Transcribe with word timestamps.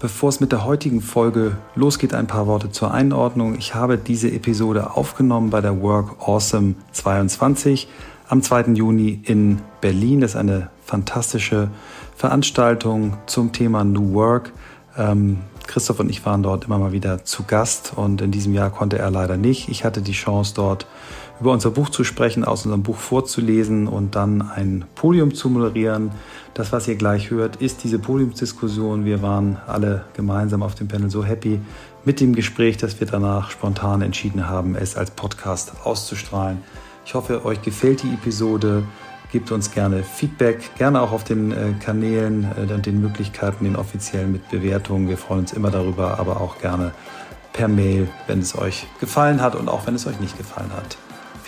Bevor 0.00 0.28
es 0.28 0.38
mit 0.38 0.52
der 0.52 0.64
heutigen 0.64 1.00
Folge 1.00 1.56
losgeht, 1.74 2.14
ein 2.14 2.28
paar 2.28 2.46
Worte 2.46 2.70
zur 2.70 2.94
Einordnung. 2.94 3.56
Ich 3.58 3.74
habe 3.74 3.98
diese 3.98 4.30
Episode 4.30 4.94
aufgenommen 4.94 5.50
bei 5.50 5.60
der 5.60 5.82
Work 5.82 6.20
Awesome 6.20 6.76
22 6.92 7.88
am 8.28 8.40
2. 8.40 8.74
Juni 8.74 9.20
in 9.24 9.60
Berlin. 9.80 10.20
Das 10.20 10.32
ist 10.32 10.36
eine 10.36 10.70
fantastische 10.84 11.68
Veranstaltung 12.14 13.16
zum 13.26 13.50
Thema 13.52 13.82
New 13.82 14.14
Work. 14.14 14.52
Ähm, 14.96 15.38
Christoph 15.66 15.98
und 15.98 16.10
ich 16.10 16.24
waren 16.24 16.44
dort 16.44 16.66
immer 16.66 16.78
mal 16.78 16.92
wieder 16.92 17.24
zu 17.24 17.42
Gast 17.42 17.92
und 17.96 18.20
in 18.20 18.30
diesem 18.30 18.54
Jahr 18.54 18.70
konnte 18.70 18.98
er 18.98 19.10
leider 19.10 19.36
nicht. 19.36 19.68
Ich 19.68 19.84
hatte 19.84 20.00
die 20.00 20.12
Chance 20.12 20.52
dort 20.54 20.86
über 21.40 21.52
unser 21.52 21.70
Buch 21.70 21.88
zu 21.88 22.04
sprechen, 22.04 22.44
aus 22.44 22.64
unserem 22.64 22.82
Buch 22.82 22.96
vorzulesen 22.96 23.86
und 23.86 24.14
dann 24.14 24.42
ein 24.42 24.84
Podium 24.94 25.34
zu 25.34 25.48
moderieren. 25.48 26.10
Das, 26.54 26.72
was 26.72 26.88
ihr 26.88 26.96
gleich 26.96 27.30
hört, 27.30 27.56
ist 27.56 27.84
diese 27.84 27.98
Podiumsdiskussion. 27.98 29.04
Wir 29.04 29.22
waren 29.22 29.58
alle 29.66 30.04
gemeinsam 30.14 30.62
auf 30.62 30.74
dem 30.74 30.88
Panel 30.88 31.10
so 31.10 31.24
happy 31.24 31.60
mit 32.04 32.20
dem 32.20 32.34
Gespräch, 32.34 32.76
dass 32.76 32.98
wir 32.98 33.06
danach 33.06 33.50
spontan 33.50 34.02
entschieden 34.02 34.48
haben, 34.48 34.74
es 34.74 34.96
als 34.96 35.10
Podcast 35.10 35.72
auszustrahlen. 35.84 36.58
Ich 37.04 37.14
hoffe, 37.14 37.44
euch 37.44 37.62
gefällt 37.62 38.02
die 38.02 38.12
Episode. 38.12 38.82
Gebt 39.30 39.52
uns 39.52 39.70
gerne 39.70 40.02
Feedback, 40.02 40.70
gerne 40.78 41.02
auch 41.02 41.12
auf 41.12 41.22
den 41.22 41.52
äh, 41.52 41.74
Kanälen 41.80 42.46
äh, 42.56 42.72
und 42.72 42.86
den 42.86 43.00
Möglichkeiten, 43.00 43.64
den 43.64 43.76
offiziellen 43.76 44.32
mit 44.32 44.48
Bewertungen. 44.48 45.06
Wir 45.08 45.18
freuen 45.18 45.40
uns 45.40 45.52
immer 45.52 45.70
darüber, 45.70 46.18
aber 46.18 46.40
auch 46.40 46.58
gerne 46.58 46.92
per 47.52 47.68
Mail, 47.68 48.08
wenn 48.26 48.38
es 48.38 48.56
euch 48.56 48.86
gefallen 49.00 49.42
hat 49.42 49.54
und 49.54 49.68
auch 49.68 49.86
wenn 49.86 49.94
es 49.94 50.06
euch 50.06 50.18
nicht 50.18 50.38
gefallen 50.38 50.70
hat. 50.74 50.96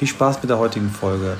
Viel 0.00 0.08
Spaß 0.08 0.40
mit 0.40 0.48
der 0.48 0.56
heutigen 0.56 0.88
Folge. 0.88 1.36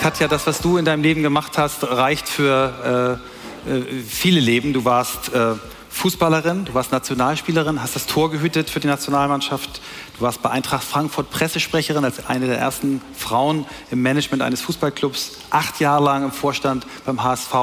Katja, 0.00 0.28
das, 0.28 0.46
was 0.46 0.62
du 0.62 0.78
in 0.78 0.86
deinem 0.86 1.02
Leben 1.02 1.22
gemacht 1.22 1.58
hast, 1.58 1.84
reicht 1.84 2.26
für 2.26 3.20
äh, 3.66 3.70
äh, 3.70 3.82
viele 4.02 4.40
Leben. 4.40 4.72
Du 4.72 4.86
warst 4.86 5.34
äh, 5.34 5.56
Fußballerin, 5.90 6.64
du 6.64 6.74
warst 6.74 6.92
Nationalspielerin, 6.92 7.82
hast 7.82 7.96
das 7.96 8.06
Tor 8.06 8.30
gehütet 8.30 8.70
für 8.70 8.78
die 8.78 8.86
Nationalmannschaft. 8.86 9.80
Du 10.18 10.24
warst 10.24 10.42
bei 10.42 10.50
Eintracht 10.50 10.82
Frankfurt 10.82 11.30
Pressesprecherin 11.30 12.04
als 12.04 12.26
eine 12.26 12.46
der 12.46 12.58
ersten 12.58 13.00
Frauen 13.16 13.66
im 13.92 14.02
Management 14.02 14.42
eines 14.42 14.60
Fußballclubs. 14.62 15.38
Acht 15.50 15.78
Jahre 15.78 16.04
lang 16.04 16.24
im 16.24 16.32
Vorstand 16.32 16.86
beim 17.06 17.22
HSV. 17.22 17.54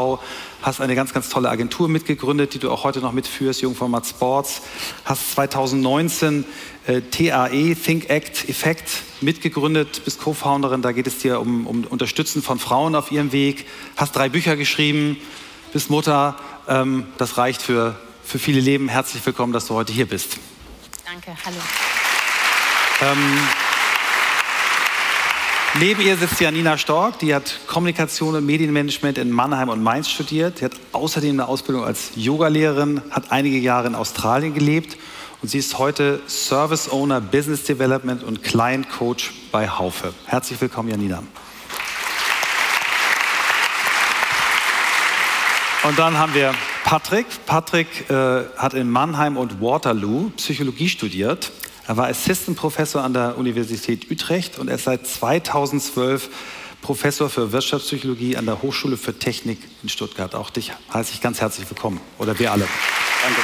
Hast 0.62 0.80
eine 0.80 0.96
ganz, 0.96 1.14
ganz 1.14 1.30
tolle 1.30 1.50
Agentur 1.50 1.90
mitgegründet, 1.90 2.54
die 2.54 2.60
du 2.60 2.72
auch 2.72 2.86
heute 2.86 3.02
noch 3.02 3.12
mitführst, 3.12 3.62
Jungformat 3.62 4.06
Sports. 4.06 4.62
Hast 5.04 5.34
2019 5.34 6.46
äh, 6.88 7.02
TAE, 7.02 7.76
Think 7.76 8.10
Act 8.10 8.48
Effect, 8.48 9.04
mitgegründet, 9.20 10.04
bist 10.06 10.22
Co-Founderin. 10.22 10.82
Da 10.82 10.94
geht 10.94 11.08
es 11.08 11.18
dir 11.18 11.42
um, 11.42 11.68
um 11.68 11.84
Unterstützen 11.84 12.42
von 12.42 12.58
Frauen 12.58 12.96
auf 12.96 13.12
ihrem 13.12 13.34
Weg. 13.34 13.68
Hast 13.98 14.16
drei 14.16 14.30
Bücher 14.30 14.56
geschrieben, 14.56 15.18
bist 15.74 15.90
Mutter. 15.90 16.38
Ähm, 16.68 17.08
das 17.18 17.38
reicht 17.38 17.62
für 17.62 17.96
für 18.26 18.40
viele 18.40 18.60
Leben. 18.60 18.90
Herzlich 18.90 19.26
willkommen, 19.26 19.54
dass 19.54 19.68
du 19.68 19.76
heute 19.76 19.94
hier 19.94 20.08
bist. 20.08 20.38
Danke, 21.06 21.38
hallo. 21.46 21.58
Ähm, 23.02 23.18
neben 25.80 26.02
ihr 26.02 26.16
sitzt 26.16 26.40
Janina 26.40 26.78
Stork, 26.78 27.20
die 27.20 27.36
hat 27.36 27.60
Kommunikation 27.68 28.36
und 28.36 28.46
Medienmanagement 28.46 29.18
in 29.18 29.32
Mannheim 29.32 29.68
und 29.68 29.84
Mainz 29.84 30.10
studiert. 30.10 30.60
Sie 30.60 30.66
hat 30.66 30.72
außerdem 30.94 31.32
eine 31.32 31.48
Ausbildung 31.50 31.84
als 31.84 32.12
Yogalehrerin, 32.16 33.02
hat 33.12 33.32
einige 33.32 33.58
Jahre 33.58 33.88
in 33.88 33.96
Australien 33.96 34.54
gelebt 34.54 34.98
und 35.42 35.50
sie 35.50 35.58
ist 35.58 35.78
heute 35.78 36.22
Service 36.28 36.90
Owner 36.90 37.20
Business 37.20 37.64
Development 37.66 38.24
und 38.24 38.44
Client 38.44 38.90
Coach 38.90 39.34
bei 39.52 39.68
Haufe. 39.68 40.14
Herzlich 40.26 40.62
willkommen, 40.62 40.90
Janina. 40.90 41.22
Und 45.84 46.00
dann 46.00 46.18
haben 46.18 46.34
wir 46.34 46.56
Patrick. 46.86 47.26
Patrick 47.46 48.10
äh, 48.10 48.46
hat 48.58 48.74
in 48.74 48.90
Mannheim 48.90 49.36
und 49.36 49.62
Waterloo 49.62 50.32
Psychologie 50.38 50.88
studiert. 50.88 51.52
Er 51.88 51.98
war 51.98 52.08
Assistant 52.08 52.58
Professor 52.58 53.04
an 53.04 53.14
der 53.14 53.38
Universität 53.38 54.10
Utrecht 54.10 54.58
und 54.58 54.70
er 54.70 54.76
ist 54.76 54.86
seit 54.86 55.06
2012 55.06 56.30
Professor 56.82 57.30
für 57.30 57.52
Wirtschaftspsychologie 57.52 58.38
an 58.38 58.48
der 58.48 58.64
Hochschule 58.64 58.98
für 58.98 59.18
Technik 59.18 59.60
in 59.84 59.90
Stuttgart. 59.90 60.34
Auch 60.34 60.50
dich 60.50 60.72
heiße 60.94 61.14
ich 61.14 61.22
ganz 61.22 61.42
herzlich 61.42 61.70
willkommen. 61.70 62.02
Oder 62.18 62.38
wir 62.40 62.52
alle. 62.52 62.68
Danke. 63.24 63.42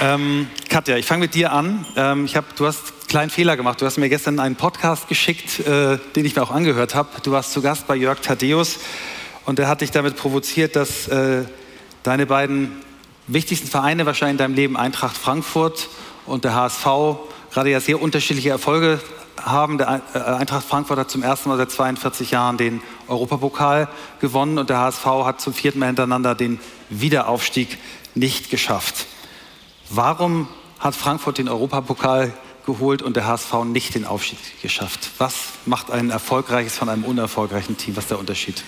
Ähm, 0.00 0.48
Katja, 0.68 0.96
ich 0.98 1.06
fange 1.06 1.20
mit 1.20 1.34
dir 1.34 1.52
an. 1.52 1.86
Ähm, 1.96 2.26
ich 2.26 2.36
hab, 2.36 2.54
du 2.56 2.66
hast 2.66 2.80
einen 2.80 3.08
kleinen 3.08 3.30
Fehler 3.30 3.56
gemacht. 3.56 3.80
Du 3.80 3.86
hast 3.86 3.96
mir 3.96 4.10
gestern 4.10 4.40
einen 4.40 4.56
Podcast 4.56 5.08
geschickt, 5.08 5.60
äh, 5.60 5.98
den 6.16 6.26
ich 6.26 6.36
mir 6.36 6.42
auch 6.42 6.50
angehört 6.50 6.94
habe. 6.94 7.08
Du 7.22 7.30
warst 7.30 7.52
zu 7.52 7.62
Gast 7.62 7.86
bei 7.86 7.96
Jörg 7.96 8.20
Thaddeus 8.20 8.78
und 9.46 9.58
er 9.58 9.68
hat 9.68 9.80
dich 9.80 9.90
damit 9.90 10.16
provoziert, 10.16 10.76
dass 10.76 11.08
äh, 11.08 11.44
deine 12.02 12.26
beiden 12.26 12.72
wichtigsten 13.26 13.68
Vereine 13.68 14.06
wahrscheinlich 14.06 14.34
in 14.34 14.38
deinem 14.38 14.54
Leben, 14.54 14.76
Eintracht 14.76 15.16
Frankfurt 15.16 15.88
und 16.26 16.44
der 16.44 16.54
HSV, 16.54 16.84
gerade 17.52 17.70
ja 17.70 17.80
sehr 17.80 18.00
unterschiedliche 18.00 18.50
Erfolge 18.50 19.00
haben. 19.40 19.78
Der 19.78 20.02
äh, 20.14 20.18
Eintracht 20.18 20.66
Frankfurt 20.66 20.98
hat 20.98 21.10
zum 21.10 21.22
ersten 21.22 21.48
Mal 21.48 21.58
seit 21.58 21.70
42 21.70 22.30
Jahren 22.30 22.56
den 22.56 22.80
Europapokal 23.08 23.88
gewonnen 24.20 24.58
und 24.58 24.70
der 24.70 24.78
HSV 24.78 25.04
hat 25.04 25.40
zum 25.40 25.54
vierten 25.54 25.78
Mal 25.78 25.86
hintereinander 25.86 26.34
den 26.34 26.60
Wiederaufstieg 26.88 27.78
nicht 28.14 28.50
geschafft. 28.50 29.06
Warum 29.90 30.48
hat 30.78 30.94
Frankfurt 30.94 31.38
den 31.38 31.48
Europapokal 31.48 32.32
geholt 32.66 33.02
und 33.02 33.16
der 33.16 33.26
HSV 33.26 33.64
nicht 33.64 33.94
den 33.94 34.06
Aufstieg 34.06 34.38
geschafft? 34.62 35.10
Was 35.18 35.34
macht 35.66 35.90
ein 35.90 36.10
erfolgreiches 36.10 36.76
von 36.76 36.88
einem 36.88 37.04
unerfolgreichen 37.04 37.76
Team? 37.76 37.96
Was 37.96 38.04
ist 38.04 38.10
der 38.10 38.18
Unterschied? 38.18 38.62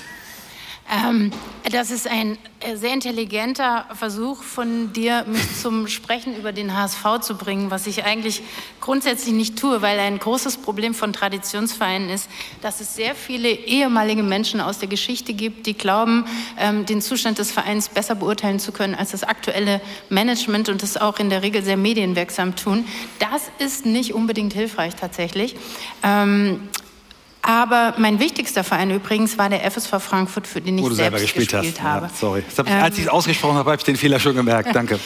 Ähm, 0.91 1.31
das 1.73 1.91
ist 1.91 2.07
ein 2.07 2.37
äh, 2.61 2.77
sehr 2.77 2.93
intelligenter 2.93 3.87
Versuch 3.95 4.43
von 4.43 4.93
dir, 4.93 5.25
mich 5.27 5.57
zum 5.63 5.89
Sprechen 5.89 6.37
über 6.37 6.53
den 6.53 6.77
HSV 6.77 7.21
zu 7.21 7.37
bringen, 7.37 7.71
was 7.71 7.87
ich 7.87 8.05
eigentlich 8.05 8.43
grundsätzlich 8.81 9.35
nicht 9.35 9.59
tue, 9.59 9.81
weil 9.81 9.99
ein 9.99 10.19
großes 10.19 10.59
Problem 10.59 10.93
von 10.93 11.15
Traditionsvereinen 11.15 12.11
ist, 12.11 12.29
dass 12.61 12.81
es 12.81 12.95
sehr 12.95 13.15
viele 13.15 13.49
ehemalige 13.49 14.23
Menschen 14.23 14.61
aus 14.61 14.79
der 14.79 14.89
Geschichte 14.89 15.33
gibt, 15.33 15.67
die 15.67 15.75
glauben, 15.75 16.27
ähm, 16.59 16.85
den 16.85 17.01
Zustand 17.01 17.39
des 17.39 17.51
Vereins 17.51 17.89
besser 17.89 18.15
beurteilen 18.15 18.59
zu 18.59 18.71
können 18.71 18.95
als 18.95 19.13
das 19.13 19.25
aktuelle 19.25 19.81
Management 20.11 20.69
und 20.69 20.83
das 20.83 20.99
auch 20.99 21.19
in 21.19 21.31
der 21.31 21.43
Regel 21.43 21.65
sehr 21.65 21.79
medienwirksam 21.79 22.57
tun. 22.57 22.85
Das 23.19 23.51
ist 23.59 23.87
nicht 23.87 24.13
unbedingt 24.13 24.53
hilfreich 24.53 24.95
tatsächlich. 24.97 25.57
Ähm, 26.03 26.69
aber 27.47 27.93
mein 27.99 28.21
wichtigster 28.21 28.65
Verein 28.65 28.91
übrigens 28.91 29.37
war 29.37 29.51
der 29.51 29.71
FSV 29.71 30.01
Frankfurt, 30.01 30.47
für 30.47 30.63
den 30.63 30.79
ich 30.79 30.87
selbst 30.95 31.21
gespielt, 31.21 31.51
gespielt 31.51 31.83
hast. 31.83 31.83
habe. 31.83 32.07
Ja, 32.07 32.13
sorry. 32.19 32.43
Ich, 32.49 32.59
ähm, 32.59 32.67
als 32.83 32.97
ich 32.97 33.05
es 33.05 33.11
ausgesprochen 33.11 33.57
habe, 33.57 33.71
habe 33.71 33.79
ich 33.79 33.85
den 33.85 33.97
Fehler 33.97 34.19
schon 34.19 34.35
gemerkt. 34.35 34.75
Danke. 34.75 34.99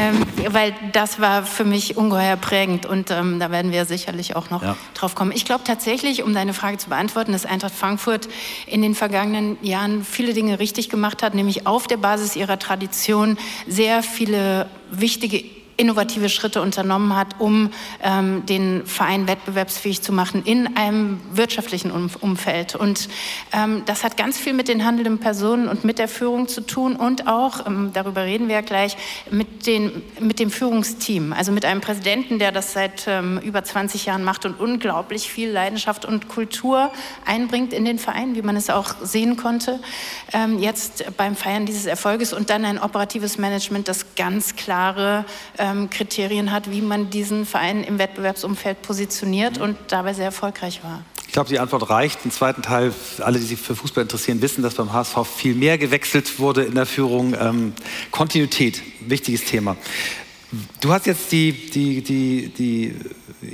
ähm, 0.00 0.24
weil 0.48 0.74
das 0.92 1.20
war 1.20 1.44
für 1.44 1.64
mich 1.64 1.98
ungeheuer 1.98 2.36
prägend 2.36 2.86
und 2.86 3.10
ähm, 3.10 3.38
da 3.38 3.50
werden 3.50 3.72
wir 3.72 3.84
sicherlich 3.84 4.36
auch 4.36 4.48
noch 4.48 4.62
ja. 4.62 4.74
drauf 4.94 5.14
kommen. 5.14 5.32
Ich 5.32 5.44
glaube 5.44 5.64
tatsächlich, 5.64 6.22
um 6.22 6.32
deine 6.32 6.54
Frage 6.54 6.78
zu 6.78 6.88
beantworten, 6.88 7.32
dass 7.32 7.44
Eintracht 7.44 7.74
Frankfurt 7.74 8.26
in 8.66 8.80
den 8.80 8.94
vergangenen 8.94 9.58
Jahren 9.60 10.02
viele 10.02 10.32
Dinge 10.32 10.60
richtig 10.60 10.88
gemacht 10.88 11.22
hat, 11.22 11.34
nämlich 11.34 11.66
auf 11.66 11.86
der 11.86 11.98
Basis 11.98 12.36
ihrer 12.36 12.58
Tradition 12.58 13.36
sehr 13.66 14.02
viele 14.02 14.66
wichtige 14.90 15.61
innovative 15.76 16.28
Schritte 16.28 16.60
unternommen 16.60 17.16
hat, 17.16 17.40
um 17.40 17.70
ähm, 18.02 18.44
den 18.46 18.86
Verein 18.86 19.26
wettbewerbsfähig 19.26 20.02
zu 20.02 20.12
machen 20.12 20.42
in 20.44 20.76
einem 20.76 21.20
wirtschaftlichen 21.32 21.90
um 21.90 22.10
Umfeld. 22.20 22.74
Und 22.74 23.08
ähm, 23.52 23.82
das 23.86 24.04
hat 24.04 24.16
ganz 24.16 24.38
viel 24.38 24.52
mit 24.52 24.68
den 24.68 24.84
handelnden 24.84 25.18
Personen 25.18 25.68
und 25.68 25.84
mit 25.84 25.98
der 25.98 26.08
Führung 26.08 26.48
zu 26.48 26.60
tun 26.60 26.96
und 26.96 27.26
auch, 27.26 27.66
ähm, 27.66 27.90
darüber 27.92 28.24
reden 28.24 28.48
wir 28.48 28.56
ja 28.56 28.60
gleich, 28.60 28.96
mit, 29.30 29.66
den, 29.66 30.02
mit 30.20 30.38
dem 30.38 30.50
Führungsteam. 30.50 31.32
Also 31.32 31.52
mit 31.52 31.64
einem 31.64 31.80
Präsidenten, 31.80 32.38
der 32.38 32.52
das 32.52 32.72
seit 32.72 33.06
ähm, 33.06 33.38
über 33.38 33.64
20 33.64 34.06
Jahren 34.06 34.24
macht 34.24 34.44
und 34.44 34.58
unglaublich 34.60 35.28
viel 35.30 35.50
Leidenschaft 35.50 36.04
und 36.04 36.28
Kultur 36.28 36.90
einbringt 37.24 37.72
in 37.72 37.84
den 37.84 37.98
Verein, 37.98 38.34
wie 38.34 38.42
man 38.42 38.56
es 38.56 38.70
auch 38.70 38.94
sehen 39.02 39.36
konnte, 39.36 39.80
ähm, 40.32 40.58
jetzt 40.58 41.16
beim 41.16 41.36
Feiern 41.36 41.66
dieses 41.66 41.86
Erfolges 41.86 42.32
und 42.32 42.50
dann 42.50 42.64
ein 42.64 42.78
operatives 42.78 43.38
Management, 43.38 43.88
das 43.88 44.14
ganz 44.16 44.56
klare 44.56 45.24
ähm, 45.62 45.88
Kriterien 45.88 46.50
hat, 46.50 46.70
wie 46.70 46.82
man 46.82 47.08
diesen 47.08 47.46
Verein 47.46 47.84
im 47.84 47.98
Wettbewerbsumfeld 47.98 48.82
positioniert 48.82 49.58
mhm. 49.58 49.62
und 49.62 49.76
dabei 49.88 50.12
sehr 50.12 50.26
erfolgreich 50.26 50.82
war. 50.82 51.04
Ich 51.26 51.32
glaube, 51.32 51.48
die 51.48 51.60
Antwort 51.60 51.88
reicht. 51.88 52.18
Im 52.24 52.30
zweiten 52.30 52.60
Teil, 52.60 52.92
alle, 53.20 53.38
die 53.38 53.46
sich 53.46 53.58
für 53.58 53.74
Fußball 53.74 54.02
interessieren, 54.02 54.42
wissen, 54.42 54.62
dass 54.62 54.74
beim 54.74 54.92
HSV 54.92 55.16
viel 55.24 55.54
mehr 55.54 55.78
gewechselt 55.78 56.38
wurde 56.38 56.64
in 56.64 56.74
der 56.74 56.84
Führung. 56.84 57.34
Ähm, 57.40 57.72
Kontinuität, 58.10 58.82
wichtiges 59.00 59.44
Thema. 59.44 59.76
Du 60.82 60.92
hast 60.92 61.06
jetzt 61.06 61.32
die, 61.32 61.52
die, 61.52 62.02
die, 62.02 62.94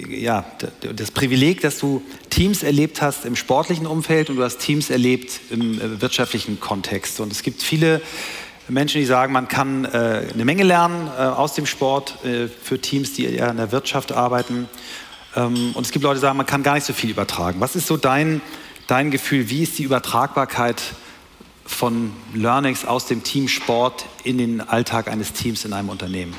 ja, 0.09 0.45
das 0.81 1.13
Privileg, 1.13 1.61
dass 1.61 1.79
du 1.79 2.03
Teams 2.31 2.65
erlebt 2.65 3.01
hast 3.01 3.25
im 3.25 3.37
sportlichen 3.37 3.87
Umfeld 3.87 4.31
und 4.31 4.37
du 4.37 4.43
hast 4.43 4.59
Teams 4.59 4.91
erlebt 4.91 5.39
im 5.51 5.81
äh, 5.81 6.01
wirtschaftlichen 6.01 6.59
Kontext. 6.59 7.21
Und 7.21 7.31
es 7.31 7.45
gibt 7.45 7.63
viele 7.63 8.01
Menschen, 8.69 9.01
die 9.01 9.07
sagen, 9.07 9.33
man 9.33 9.49
kann 9.49 9.85
äh, 9.85 10.27
eine 10.33 10.45
Menge 10.45 10.63
lernen 10.63 11.09
äh, 11.09 11.23
aus 11.23 11.55
dem 11.55 11.67
Sport 11.67 12.25
äh, 12.25 12.49
für 12.49 12.81
Teams, 12.81 13.15
die 13.15 13.25
eher 13.27 13.51
in 13.51 13.57
der 13.57 13.73
Wirtschaft 13.73 14.13
arbeiten. 14.13 14.69
Ähm, 15.37 15.73
und 15.75 15.87
es 15.87 15.93
gibt 15.93 16.03
Leute, 16.03 16.17
die 16.17 16.21
sagen, 16.21 16.37
man 16.37 16.47
kann 16.47 16.63
gar 16.63 16.75
nicht 16.75 16.85
so 16.85 16.93
viel 16.93 17.11
übertragen. 17.11 17.61
Was 17.61 17.77
ist 17.77 17.87
so 17.87 17.97
dein, 17.97 18.41
dein 18.87 19.11
Gefühl? 19.11 19.49
Wie 19.49 19.63
ist 19.63 19.79
die 19.79 19.85
Übertragbarkeit 19.85 20.83
von 21.65 22.13
Learnings 22.35 22.85
aus 22.85 23.07
dem 23.07 23.23
Teamsport 23.23 24.07
in 24.25 24.39
den 24.39 24.61
Alltag 24.61 25.09
eines 25.09 25.33
Teams 25.33 25.65
in 25.65 25.73
einem 25.73 25.89
Unternehmen? 25.89 26.35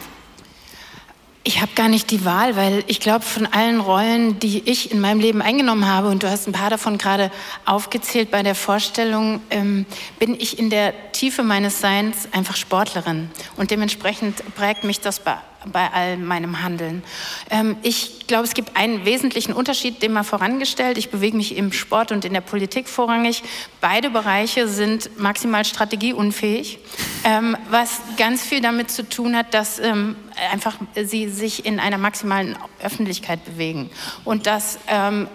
Ich 1.44 1.62
habe 1.62 1.72
gar 1.74 1.88
nicht 1.88 2.12
die 2.12 2.26
Wahl, 2.26 2.56
weil 2.58 2.84
ich 2.88 3.00
glaube, 3.00 3.24
von 3.24 3.46
allen 3.46 3.80
Rollen, 3.80 4.40
die 4.40 4.62
ich 4.70 4.92
in 4.92 5.00
meinem 5.00 5.22
Leben 5.22 5.42
eingenommen 5.42 5.88
habe, 5.88 6.10
und 6.10 6.22
du 6.22 6.30
hast 6.30 6.48
ein 6.48 6.52
paar 6.52 6.70
davon 6.70 6.98
gerade 6.98 7.32
aufgezählt 7.66 8.30
bei 8.30 8.44
der 8.44 8.56
Vorstellung, 8.56 9.42
ähm, 9.50 9.86
bin 10.20 10.36
ich 10.36 10.60
in 10.60 10.70
der 10.70 11.12
Tiefe 11.14 11.44
meines 11.44 11.80
Seins 11.80 12.28
einfach 12.34 12.58
Sportlerin. 12.58 13.32
Und 13.56 13.72
dementsprechend 13.72 14.44
prägt 14.56 14.84
mich 14.84 15.00
das 15.00 15.22
bei 15.22 15.38
bei 15.66 15.92
all 15.92 16.18
meinem 16.18 16.62
Handeln. 16.62 17.04
Ähm, 17.50 17.78
ich 17.84 18.28
glaube, 18.28 18.46
es 18.46 18.54
gibt 18.54 18.78
einen 18.78 19.06
wesentlichen 19.06 19.54
Unterschied, 19.54 20.02
den 20.02 20.14
man 20.14 20.24
vorangestellt. 20.24 20.98
Ich 20.98 21.10
bewege 21.10 21.36
mich 21.36 21.58
im 21.58 21.72
Sport 21.72 22.12
und 22.12 22.26
in 22.26 22.34
der 22.34 22.42
Politik 22.42 22.88
vorrangig. 22.88 23.44
Beide 23.82 24.10
Bereiche 24.10 24.68
sind 24.68 25.20
maximal 25.20 25.66
strategieunfähig, 25.66 26.80
ähm, 27.24 27.58
was 27.70 28.02
ganz 28.18 28.44
viel 28.44 28.62
damit 28.62 28.92
zu 28.92 29.08
tun 29.08 29.36
hat, 29.36 29.54
dass 29.54 29.80
ähm, 29.80 30.16
einfach 30.52 30.78
sie 30.96 31.28
sich 31.30 31.66
in 31.66 31.80
einer 31.80 31.98
maximalen 31.98 32.58
Öffentlichkeit 32.82 33.44
bewegen 33.44 33.90
und 34.24 34.48
dass 34.48 34.80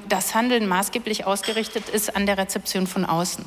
das 0.09 0.35
Handeln 0.35 0.67
maßgeblich 0.67 1.27
ausgerichtet 1.27 1.91
ist 1.91 2.17
an 2.17 2.25
der 2.25 2.39
Rezeption 2.39 2.87
von 2.87 3.05
außen. 3.05 3.45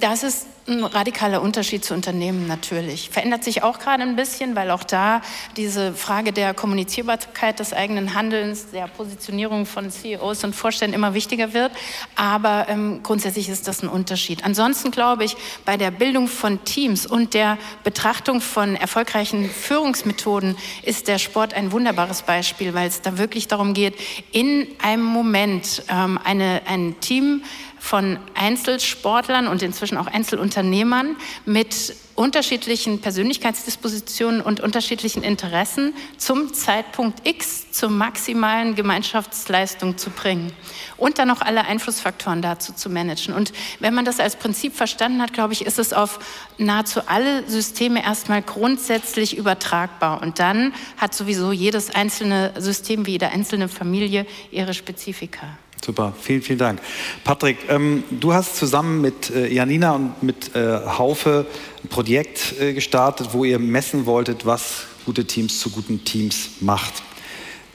Das 0.00 0.22
ist 0.22 0.46
ein 0.68 0.84
radikaler 0.84 1.42
Unterschied 1.42 1.84
zu 1.84 1.94
Unternehmen 1.94 2.46
natürlich. 2.46 3.10
Verändert 3.10 3.44
sich 3.44 3.62
auch 3.62 3.78
gerade 3.78 4.02
ein 4.02 4.16
bisschen, 4.16 4.54
weil 4.54 4.70
auch 4.70 4.84
da 4.84 5.22
diese 5.56 5.94
Frage 5.94 6.32
der 6.32 6.54
Kommunizierbarkeit 6.54 7.58
des 7.58 7.72
eigenen 7.72 8.14
Handelns, 8.14 8.70
der 8.70 8.86
Positionierung 8.88 9.66
von 9.66 9.90
CEOs 9.90 10.44
und 10.44 10.54
Vorständen 10.54 10.94
immer 10.94 11.14
wichtiger 11.14 11.54
wird. 11.54 11.72
Aber 12.16 12.66
ähm, 12.68 13.00
grundsätzlich 13.02 13.48
ist 13.48 13.66
das 13.66 13.82
ein 13.82 13.88
Unterschied. 13.88 14.44
Ansonsten 14.44 14.90
glaube 14.90 15.24
ich, 15.24 15.36
bei 15.64 15.76
der 15.76 15.90
Bildung 15.90 16.28
von 16.28 16.64
Teams 16.64 17.06
und 17.06 17.34
der 17.34 17.58
Betrachtung 17.84 18.40
von 18.40 18.76
erfolgreichen 18.76 19.48
Führungsmethoden 19.48 20.56
ist 20.82 21.08
der 21.08 21.18
Sport 21.18 21.54
ein 21.54 21.72
wunderbares 21.72 22.22
Beispiel, 22.22 22.74
weil 22.74 22.88
es 22.88 23.02
da 23.02 23.18
wirklich 23.18 23.48
darum 23.48 23.74
geht, 23.74 23.94
in 24.32 24.66
einem 24.82 25.04
Moment 25.04 25.82
ähm, 25.88 26.18
eine, 26.22 26.62
ein 26.66 26.96
Team 27.00 27.42
von 27.78 28.18
Einzelsportlern 28.34 29.46
und 29.46 29.62
inzwischen 29.62 29.96
auch 29.96 30.06
Einzelunternehmern 30.06 31.16
mit 31.44 31.94
unterschiedlichen 32.18 33.00
Persönlichkeitsdispositionen 33.00 34.40
und 34.40 34.58
unterschiedlichen 34.60 35.22
Interessen 35.22 35.94
zum 36.16 36.52
Zeitpunkt 36.52 37.24
X 37.24 37.70
zur 37.70 37.90
maximalen 37.90 38.74
Gemeinschaftsleistung 38.74 39.98
zu 39.98 40.10
bringen 40.10 40.52
und 40.96 41.18
dann 41.18 41.28
noch 41.28 41.42
alle 41.42 41.64
Einflussfaktoren 41.64 42.42
dazu 42.42 42.72
zu 42.72 42.90
managen. 42.90 43.34
Und 43.34 43.52
wenn 43.78 43.94
man 43.94 44.04
das 44.04 44.18
als 44.18 44.34
Prinzip 44.34 44.74
verstanden 44.74 45.22
hat, 45.22 45.32
glaube 45.32 45.52
ich, 45.52 45.64
ist 45.64 45.78
es 45.78 45.92
auf 45.92 46.18
nahezu 46.58 47.02
alle 47.06 47.48
Systeme 47.48 48.02
erstmal 48.02 48.42
grundsätzlich 48.42 49.36
übertragbar. 49.36 50.20
Und 50.20 50.40
dann 50.40 50.74
hat 50.96 51.14
sowieso 51.14 51.52
jedes 51.52 51.94
einzelne 51.94 52.52
System 52.58 53.06
wie 53.06 53.12
jede 53.12 53.28
einzelne 53.28 53.68
Familie 53.68 54.26
ihre 54.50 54.74
Spezifika. 54.74 55.46
Super, 55.84 56.12
vielen, 56.20 56.42
vielen 56.42 56.58
Dank. 56.58 56.80
Patrick, 57.24 57.58
ähm, 57.68 58.04
du 58.10 58.32
hast 58.32 58.56
zusammen 58.56 59.00
mit 59.00 59.30
äh, 59.30 59.52
Janina 59.52 59.92
und 59.92 60.22
mit 60.22 60.54
äh, 60.54 60.80
Haufe 60.86 61.46
ein 61.82 61.88
Projekt 61.88 62.60
äh, 62.60 62.72
gestartet, 62.72 63.28
wo 63.32 63.44
ihr 63.44 63.58
messen 63.58 64.06
wolltet, 64.06 64.44
was 64.44 64.86
gute 65.06 65.24
Teams 65.24 65.60
zu 65.60 65.70
guten 65.70 66.04
Teams 66.04 66.50
macht. 66.60 67.02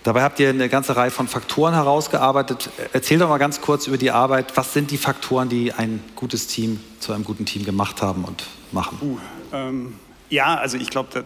Dabei 0.03 0.21
habt 0.21 0.39
ihr 0.41 0.49
eine 0.49 0.67
ganze 0.67 0.97
Reihe 0.97 1.11
von 1.11 1.29
Faktoren 1.29 1.73
herausgearbeitet. 1.73 2.69
Erzähl 2.91 3.19
doch 3.19 3.29
mal 3.29 3.37
ganz 3.37 3.61
kurz 3.61 3.87
über 3.87 3.97
die 3.97 4.11
Arbeit. 4.11 4.55
Was 4.57 4.73
sind 4.73 4.91
die 4.91 4.97
Faktoren, 4.97 5.47
die 5.47 5.71
ein 5.71 6.03
gutes 6.15 6.47
Team 6.47 6.81
zu 6.99 7.13
einem 7.13 7.23
guten 7.23 7.45
Team 7.45 7.63
gemacht 7.63 8.01
haben 8.01 8.25
und 8.25 8.43
machen? 8.73 8.97
Uh, 9.01 9.17
ähm, 9.53 9.93
ja, 10.29 10.55
also 10.55 10.77
ich 10.77 10.89
glaube, 10.89 11.23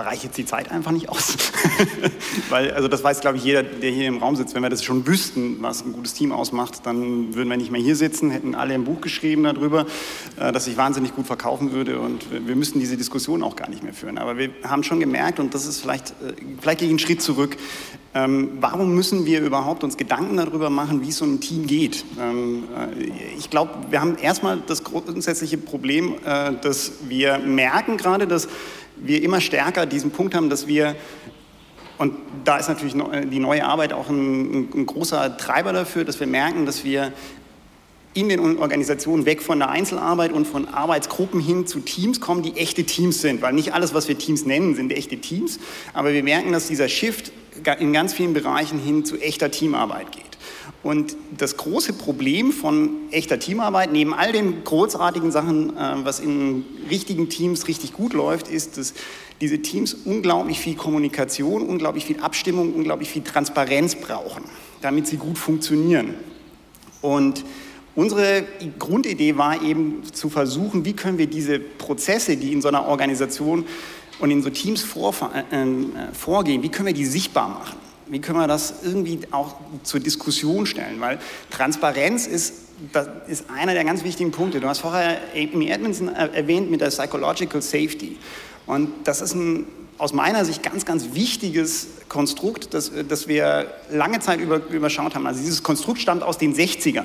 da 0.00 0.08
reicht 0.08 0.24
jetzt 0.24 0.38
die 0.38 0.46
Zeit 0.46 0.70
einfach 0.70 0.92
nicht 0.92 1.08
aus. 1.08 1.36
Weil, 2.48 2.72
also 2.72 2.88
das 2.88 3.04
weiß, 3.04 3.20
glaube 3.20 3.36
ich, 3.36 3.44
jeder, 3.44 3.62
der 3.62 3.90
hier 3.90 4.06
im 4.08 4.18
Raum 4.18 4.34
sitzt. 4.34 4.54
Wenn 4.54 4.62
wir 4.62 4.70
das 4.70 4.82
schon 4.82 5.06
wüssten, 5.06 5.58
was 5.60 5.84
ein 5.84 5.92
gutes 5.92 6.14
Team 6.14 6.32
ausmacht, 6.32 6.86
dann 6.86 7.34
würden 7.34 7.50
wir 7.50 7.56
nicht 7.56 7.70
mehr 7.70 7.80
hier 7.80 7.96
sitzen, 7.96 8.30
hätten 8.30 8.54
alle 8.54 8.74
ein 8.74 8.84
Buch 8.84 9.00
geschrieben 9.02 9.44
darüber, 9.44 9.86
äh, 10.38 10.52
das 10.52 10.64
sich 10.64 10.76
wahnsinnig 10.76 11.14
gut 11.14 11.26
verkaufen 11.26 11.72
würde 11.72 12.00
und 12.00 12.24
wir 12.30 12.56
müssten 12.56 12.80
diese 12.80 12.96
Diskussion 12.96 13.42
auch 13.42 13.56
gar 13.56 13.68
nicht 13.68 13.82
mehr 13.82 13.92
führen. 13.92 14.16
Aber 14.16 14.38
wir 14.38 14.50
haben 14.64 14.82
schon 14.82 15.00
gemerkt, 15.00 15.38
und 15.38 15.54
das 15.54 15.66
ist 15.66 15.80
vielleicht, 15.80 16.10
äh, 16.10 16.32
vielleicht 16.60 16.78
gehe 16.78 16.88
ich 16.88 16.92
einen 16.92 16.98
Schritt 16.98 17.20
zurück, 17.20 17.56
ähm, 18.12 18.58
warum 18.60 18.92
müssen 18.94 19.24
wir 19.24 19.40
überhaupt 19.40 19.84
uns 19.84 19.96
Gedanken 19.96 20.36
darüber 20.36 20.68
machen, 20.68 21.02
wie 21.02 21.12
so 21.12 21.24
ein 21.24 21.40
Team 21.40 21.68
geht? 21.68 22.04
Ähm, 22.18 22.64
äh, 22.76 23.36
ich 23.38 23.50
glaube, 23.50 23.72
wir 23.90 24.00
haben 24.00 24.16
erstmal 24.16 24.60
das 24.66 24.82
grundsätzliche 24.82 25.58
Problem, 25.58 26.14
äh, 26.24 26.54
dass 26.60 26.92
wir 27.08 27.38
merken 27.38 27.98
gerade, 27.98 28.26
dass 28.26 28.48
wir 29.02 29.22
immer 29.22 29.40
stärker 29.40 29.86
diesen 29.86 30.10
Punkt 30.10 30.34
haben, 30.34 30.50
dass 30.50 30.66
wir, 30.66 30.96
und 31.98 32.14
da 32.44 32.58
ist 32.58 32.68
natürlich 32.68 32.94
die 32.94 33.38
neue 33.38 33.64
Arbeit 33.64 33.92
auch 33.92 34.08
ein, 34.08 34.68
ein 34.74 34.86
großer 34.86 35.36
Treiber 35.36 35.72
dafür, 35.72 36.04
dass 36.04 36.20
wir 36.20 36.26
merken, 36.26 36.66
dass 36.66 36.84
wir 36.84 37.12
in 38.12 38.28
den 38.28 38.58
Organisationen 38.58 39.24
weg 39.24 39.40
von 39.40 39.60
der 39.60 39.70
Einzelarbeit 39.70 40.32
und 40.32 40.46
von 40.46 40.66
Arbeitsgruppen 40.66 41.40
hin 41.40 41.66
zu 41.66 41.80
Teams 41.80 42.20
kommen, 42.20 42.42
die 42.42 42.56
echte 42.56 42.84
Teams 42.84 43.20
sind. 43.20 43.40
Weil 43.40 43.52
nicht 43.52 43.72
alles, 43.72 43.94
was 43.94 44.08
wir 44.08 44.18
Teams 44.18 44.44
nennen, 44.46 44.74
sind 44.74 44.92
echte 44.92 45.18
Teams. 45.18 45.60
Aber 45.92 46.12
wir 46.12 46.24
merken, 46.24 46.50
dass 46.50 46.66
dieser 46.66 46.88
Shift 46.88 47.30
in 47.78 47.92
ganz 47.92 48.12
vielen 48.12 48.32
Bereichen 48.32 48.80
hin 48.80 49.04
zu 49.04 49.20
echter 49.20 49.50
Teamarbeit 49.50 50.10
geht. 50.10 50.29
Und 50.82 51.14
das 51.36 51.58
große 51.58 51.92
Problem 51.92 52.52
von 52.52 52.90
echter 53.10 53.38
Teamarbeit, 53.38 53.92
neben 53.92 54.14
all 54.14 54.32
den 54.32 54.64
großartigen 54.64 55.30
Sachen, 55.30 55.76
äh, 55.76 55.96
was 56.04 56.20
in 56.20 56.64
richtigen 56.88 57.28
Teams 57.28 57.68
richtig 57.68 57.92
gut 57.92 58.14
läuft, 58.14 58.48
ist, 58.48 58.78
dass 58.78 58.94
diese 59.42 59.60
Teams 59.60 59.94
unglaublich 60.04 60.58
viel 60.58 60.76
Kommunikation, 60.76 61.62
unglaublich 61.62 62.06
viel 62.06 62.20
Abstimmung, 62.20 62.74
unglaublich 62.74 63.10
viel 63.10 63.22
Transparenz 63.22 63.94
brauchen, 63.94 64.44
damit 64.80 65.06
sie 65.06 65.16
gut 65.16 65.36
funktionieren. 65.36 66.14
Und 67.02 67.44
unsere 67.94 68.44
Grundidee 68.78 69.36
war 69.36 69.62
eben 69.62 70.02
zu 70.12 70.30
versuchen, 70.30 70.84
wie 70.84 70.94
können 70.94 71.18
wir 71.18 71.26
diese 71.26 71.58
Prozesse, 71.58 72.36
die 72.36 72.52
in 72.52 72.62
so 72.62 72.68
einer 72.68 72.86
Organisation 72.86 73.66
und 74.18 74.30
in 74.30 74.42
so 74.42 74.50
Teams 74.50 74.82
äh, 74.82 75.56
äh, 75.56 75.66
vorgehen, 76.12 76.62
wie 76.62 76.68
können 76.68 76.86
wir 76.86 76.94
die 76.94 77.06
sichtbar 77.06 77.48
machen? 77.48 77.79
Wie 78.10 78.20
können 78.20 78.38
wir 78.38 78.48
das 78.48 78.74
irgendwie 78.82 79.20
auch 79.30 79.54
zur 79.82 80.00
Diskussion 80.00 80.66
stellen? 80.66 81.00
Weil 81.00 81.18
Transparenz 81.50 82.26
ist, 82.26 82.54
das 82.92 83.08
ist 83.28 83.44
einer 83.48 83.74
der 83.74 83.84
ganz 83.84 84.04
wichtigen 84.04 84.32
Punkte. 84.32 84.60
Du 84.60 84.68
hast 84.68 84.80
vorher 84.80 85.18
Amy 85.34 85.68
Edmondson 85.68 86.08
erwähnt 86.08 86.70
mit 86.70 86.80
der 86.80 86.88
Psychological 86.88 87.62
Safety. 87.62 88.18
Und 88.66 88.90
das 89.04 89.20
ist 89.20 89.34
ein 89.34 89.66
aus 90.00 90.14
meiner 90.14 90.46
Sicht 90.46 90.62
ganz, 90.62 90.86
ganz 90.86 91.12
wichtiges 91.12 91.88
Konstrukt, 92.08 92.72
das, 92.72 92.90
das 93.06 93.28
wir 93.28 93.66
lange 93.90 94.18
Zeit 94.20 94.40
über, 94.40 94.66
überschaut 94.70 95.14
haben. 95.14 95.26
Also 95.26 95.40
dieses 95.40 95.62
Konstrukt 95.62 96.00
stammt 96.00 96.22
aus 96.22 96.38
den 96.38 96.54
60ern 96.54 97.04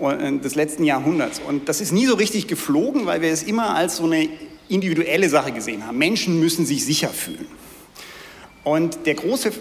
äh, 0.00 0.38
des 0.38 0.56
letzten 0.56 0.82
Jahrhunderts. 0.82 1.40
Und 1.46 1.68
das 1.68 1.80
ist 1.80 1.92
nie 1.92 2.04
so 2.04 2.16
richtig 2.16 2.48
geflogen, 2.48 3.06
weil 3.06 3.22
wir 3.22 3.30
es 3.30 3.44
immer 3.44 3.76
als 3.76 3.98
so 3.98 4.04
eine 4.04 4.28
individuelle 4.68 5.28
Sache 5.28 5.52
gesehen 5.52 5.86
haben. 5.86 5.98
Menschen 5.98 6.40
müssen 6.40 6.66
sich 6.66 6.84
sicher 6.84 7.10
fühlen. 7.10 7.46
Und 8.64 9.06
der 9.06 9.14
große 9.14 9.52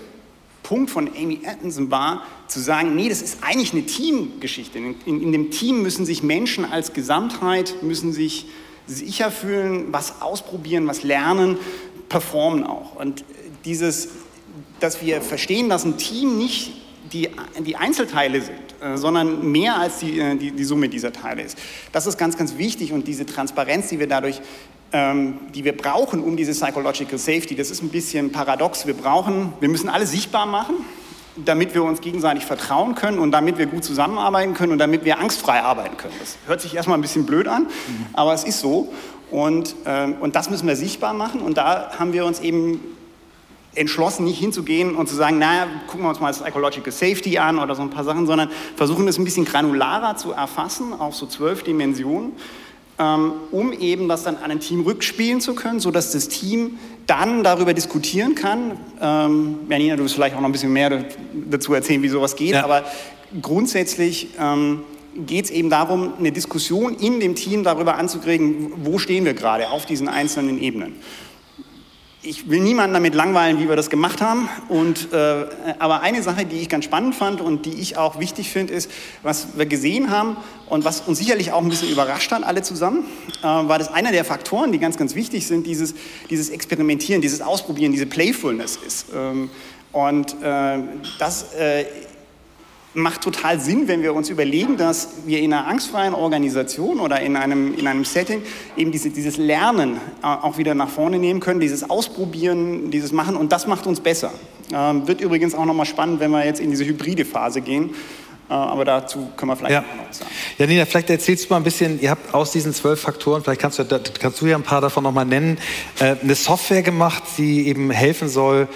Punkt 0.65 0.89
von 0.89 1.07
Amy 1.15 1.41
Atkinson 1.45 1.91
war, 1.91 2.23
zu 2.47 2.59
sagen, 2.59 2.95
nee, 2.95 3.07
das 3.07 3.21
ist 3.21 3.43
eigentlich 3.43 3.73
eine 3.73 3.85
Teamgeschichte. 3.85 4.79
In, 4.79 4.95
in, 5.05 5.21
in, 5.21 5.31
dem 5.31 5.51
Team 5.51 5.83
müssen 5.83 6.07
sich 6.07 6.23
Menschen 6.23 6.65
als 6.65 6.93
Gesamtheit, 6.93 7.83
müssen 7.83 8.11
sich 8.13 8.47
sicher 8.87 9.29
fühlen, 9.29 9.93
was 9.93 10.23
ausprobieren, 10.23 10.87
was 10.87 11.03
lernen, 11.03 11.57
performen 12.09 12.63
auch. 12.63 12.95
Und 12.95 13.23
dieses, 13.63 14.09
dass 14.79 15.03
wir 15.03 15.21
verstehen, 15.21 15.69
dass 15.69 15.85
ein 15.85 15.97
Team 15.97 16.39
nicht 16.39 16.71
die, 17.13 17.29
die 17.59 17.75
Einzelteile 17.75 18.41
sind, 18.41 18.81
äh, 18.81 18.97
sondern 18.97 19.51
mehr 19.51 19.79
als 19.79 19.99
die, 19.99 20.19
äh, 20.19 20.35
die, 20.35 20.51
die 20.51 20.63
Summe 20.63 20.89
dieser 20.89 21.13
Teile 21.13 21.43
ist. 21.43 21.59
Das 21.91 22.07
ist 22.07 22.17
ganz, 22.17 22.37
ganz 22.37 22.57
wichtig 22.57 22.91
und 22.91 23.07
diese 23.07 23.27
Transparenz, 23.27 23.89
die 23.89 23.99
wir 23.99 24.07
dadurch 24.07 24.41
die 24.93 25.65
wir 25.65 25.75
brauchen, 25.75 26.23
um 26.23 26.37
diese 26.37 26.53
Psychological 26.53 27.17
Safety. 27.17 27.55
Das 27.55 27.69
ist 27.69 27.83
ein 27.83 27.89
bisschen 27.89 28.31
paradox. 28.31 28.87
Wir 28.87 28.93
brauchen, 28.93 29.51
wir 29.59 29.67
müssen 29.67 29.89
alle 29.89 30.05
sichtbar 30.05 30.45
machen, 30.45 30.75
damit 31.35 31.73
wir 31.73 31.83
uns 31.83 31.99
gegenseitig 31.99 32.45
vertrauen 32.45 32.95
können 32.95 33.19
und 33.19 33.31
damit 33.31 33.57
wir 33.57 33.65
gut 33.65 33.83
zusammenarbeiten 33.83 34.53
können 34.53 34.71
und 34.71 34.77
damit 34.77 35.03
wir 35.03 35.19
angstfrei 35.19 35.61
arbeiten 35.61 35.97
können. 35.97 36.13
Das 36.19 36.37
hört 36.47 36.61
sich 36.61 36.75
erstmal 36.75 36.97
ein 36.97 37.01
bisschen 37.01 37.25
blöd 37.25 37.47
an, 37.47 37.67
aber 38.13 38.33
es 38.33 38.45
ist 38.45 38.61
so. 38.61 38.93
Und, 39.31 39.75
ähm, 39.85 40.15
und 40.21 40.35
das 40.35 40.49
müssen 40.49 40.67
wir 40.67 40.75
sichtbar 40.75 41.13
machen. 41.13 41.41
Und 41.41 41.57
da 41.57 41.91
haben 41.99 42.13
wir 42.13 42.25
uns 42.25 42.39
eben 42.39 42.79
entschlossen, 43.73 44.23
nicht 44.23 44.39
hinzugehen 44.39 44.95
und 44.95 45.09
zu 45.09 45.15
sagen, 45.15 45.37
naja, 45.37 45.67
gucken 45.87 46.05
wir 46.05 46.09
uns 46.09 46.19
mal 46.19 46.29
das 46.29 46.41
Ecological 46.41 46.91
Safety 46.91 47.37
an 47.37 47.59
oder 47.59 47.75
so 47.75 47.81
ein 47.81 47.89
paar 47.89 48.05
Sachen, 48.05 48.25
sondern 48.25 48.49
versuchen 48.77 49.07
es 49.07 49.17
ein 49.17 49.25
bisschen 49.25 49.43
granularer 49.43 50.15
zu 50.15 50.31
erfassen, 50.31 50.93
auf 50.93 51.15
so 51.15 51.25
zwölf 51.25 51.63
Dimensionen, 51.63 52.31
ähm, 52.31 52.35
um 52.97 53.73
eben 53.73 54.07
das 54.07 54.23
dann 54.23 54.37
an 54.37 54.51
ein 54.51 54.59
Team 54.59 54.81
rückspielen 54.81 55.41
zu 55.41 55.53
können, 55.53 55.79
sodass 55.79 56.11
das 56.11 56.29
Team 56.29 56.79
dann 57.07 57.43
darüber 57.43 57.73
diskutieren 57.73 58.35
kann. 58.35 58.77
Ähm, 59.01 59.59
Janina, 59.69 59.95
du 59.95 60.03
wirst 60.03 60.15
vielleicht 60.15 60.35
auch 60.35 60.39
noch 60.39 60.49
ein 60.49 60.53
bisschen 60.53 60.73
mehr 60.73 61.05
dazu 61.49 61.73
erzählen, 61.73 62.01
wie 62.01 62.09
sowas 62.09 62.35
geht, 62.35 62.51
ja. 62.51 62.63
aber 62.63 62.83
grundsätzlich 63.41 64.29
ähm, 64.39 64.81
geht 65.25 65.45
es 65.45 65.51
eben 65.51 65.69
darum, 65.69 66.13
eine 66.17 66.31
Diskussion 66.31 66.95
in 66.95 67.19
dem 67.19 67.35
Team 67.35 67.63
darüber 67.63 67.97
anzukriegen, 67.97 68.73
wo 68.83 68.97
stehen 68.97 69.25
wir 69.25 69.33
gerade 69.33 69.69
auf 69.69 69.85
diesen 69.85 70.07
einzelnen 70.07 70.61
Ebenen 70.61 70.95
ich 72.25 72.49
will 72.49 72.59
niemanden 72.59 72.93
damit 72.93 73.13
langweilen, 73.13 73.59
wie 73.59 73.69
wir 73.69 73.75
das 73.75 73.89
gemacht 73.89 74.21
haben. 74.21 74.49
Und, 74.67 75.13
äh, 75.13 75.45
aber 75.79 76.01
eine 76.01 76.23
Sache, 76.23 76.45
die 76.45 76.57
ich 76.57 76.69
ganz 76.69 76.85
spannend 76.85 77.15
fand 77.15 77.41
und 77.41 77.65
die 77.65 77.73
ich 77.73 77.97
auch 77.97 78.19
wichtig 78.19 78.49
finde, 78.49 78.73
ist, 78.73 78.89
was 79.23 79.57
wir 79.57 79.65
gesehen 79.65 80.09
haben 80.09 80.37
und 80.67 80.85
was 80.85 81.01
uns 81.01 81.19
sicherlich 81.19 81.51
auch 81.51 81.61
ein 81.61 81.69
bisschen 81.69 81.89
überrascht 81.89 82.31
hat, 82.31 82.43
alle 82.43 82.63
zusammen, 82.63 83.05
äh, 83.41 83.43
war 83.43 83.77
das 83.77 83.93
einer 83.93 84.11
der 84.11 84.25
Faktoren, 84.25 84.71
die 84.71 84.79
ganz, 84.79 84.97
ganz 84.97 85.15
wichtig 85.15 85.45
sind, 85.47 85.67
dieses, 85.67 85.93
dieses 86.29 86.49
Experimentieren, 86.49 87.21
dieses 87.21 87.41
Ausprobieren, 87.41 87.91
diese 87.91 88.07
Playfulness 88.07 88.79
ist. 88.85 89.07
Ähm, 89.13 89.49
und 89.91 90.35
äh, 90.41 90.79
das 91.19 91.53
äh, 91.53 91.85
macht 92.95 93.21
total 93.21 93.59
Sinn, 93.59 93.87
wenn 93.87 94.01
wir 94.01 94.13
uns 94.13 94.29
überlegen, 94.29 94.77
dass 94.77 95.09
wir 95.25 95.39
in 95.39 95.53
einer 95.53 95.67
angstfreien 95.67 96.13
Organisation 96.13 96.99
oder 96.99 97.19
in 97.19 97.35
einem, 97.35 97.77
in 97.77 97.87
einem 97.87 98.05
Setting 98.05 98.41
eben 98.77 98.91
diese, 98.91 99.09
dieses 99.09 99.37
Lernen 99.37 99.97
äh, 100.23 100.25
auch 100.25 100.57
wieder 100.57 100.73
nach 100.73 100.89
vorne 100.89 101.19
nehmen 101.19 101.41
können, 101.41 101.59
dieses 101.59 101.89
Ausprobieren, 101.89 102.89
dieses 102.91 103.11
Machen 103.11 103.35
und 103.35 103.51
das 103.51 103.67
macht 103.67 103.85
uns 103.85 103.99
besser. 103.99 104.31
Ähm, 104.73 105.07
wird 105.07 105.21
übrigens 105.21 105.53
auch 105.53 105.65
nochmal 105.65 105.85
spannend, 105.85 106.19
wenn 106.19 106.31
wir 106.31 106.45
jetzt 106.45 106.59
in 106.59 106.71
diese 106.71 106.85
hybride 106.85 107.25
Phase 107.25 107.61
gehen. 107.61 107.93
Äh, 108.49 108.53
aber 108.53 108.85
dazu 108.85 109.27
können 109.35 109.51
wir 109.51 109.55
vielleicht 109.55 109.73
ja. 109.73 109.81
noch 109.81 110.13
sagen. 110.13 110.31
Ja, 110.57 110.67
Nina, 110.67 110.85
vielleicht 110.85 111.09
erzählst 111.09 111.45
du 111.45 111.53
mal 111.53 111.57
ein 111.57 111.63
bisschen, 111.63 111.99
ihr 112.01 112.11
habt 112.11 112.33
aus 112.33 112.51
diesen 112.51 112.73
zwölf 112.73 113.01
Faktoren, 113.01 113.43
vielleicht 113.43 113.61
kannst 113.61 113.79
du, 113.79 113.85
kannst 114.19 114.41
du 114.41 114.45
ja 114.45 114.55
ein 114.55 114.63
paar 114.63 114.81
davon 114.81 115.03
nochmal 115.03 115.25
nennen, 115.25 115.57
äh, 115.99 116.15
eine 116.21 116.35
Software 116.35 116.81
gemacht, 116.81 117.23
die 117.37 117.67
eben 117.67 117.91
helfen 117.91 118.29
soll, 118.29 118.67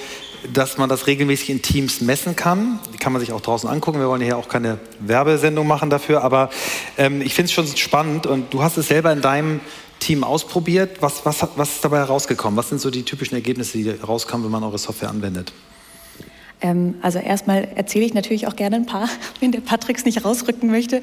dass 0.54 0.78
man 0.78 0.90
das 0.90 1.08
regelmäßig 1.08 1.50
in 1.50 1.62
Teams 1.62 2.02
messen 2.02 2.36
kann. 2.36 2.80
Die 2.94 2.98
kann 2.98 3.14
man 3.14 3.20
sich 3.20 3.32
auch 3.32 3.42
draußen 3.42 3.70
angucken. 3.70 4.00
Wir 4.00 4.08
wollen 4.08 4.22
hier 4.22 4.38
auch 4.38 4.48
keine 4.48 4.80
Werbesendung 5.00 5.68
machen 5.68 5.90
dafür, 5.90 6.24
aber 6.24 6.50
ähm, 6.98 7.22
ich 7.22 7.34
finde 7.34 7.48
es 7.48 7.52
schon 7.54 7.68
spannend 7.78 8.26
und 8.26 8.54
du 8.54 8.64
hast 8.64 8.78
es 8.78 8.88
selber 8.88 9.12
in 9.12 9.22
deinem 9.22 9.60
Team 10.00 10.24
ausprobiert. 10.24 11.02
Was, 11.02 11.26
was, 11.26 11.46
was 11.56 11.76
ist 11.76 11.86
dabei 11.86 11.98
herausgekommen? 11.98 12.58
Was 12.58 12.70
sind 12.70 12.82
so 12.82 12.90
die 12.90 13.04
typischen 13.04 13.36
Ergebnisse, 13.36 13.78
die 13.78 13.90
rauskamen, 13.90 14.46
wenn 14.46 14.52
man 14.52 14.64
eure 14.64 14.78
Software 14.78 15.10
anwendet? 15.10 15.52
Ähm, 16.62 16.96
also 17.02 17.20
erstmal 17.20 17.68
erzähle 17.76 18.06
ich 18.06 18.14
natürlich 18.14 18.48
auch 18.48 18.56
gerne 18.56 18.76
ein 18.76 18.86
paar, 18.86 19.08
wenn 19.40 19.52
der 19.52 19.62
Patricks 19.62 20.06
nicht 20.06 20.26
rausrücken 20.26 20.70
möchte. 20.70 21.02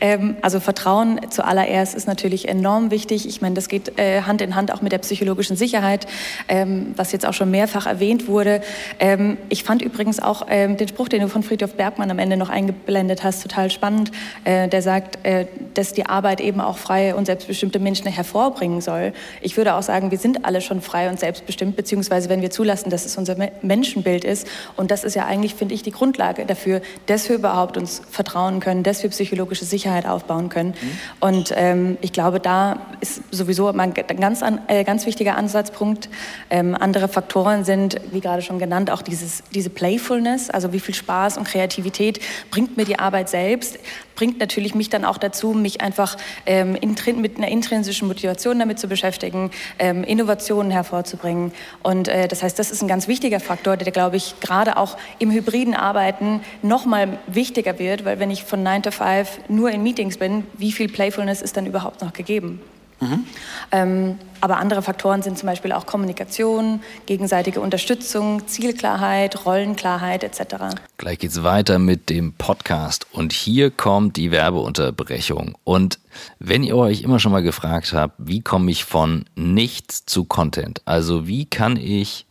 Ähm, 0.00 0.36
also 0.42 0.60
Vertrauen 0.60 1.20
zuallererst 1.30 1.94
ist 1.94 2.06
natürlich 2.06 2.48
enorm 2.48 2.90
wichtig. 2.90 3.26
Ich 3.26 3.40
meine, 3.40 3.54
das 3.54 3.68
geht 3.68 3.98
äh, 3.98 4.22
Hand 4.22 4.42
in 4.42 4.54
Hand 4.54 4.72
auch 4.72 4.82
mit 4.82 4.92
der 4.92 4.98
psychologischen 4.98 5.56
Sicherheit, 5.56 6.06
ähm, 6.48 6.92
was 6.96 7.12
jetzt 7.12 7.26
auch 7.26 7.32
schon 7.32 7.50
mehrfach 7.50 7.86
erwähnt 7.86 8.28
wurde. 8.28 8.60
Ähm, 8.98 9.38
ich 9.48 9.64
fand 9.64 9.82
übrigens 9.82 10.20
auch 10.20 10.46
ähm, 10.48 10.76
den 10.76 10.88
Spruch, 10.88 11.08
den 11.08 11.22
du 11.22 11.28
von 11.28 11.42
Friedhof 11.42 11.74
Bergmann 11.74 12.10
am 12.10 12.18
Ende 12.18 12.36
noch 12.36 12.50
eingeblendet 12.50 13.24
hast, 13.24 13.42
total 13.42 13.70
spannend. 13.70 14.10
Äh, 14.44 14.68
der 14.68 14.82
sagt, 14.82 15.24
äh, 15.24 15.46
dass 15.74 15.92
die 15.92 16.06
Arbeit 16.06 16.40
eben 16.40 16.60
auch 16.60 16.76
freie 16.76 17.16
und 17.16 17.26
selbstbestimmte 17.26 17.78
Menschen 17.78 18.06
hervorbringen 18.08 18.80
soll. 18.80 19.12
Ich 19.40 19.56
würde 19.56 19.74
auch 19.74 19.82
sagen, 19.82 20.10
wir 20.10 20.18
sind 20.18 20.44
alle 20.44 20.60
schon 20.60 20.82
frei 20.82 21.08
und 21.08 21.18
selbstbestimmt, 21.18 21.76
beziehungsweise 21.76 22.28
wenn 22.28 22.42
wir 22.42 22.50
zulassen, 22.50 22.90
dass 22.90 23.06
es 23.06 23.16
unser 23.16 23.36
Menschenbild 23.62 24.24
ist 24.24 24.46
und 24.76 24.90
das 24.90 24.97
das 24.98 25.04
ist 25.04 25.14
ja 25.14 25.26
eigentlich, 25.26 25.54
finde 25.54 25.74
ich, 25.74 25.84
die 25.84 25.92
Grundlage 25.92 26.44
dafür, 26.44 26.80
dass 27.06 27.28
wir 27.28 27.36
überhaupt 27.36 27.76
uns 27.76 28.02
vertrauen 28.10 28.58
können, 28.58 28.82
dass 28.82 29.02
wir 29.04 29.10
psychologische 29.10 29.64
Sicherheit 29.64 30.06
aufbauen 30.06 30.48
können. 30.48 30.70
Mhm. 30.70 30.98
Und 31.20 31.54
ähm, 31.54 31.98
ich 32.00 32.12
glaube, 32.12 32.40
da 32.40 32.80
ist 33.00 33.22
sowieso 33.30 33.68
ein 33.68 33.94
ganz, 33.94 34.42
äh, 34.66 34.82
ganz 34.82 35.06
wichtiger 35.06 35.36
Ansatzpunkt. 35.36 36.08
Ähm, 36.50 36.74
andere 36.74 37.06
Faktoren 37.06 37.64
sind, 37.64 38.00
wie 38.10 38.20
gerade 38.20 38.42
schon 38.42 38.58
genannt, 38.58 38.90
auch 38.90 39.02
dieses, 39.02 39.44
diese 39.54 39.70
Playfulness, 39.70 40.50
also 40.50 40.72
wie 40.72 40.80
viel 40.80 40.96
Spaß 40.96 41.38
und 41.38 41.44
Kreativität 41.44 42.18
bringt 42.50 42.76
mir 42.76 42.84
die 42.84 42.98
Arbeit 42.98 43.28
selbst 43.28 43.78
bringt 44.18 44.40
natürlich 44.40 44.74
mich 44.74 44.90
dann 44.90 45.04
auch 45.04 45.16
dazu, 45.16 45.52
mich 45.52 45.80
einfach 45.80 46.16
ähm, 46.44 46.72
mit 46.72 47.36
einer 47.36 47.46
intrinsischen 47.46 48.08
Motivation 48.08 48.58
damit 48.58 48.80
zu 48.80 48.88
beschäftigen, 48.88 49.52
ähm, 49.78 50.02
Innovationen 50.02 50.72
hervorzubringen. 50.72 51.52
Und 51.84 52.08
äh, 52.08 52.26
das 52.26 52.42
heißt, 52.42 52.58
das 52.58 52.72
ist 52.72 52.82
ein 52.82 52.88
ganz 52.88 53.06
wichtiger 53.06 53.38
Faktor, 53.38 53.76
der, 53.76 53.92
glaube 53.92 54.16
ich, 54.16 54.34
gerade 54.40 54.76
auch 54.76 54.87
im 55.18 55.30
hybriden 55.30 55.74
Arbeiten 55.74 56.40
noch 56.62 56.86
mal 56.86 57.18
wichtiger 57.26 57.78
wird, 57.78 58.04
weil 58.04 58.18
wenn 58.18 58.30
ich 58.30 58.44
von 58.44 58.62
9 58.62 58.84
to 58.84 58.90
5 58.90 59.40
nur 59.48 59.70
in 59.70 59.82
Meetings 59.82 60.18
bin, 60.18 60.44
wie 60.56 60.72
viel 60.72 60.88
Playfulness 60.88 61.42
ist 61.42 61.56
dann 61.56 61.66
überhaupt 61.66 62.02
noch 62.02 62.12
gegeben? 62.12 62.60
Mhm. 63.00 63.24
Ähm, 63.70 64.18
aber 64.40 64.58
andere 64.58 64.82
Faktoren 64.82 65.22
sind 65.22 65.38
zum 65.38 65.46
Beispiel 65.46 65.72
auch 65.72 65.86
Kommunikation, 65.86 66.80
gegenseitige 67.06 67.60
Unterstützung, 67.60 68.46
Zielklarheit, 68.46 69.44
Rollenklarheit 69.46 70.24
etc. 70.24 70.76
Gleich 70.96 71.18
geht's 71.18 71.42
weiter 71.42 71.78
mit 71.78 72.08
dem 72.08 72.32
Podcast 72.32 73.06
und 73.12 73.32
hier 73.32 73.70
kommt 73.70 74.16
die 74.16 74.30
Werbeunterbrechung. 74.30 75.56
Und 75.64 75.98
wenn 76.38 76.62
ihr 76.62 76.76
euch 76.76 77.02
immer 77.02 77.20
schon 77.20 77.32
mal 77.32 77.42
gefragt 77.42 77.92
habt, 77.92 78.14
wie 78.18 78.40
komme 78.40 78.70
ich 78.70 78.84
von 78.84 79.24
nichts 79.36 80.04
zu 80.06 80.24
Content? 80.24 80.82
Also 80.84 81.26
wie 81.26 81.44
kann 81.44 81.76
ich 81.76 82.26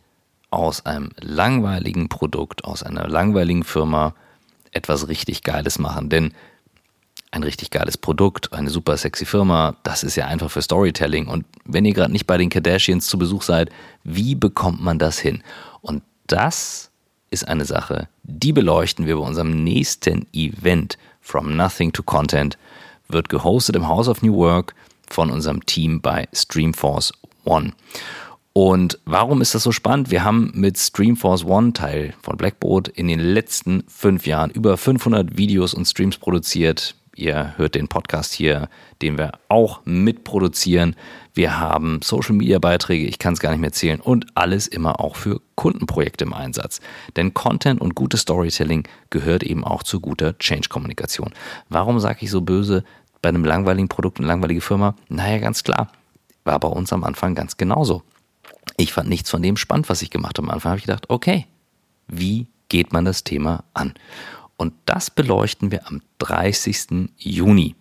aus 0.50 0.86
einem 0.86 1.10
langweiligen 1.20 2.08
Produkt, 2.08 2.64
aus 2.64 2.82
einer 2.82 3.08
langweiligen 3.08 3.64
Firma 3.64 4.14
etwas 4.72 5.08
richtig 5.08 5.42
Geiles 5.42 5.78
machen? 5.78 6.08
Denn 6.08 6.32
ein 7.30 7.42
richtig 7.42 7.70
geiles 7.70 7.98
Produkt, 7.98 8.52
eine 8.52 8.70
super 8.70 8.96
sexy 8.96 9.26
Firma, 9.26 9.76
das 9.82 10.02
ist 10.02 10.16
ja 10.16 10.26
einfach 10.26 10.50
für 10.50 10.62
Storytelling. 10.62 11.26
Und 11.26 11.44
wenn 11.64 11.84
ihr 11.84 11.92
gerade 11.92 12.12
nicht 12.12 12.26
bei 12.26 12.38
den 12.38 12.48
Kardashians 12.48 13.06
zu 13.06 13.18
Besuch 13.18 13.42
seid, 13.42 13.70
wie 14.04 14.34
bekommt 14.34 14.82
man 14.82 14.98
das 14.98 15.18
hin? 15.18 15.42
Und 15.82 16.02
das 16.26 16.90
ist 17.30 17.46
eine 17.46 17.64
Sache, 17.64 18.08
die 18.22 18.52
beleuchten 18.52 19.06
wir 19.06 19.16
bei 19.16 19.22
unserem 19.22 19.62
nächsten 19.62 20.26
Event 20.32 20.96
From 21.20 21.56
Nothing 21.56 21.92
to 21.92 22.02
Content. 22.02 22.56
Wird 23.08 23.28
gehostet 23.28 23.76
im 23.76 23.86
House 23.86 24.08
of 24.08 24.22
New 24.22 24.36
Work 24.36 24.74
von 25.08 25.30
unserem 25.30 25.64
Team 25.66 26.00
bei 26.00 26.28
Streamforce 26.32 27.12
One. 27.44 27.72
Und 28.60 28.98
warum 29.04 29.40
ist 29.40 29.54
das 29.54 29.62
so 29.62 29.70
spannend? 29.70 30.10
Wir 30.10 30.24
haben 30.24 30.50
mit 30.52 30.76
Streamforce 30.76 31.44
One, 31.44 31.74
Teil 31.74 32.14
von 32.20 32.36
Blackboard, 32.36 32.88
in 32.88 33.06
den 33.06 33.20
letzten 33.20 33.84
fünf 33.86 34.26
Jahren 34.26 34.50
über 34.50 34.76
500 34.76 35.38
Videos 35.38 35.74
und 35.74 35.86
Streams 35.86 36.18
produziert, 36.18 36.96
Ihr 37.14 37.54
hört 37.56 37.76
den 37.76 37.86
Podcast 37.86 38.32
hier, 38.32 38.68
den 39.00 39.16
wir 39.16 39.38
auch 39.48 39.82
mitproduzieren. 39.84 40.96
Wir 41.34 41.60
haben 41.60 42.00
Social 42.02 42.34
Media 42.34 42.58
Beiträge, 42.58 43.06
ich 43.06 43.20
kann 43.20 43.34
es 43.34 43.38
gar 43.38 43.52
nicht 43.52 43.60
mehr 43.60 43.70
zählen 43.70 44.00
und 44.00 44.26
alles 44.34 44.66
immer 44.66 44.98
auch 44.98 45.14
für 45.14 45.40
Kundenprojekte 45.54 46.24
im 46.24 46.34
Einsatz. 46.34 46.80
Denn 47.14 47.34
Content 47.34 47.80
und 47.80 47.94
gutes 47.94 48.22
Storytelling 48.22 48.88
gehört 49.10 49.44
eben 49.44 49.62
auch 49.62 49.84
zu 49.84 50.00
guter 50.00 50.36
Change-Kommunikation. 50.36 51.30
Warum 51.68 52.00
sage 52.00 52.18
ich 52.22 52.30
so 52.32 52.40
böse 52.40 52.82
bei 53.22 53.28
einem 53.28 53.44
langweiligen 53.44 53.88
Produkt 53.88 54.18
und 54.18 54.26
langweilige 54.26 54.60
Firma? 54.60 54.96
Naja, 55.08 55.38
ganz 55.38 55.62
klar. 55.62 55.92
War 56.42 56.58
bei 56.58 56.68
uns 56.68 56.92
am 56.92 57.04
Anfang 57.04 57.36
ganz 57.36 57.56
genauso. 57.56 58.02
Ich 58.76 58.92
fand 58.92 59.08
nichts 59.08 59.30
von 59.30 59.42
dem 59.42 59.56
spannend, 59.56 59.88
was 59.88 60.02
ich 60.02 60.10
gemacht 60.10 60.38
habe. 60.38 60.48
Am 60.48 60.54
Anfang 60.54 60.70
habe 60.70 60.78
ich 60.78 60.86
gedacht, 60.86 61.08
okay, 61.08 61.46
wie 62.06 62.46
geht 62.68 62.92
man 62.92 63.04
das 63.04 63.24
Thema 63.24 63.64
an? 63.74 63.94
Und 64.56 64.74
das 64.86 65.10
beleuchten 65.10 65.70
wir 65.70 65.86
am 65.86 66.00
30. 66.18 67.10
Juni 67.16 67.76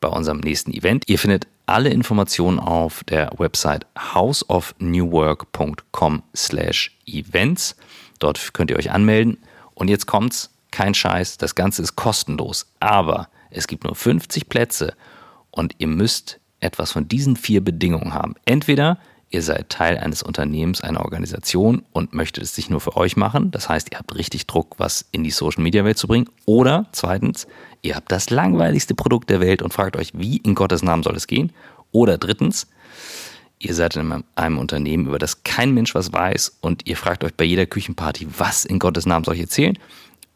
bei 0.00 0.08
unserem 0.08 0.40
nächsten 0.40 0.72
Event. 0.72 1.04
Ihr 1.08 1.18
findet 1.18 1.46
alle 1.66 1.90
Informationen 1.90 2.58
auf 2.58 3.04
der 3.04 3.30
Website 3.38 3.86
houseofnewwork.com 3.98 6.22
slash 6.34 6.98
events. 7.06 7.76
Dort 8.18 8.54
könnt 8.54 8.70
ihr 8.70 8.76
euch 8.76 8.90
anmelden. 8.90 9.38
Und 9.74 9.88
jetzt 9.88 10.06
kommt's, 10.06 10.50
kein 10.70 10.94
Scheiß, 10.94 11.38
das 11.38 11.54
Ganze 11.54 11.82
ist 11.82 11.96
kostenlos. 11.96 12.66
Aber 12.80 13.28
es 13.50 13.66
gibt 13.66 13.84
nur 13.84 13.94
50 13.94 14.48
Plätze 14.48 14.94
und 15.50 15.74
ihr 15.78 15.88
müsst 15.88 16.40
etwas 16.60 16.92
von 16.92 17.06
diesen 17.06 17.36
vier 17.36 17.62
Bedingungen 17.62 18.14
haben. 18.14 18.34
Entweder 18.44 18.98
ihr 19.34 19.42
seid 19.42 19.68
Teil 19.68 19.98
eines 19.98 20.22
Unternehmens, 20.22 20.80
einer 20.80 21.00
Organisation 21.00 21.82
und 21.92 22.14
möchtet 22.14 22.44
es 22.44 22.56
nicht 22.56 22.70
nur 22.70 22.80
für 22.80 22.96
euch 22.96 23.16
machen. 23.16 23.50
Das 23.50 23.68
heißt, 23.68 23.88
ihr 23.90 23.98
habt 23.98 24.14
richtig 24.14 24.46
Druck, 24.46 24.76
was 24.78 25.04
in 25.10 25.24
die 25.24 25.32
Social 25.32 25.60
Media 25.60 25.84
Welt 25.84 25.98
zu 25.98 26.06
bringen. 26.06 26.30
Oder 26.46 26.86
zweitens, 26.92 27.48
ihr 27.82 27.96
habt 27.96 28.12
das 28.12 28.30
langweiligste 28.30 28.94
Produkt 28.94 29.28
der 29.30 29.40
Welt 29.40 29.60
und 29.60 29.74
fragt 29.74 29.96
euch, 29.96 30.12
wie 30.14 30.36
in 30.36 30.54
Gottes 30.54 30.84
Namen 30.84 31.02
soll 31.02 31.16
es 31.16 31.26
gehen. 31.26 31.52
Oder 31.90 32.16
drittens, 32.16 32.68
ihr 33.58 33.74
seid 33.74 33.96
in 33.96 34.22
einem 34.36 34.58
Unternehmen, 34.58 35.06
über 35.06 35.18
das 35.18 35.42
kein 35.42 35.74
Mensch 35.74 35.96
was 35.96 36.12
weiß 36.12 36.58
und 36.60 36.86
ihr 36.86 36.96
fragt 36.96 37.24
euch 37.24 37.34
bei 37.34 37.44
jeder 37.44 37.66
Küchenparty, 37.66 38.28
was 38.38 38.64
in 38.64 38.78
Gottes 38.78 39.04
Namen 39.04 39.24
soll 39.24 39.34
ich 39.34 39.40
erzählen. 39.40 39.76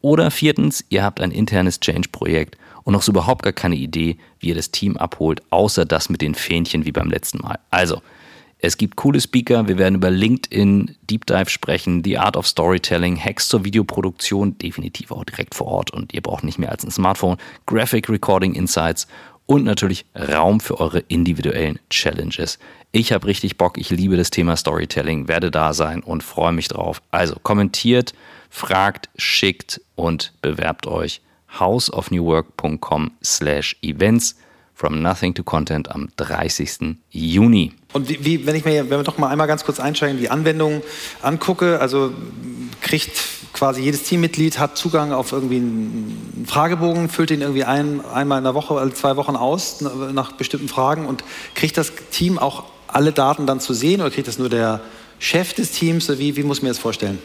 Oder 0.00 0.33
viertens, 0.33 0.85
ihr 0.88 1.05
habt 1.05 1.21
ein 1.21 1.31
internes 1.31 1.78
Change-Projekt 1.78 2.59
und 2.83 2.95
noch 2.95 3.02
so 3.02 3.12
überhaupt 3.12 3.45
gar 3.45 3.52
keine 3.52 3.76
Idee, 3.76 4.17
wie 4.40 4.49
ihr 4.49 4.55
das 4.57 4.73
Team 4.73 4.97
abholt, 4.97 5.40
außer 5.50 5.85
das 5.85 6.09
mit 6.09 6.21
den 6.21 6.35
Fähnchen 6.35 6.85
wie 6.85 6.93
beim 6.93 7.11
letzten 7.11 7.38
Mal. 7.38 7.61
Also, 7.71 8.02
Es 8.61 8.77
gibt 8.77 8.97
coole 8.97 9.21
Speaker. 9.21 9.69
Wir 9.69 9.79
werden 9.79 9.95
über 9.95 10.11
LinkedIn 10.11 10.97
Deep 11.03 11.27
Dive 11.27 11.49
sprechen, 11.49 12.03
The 12.03 12.19
Art 12.19 12.37
of 12.37 12.47
Storytelling, 12.47 13.17
Hacks 13.17 13.49
zur 13.49 13.65
Videoproduktion, 13.65 14.59
definitiv 14.59 15.12
auch 15.12 15.25
direkt 15.25 15.55
vor 15.55 15.69
Ort 15.69 15.93
und 15.93 16.12
ihr 16.12 16.21
braucht 16.21 16.43
nicht 16.43 16.59
mehr 16.59 16.73
als 16.73 16.85
ein 16.85 16.91
Smartphone, 16.91 17.37
Graphic 17.67 18.09
Recording 18.09 18.55
Insights 18.55 19.07
und 19.47 19.65
natürlich 19.65 20.07
Raum 20.15 20.61
für 20.61 20.81
eure 20.81 21.00
individuellen 21.09 21.79
Challenges. 21.88 22.59
Ich 22.91 23.12
habe 23.12 23.27
richtig 23.27 23.59
Bock, 23.59 23.79
ich 23.79 23.91
liebe 23.91 24.17
das 24.17 24.31
Thema 24.31 24.57
Storytelling, 24.57 25.29
werde 25.29 25.50
da 25.50 25.73
sein 25.73 26.03
und 26.03 26.23
freue 26.23 26.53
mich 26.53 26.69
drauf. 26.69 27.00
Also 27.11 27.37
kommentiert, 27.43 28.12
fragt, 28.50 29.09
schickt 29.17 29.81
und 29.95 30.33
bewerbt 30.43 30.87
euch 30.87 31.21
houseofnewwork.com 31.59 33.12
slash 33.23 33.77
events 33.83 34.37
from 34.78 35.02
nothing 35.02 35.35
to 35.35 35.42
content 35.42 35.90
am 35.90 36.08
30. 36.16 36.99
Juni. 37.11 37.73
Und 37.92 38.08
wie, 38.08 38.25
wie, 38.25 38.47
wenn 38.47 38.54
ich 38.54 38.64
mir, 38.64 38.88
wenn 38.88 39.00
wir 39.00 39.02
doch 39.02 39.18
mal 39.18 39.26
einmal 39.26 39.49
ganz 39.49 39.64
kurz 39.64 39.80
einsteigen, 39.80 40.18
die 40.18 40.30
Anwendung 40.30 40.82
angucke, 41.20 41.80
also 41.80 42.12
kriegt 42.80 43.11
quasi 43.52 43.82
jedes 43.82 44.04
Teammitglied 44.04 44.61
hat 44.61 44.78
Zugang 44.78 45.12
auf 45.12 45.32
irgendwie 45.32 45.56
einen 45.56 46.44
Fragebogen, 46.47 47.08
füllt 47.08 47.32
ihn 47.32 47.40
irgendwie 47.40 47.64
ein, 47.64 48.04
einmal 48.04 48.38
in 48.38 48.44
der 48.44 48.54
Woche, 48.54 48.75
alle 48.75 48.94
zwei 48.94 49.16
Wochen 49.16 49.35
aus 49.35 49.80
nach 49.80 50.32
bestimmten 50.32 50.68
Fragen 50.68 51.06
und 51.06 51.25
kriegt 51.56 51.76
das 51.76 51.92
Team 52.12 52.38
auch 52.38 52.64
alle 52.87 53.11
Daten 53.11 53.47
dann 53.47 53.58
zu 53.58 53.75
sehen 53.75 54.00
oder 54.00 54.12
kriegt 54.12 54.28
das 54.28 54.38
nur 54.38 54.49
der 54.49 54.80
Chef 55.18 55.54
des 55.54 55.73
Teams? 55.73 56.08
Wie, 56.20 56.37
wie 56.37 56.44
muss 56.44 56.62
man 56.62 56.68
das 56.68 56.78
vorstellen? 56.78 57.18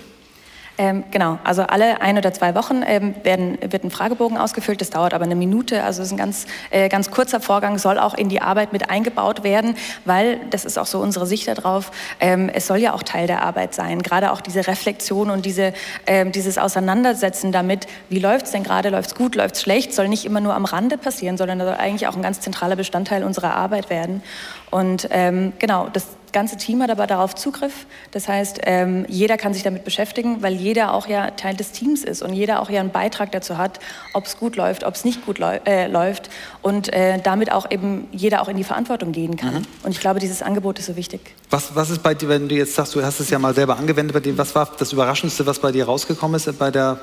Ähm, 0.80 1.04
genau, 1.12 1.38
also 1.44 1.62
alle 1.62 2.02
ein 2.02 2.18
oder 2.18 2.34
zwei 2.34 2.56
Wochen 2.56 2.82
ähm, 2.84 3.14
werden, 3.24 3.60
wird 3.62 3.84
ein 3.84 3.92
Fragebogen 3.92 4.40
ausgefüllt, 4.40 4.82
das 4.82 4.90
dauert 4.90 5.14
aber 5.14 5.24
eine 5.24 5.36
Minute, 5.36 5.84
also 5.84 6.02
es 6.02 6.08
ist 6.08 6.14
ein 6.14 6.18
ganz, 6.18 6.48
äh, 6.72 6.90
ganz 6.90 7.12
kurzer 7.12 7.40
Vorgang, 7.40 7.78
soll 7.78 8.00
auch 8.00 8.16
in 8.16 8.28
die 8.28 8.42
Arbeit 8.42 8.74
mit 8.74 8.90
eingebaut 8.90 9.44
werden, 9.44 9.76
weil, 10.06 10.40
das 10.50 10.66
ist 10.66 10.80
auch 10.80 10.88
so 10.88 11.00
unsere 11.00 11.28
Sicht 11.28 11.48
darauf, 11.48 11.92
ähm, 12.20 12.50
es 12.52 12.66
soll 12.66 12.78
ja 12.78 12.94
auch 12.94 13.04
Teil 13.04 13.28
der 13.28 13.44
Arbeit 13.44 13.76
sein, 13.76 14.02
gerade 14.02 14.32
auch 14.32 14.42
diese 14.42 14.66
Reflexion 14.66 15.30
und 15.30 15.46
diese, 15.46 15.74
ähm, 16.08 16.32
dieses 16.32 16.58
Auseinandersetzen 16.58 17.52
damit, 17.52 17.86
wie 18.10 18.20
läuft 18.20 18.48
es 18.48 18.52
denn 18.52 18.64
gerade, 18.64 18.90
läuft 18.90 19.12
es 19.12 19.16
gut, 19.16 19.36
läuft 19.36 19.56
es 19.56 19.62
schlecht, 19.62 19.94
soll 19.94 20.08
nicht 20.08 20.26
immer 20.26 20.40
nur 20.40 20.56
am 20.56 20.66
Rande 20.66 20.98
passieren, 20.98 21.38
sondern 21.38 21.60
soll 21.60 21.76
eigentlich 21.76 22.08
auch 22.08 22.16
ein 22.16 22.24
ganz 22.24 22.42
zentraler 22.42 22.76
Bestandteil 22.76 23.24
unserer 23.24 23.54
Arbeit 23.54 23.92
werden. 23.92 24.24
Und 24.72 25.08
ähm, 25.12 25.54
genau, 25.60 25.88
das 25.94 26.08
ganze 26.34 26.58
Team 26.58 26.82
hat 26.82 26.90
aber 26.90 27.08
darauf 27.08 27.36
Zugriff. 27.36 27.86
Das 28.12 28.28
heißt, 28.28 28.62
ähm, 28.64 29.06
jeder 29.08 29.38
kann 29.38 29.54
sich 29.54 29.64
damit 29.64 29.86
beschäftigen, 29.86 30.42
weil 30.42 30.54
jeder 30.54 30.94
auch 30.94 31.08
ja 31.08 31.32
Teil 31.32 31.56
des 31.56 31.72
Teams 31.72 32.04
ist 32.04 32.22
und 32.22 32.34
jeder 32.34 32.62
auch 32.62 32.70
ja 32.70 32.82
einen 32.82 32.92
Beitrag 32.92 33.32
dazu 33.32 33.58
hat, 33.58 33.80
ob 34.14 34.26
es 34.26 34.38
gut 34.38 34.56
läuft, 34.56 34.84
ob 34.84 34.96
es 34.96 35.06
nicht 35.06 35.26
gut 35.26 35.40
äh, 35.40 35.88
läuft 35.88 36.30
und 36.62 36.92
äh, 36.92 37.20
damit 37.24 37.52
auch 37.52 37.72
eben 37.72 38.08
jeder 38.12 38.42
auch 38.42 38.50
in 38.50 38.58
die 38.58 38.64
Verantwortung 38.64 39.14
gehen 39.14 39.38
kann. 39.38 39.54
Mhm. 39.54 39.68
Und 39.84 39.92
ich 39.92 40.00
glaube, 40.00 40.20
dieses 40.20 40.42
Angebot 40.42 40.80
ist 40.80 40.88
so 40.88 40.96
wichtig. 40.96 41.22
Was, 41.50 41.76
was 41.76 41.90
ist 41.90 42.04
bei 42.04 42.14
dir, 42.14 42.28
wenn 42.28 42.50
du 42.50 42.56
jetzt 42.56 42.76
sagst, 42.76 42.96
du 42.96 43.04
hast 43.04 43.20
es 43.20 43.30
ja 43.30 43.40
mal 43.40 43.54
selber 43.54 43.78
angewendet, 43.78 44.14
bei 44.14 44.20
dem, 44.20 44.38
was 44.38 44.54
war 44.56 44.70
das 44.78 44.92
Überraschendste, 44.92 45.46
was 45.46 45.60
bei 45.60 45.72
dir 45.72 45.86
rausgekommen 45.86 46.36
ist 46.36 46.60
bei 46.60 46.72
der, 46.72 47.00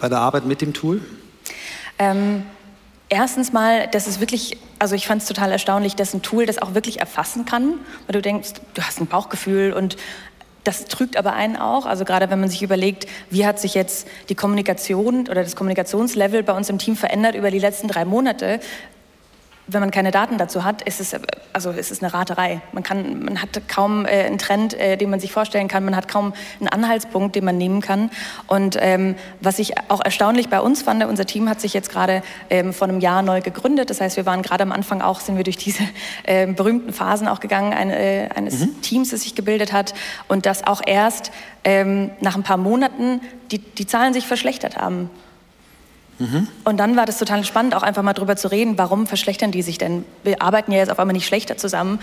bei 0.00 0.08
der 0.08 0.18
Arbeit 0.18 0.46
mit 0.46 0.60
dem 0.60 0.72
Tool? 0.72 1.00
Ähm, 1.98 2.44
Erstens 3.12 3.52
mal, 3.52 3.88
das 3.88 4.06
ist 4.06 4.20
wirklich, 4.20 4.56
also 4.78 4.94
ich 4.94 5.06
fand 5.06 5.20
es 5.20 5.28
total 5.28 5.52
erstaunlich, 5.52 5.94
dass 5.94 6.14
ein 6.14 6.22
Tool 6.22 6.46
das 6.46 6.56
auch 6.56 6.72
wirklich 6.72 6.98
erfassen 6.98 7.44
kann, 7.44 7.74
weil 8.06 8.14
du 8.14 8.22
denkst, 8.22 8.52
du 8.72 8.80
hast 8.80 9.02
ein 9.02 9.06
Bauchgefühl 9.06 9.74
und 9.74 9.98
das 10.64 10.86
trügt 10.86 11.18
aber 11.18 11.34
einen 11.34 11.56
auch. 11.56 11.84
Also 11.84 12.06
gerade 12.06 12.30
wenn 12.30 12.40
man 12.40 12.48
sich 12.48 12.62
überlegt, 12.62 13.06
wie 13.28 13.44
hat 13.44 13.60
sich 13.60 13.74
jetzt 13.74 14.08
die 14.30 14.34
Kommunikation 14.34 15.28
oder 15.28 15.42
das 15.42 15.56
Kommunikationslevel 15.56 16.42
bei 16.42 16.54
uns 16.54 16.70
im 16.70 16.78
Team 16.78 16.96
verändert 16.96 17.34
über 17.34 17.50
die 17.50 17.58
letzten 17.58 17.86
drei 17.86 18.06
Monate, 18.06 18.60
wenn 19.68 19.80
man 19.80 19.90
keine 19.90 20.10
Daten 20.10 20.38
dazu 20.38 20.64
hat, 20.64 20.82
ist 20.82 21.00
es, 21.00 21.14
also 21.52 21.70
ist 21.70 21.92
es 21.92 22.02
eine 22.02 22.12
Raterei. 22.12 22.60
Man, 22.72 22.82
kann, 22.82 23.24
man 23.24 23.40
hat 23.40 23.68
kaum 23.68 24.04
äh, 24.04 24.24
einen 24.24 24.38
Trend, 24.38 24.74
äh, 24.74 24.96
den 24.96 25.08
man 25.08 25.20
sich 25.20 25.32
vorstellen 25.32 25.68
kann. 25.68 25.84
Man 25.84 25.94
hat 25.94 26.08
kaum 26.08 26.32
einen 26.58 26.68
Anhaltspunkt, 26.68 27.36
den 27.36 27.44
man 27.44 27.58
nehmen 27.58 27.80
kann. 27.80 28.10
Und 28.48 28.76
ähm, 28.80 29.14
was 29.40 29.58
ich 29.58 29.74
auch 29.88 30.00
erstaunlich 30.04 30.48
bei 30.48 30.60
uns 30.60 30.82
fand, 30.82 31.04
unser 31.04 31.26
Team 31.26 31.48
hat 31.48 31.60
sich 31.60 31.74
jetzt 31.74 31.90
gerade 31.90 32.22
ähm, 32.50 32.72
vor 32.72 32.88
einem 32.88 33.00
Jahr 33.00 33.22
neu 33.22 33.40
gegründet. 33.40 33.90
Das 33.90 34.00
heißt, 34.00 34.16
wir 34.16 34.26
waren 34.26 34.42
gerade 34.42 34.62
am 34.62 34.72
Anfang 34.72 35.00
auch, 35.00 35.20
sind 35.20 35.36
wir 35.36 35.44
durch 35.44 35.58
diese 35.58 35.84
äh, 36.24 36.46
berühmten 36.46 36.92
Phasen 36.92 37.28
auch 37.28 37.40
gegangen, 37.40 37.72
ein, 37.72 37.90
äh, 37.90 38.28
eines 38.34 38.60
mhm. 38.60 38.82
Teams, 38.82 39.10
das 39.10 39.22
sich 39.22 39.34
gebildet 39.34 39.72
hat. 39.72 39.94
Und 40.28 40.44
das 40.44 40.66
auch 40.66 40.82
erst 40.84 41.30
ähm, 41.64 42.10
nach 42.20 42.34
ein 42.34 42.42
paar 42.42 42.56
Monaten 42.56 43.20
die, 43.52 43.58
die 43.58 43.86
Zahlen 43.86 44.12
sich 44.14 44.26
verschlechtert 44.26 44.76
haben. 44.76 45.10
Mhm. 46.18 46.48
Und 46.64 46.76
dann 46.78 46.96
war 46.96 47.06
das 47.06 47.18
total 47.18 47.44
spannend, 47.44 47.74
auch 47.74 47.82
einfach 47.82 48.02
mal 48.02 48.12
drüber 48.12 48.36
zu 48.36 48.48
reden, 48.48 48.78
warum 48.78 49.06
verschlechtern 49.06 49.50
die 49.50 49.62
sich 49.62 49.78
denn? 49.78 50.04
Wir 50.22 50.42
arbeiten 50.42 50.72
ja 50.72 50.78
jetzt 50.78 50.90
auf 50.90 50.98
einmal 50.98 51.14
nicht 51.14 51.26
schlechter 51.26 51.56
zusammen. 51.56 51.98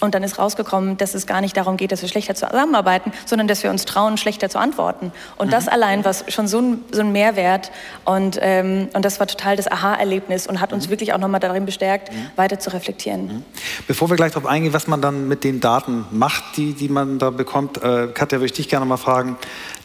Und 0.00 0.14
dann 0.14 0.22
ist 0.22 0.38
rausgekommen, 0.38 0.96
dass 0.96 1.14
es 1.14 1.26
gar 1.26 1.40
nicht 1.40 1.56
darum 1.56 1.76
geht, 1.76 1.92
dass 1.92 2.02
wir 2.02 2.08
schlechter 2.08 2.34
zusammenarbeiten, 2.34 3.12
sondern 3.24 3.46
dass 3.48 3.62
wir 3.62 3.70
uns 3.70 3.84
trauen, 3.84 4.18
schlechter 4.18 4.50
zu 4.50 4.58
antworten. 4.58 5.12
Und 5.36 5.46
mhm. 5.46 5.50
das 5.52 5.68
allein 5.68 6.04
war 6.04 6.14
schon 6.28 6.48
so 6.48 6.60
ein, 6.60 6.84
so 6.90 7.00
ein 7.00 7.12
Mehrwert. 7.12 7.70
Und, 8.04 8.38
ähm, 8.42 8.88
und 8.92 9.04
das 9.04 9.20
war 9.20 9.26
total 9.26 9.56
das 9.56 9.70
Aha-Erlebnis 9.70 10.46
und 10.46 10.60
hat 10.60 10.72
uns 10.72 10.86
mhm. 10.86 10.90
wirklich 10.90 11.14
auch 11.14 11.18
nochmal 11.18 11.40
darin 11.40 11.64
bestärkt, 11.64 12.12
mhm. 12.12 12.30
weiter 12.36 12.58
zu 12.58 12.72
reflektieren. 12.72 13.26
Mhm. 13.26 13.42
Bevor 13.86 14.10
wir 14.10 14.16
gleich 14.16 14.32
darauf 14.32 14.48
eingehen, 14.48 14.72
was 14.72 14.88
man 14.88 15.00
dann 15.00 15.28
mit 15.28 15.44
den 15.44 15.60
Daten 15.60 16.04
macht, 16.10 16.56
die, 16.56 16.74
die 16.74 16.88
man 16.88 17.18
da 17.18 17.30
bekommt, 17.30 17.82
äh, 17.82 18.08
Katja, 18.08 18.38
würde 18.38 18.46
ich 18.46 18.52
dich 18.52 18.68
gerne 18.68 18.84
mal 18.84 18.96
fragen. 18.96 19.38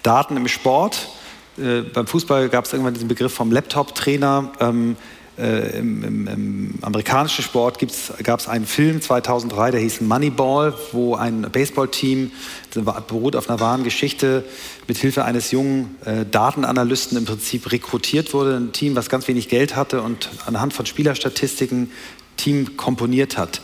Daten 0.04 0.36
im 0.38 0.48
Sport 0.48 1.08
äh, 1.60 1.82
beim 1.82 2.08
Fußball 2.08 2.50
gab 2.50 2.66
es 2.66 2.74
irgendwann 2.74 2.94
diesen 2.94 3.08
Begriff 3.08 3.34
vom 3.34 3.52
Laptop-Trainer. 3.52 4.52
Ähm, 4.60 4.96
äh, 5.40 5.78
im, 5.80 6.04
im, 6.04 6.28
im, 6.28 6.74
amerikanischen 6.82 7.44
Sport 7.44 7.80
gab 8.24 8.40
es 8.40 8.48
einen 8.50 8.66
Film 8.66 9.02
2003, 9.02 9.72
der 9.72 9.80
hieß 9.80 10.02
Moneyball, 10.02 10.74
wo 10.92 11.16
ein 11.16 11.44
Baseballteam, 11.44 12.32
beruht 13.08 13.38
auf 13.38 13.50
einer 13.50 13.60
wahren 13.62 13.86
Geschichte, 13.86 14.44
mit 14.88 14.98
Hilfe 14.98 15.24
eines 15.24 15.52
jungen 15.52 15.96
äh, 16.04 16.26
Datenanalysten 16.26 17.18
im 17.18 17.24
Prinzip 17.24 17.72
rekrutiert 17.72 18.34
wurde. 18.34 18.58
Ein 18.58 18.74
Team, 18.74 18.96
was 18.96 19.08
ganz 19.10 19.28
wenig 19.30 19.48
Geld 19.48 19.78
hatte 19.78 20.02
und 20.02 20.30
anhand 20.46 20.74
von 20.74 20.86
Spielerstatistiken 20.86 21.92
Team 22.36 22.76
komponiert 22.76 23.38
hat. 23.38 23.62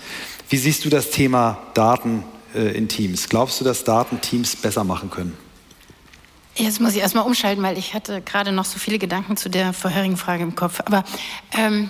Wie 0.50 0.58
siehst 0.58 0.86
du 0.86 0.90
das 0.90 1.12
Thema 1.12 1.58
Daten 1.74 2.24
äh, 2.56 2.76
in 2.78 2.88
Teams? 2.88 3.28
Glaubst 3.28 3.60
du, 3.60 3.66
dass 3.66 3.84
Daten 3.84 4.22
Teams 4.22 4.56
besser 4.56 4.86
machen 4.86 5.10
können? 5.10 5.45
Jetzt 6.58 6.80
muss 6.80 6.96
ich 6.96 7.02
erstmal 7.02 7.26
umschalten, 7.26 7.62
weil 7.64 7.78
ich 7.78 7.94
hatte 7.94 8.22
gerade 8.22 8.54
noch 8.54 8.64
so 8.64 8.80
viele 8.80 8.98
Gedanken 8.98 9.36
zu 9.36 9.50
der 9.50 9.74
vorherigen 9.74 10.16
Frage 10.16 10.44
im 10.44 10.56
Kopf. 10.56 10.80
Aber 10.86 11.04
ähm, 11.58 11.90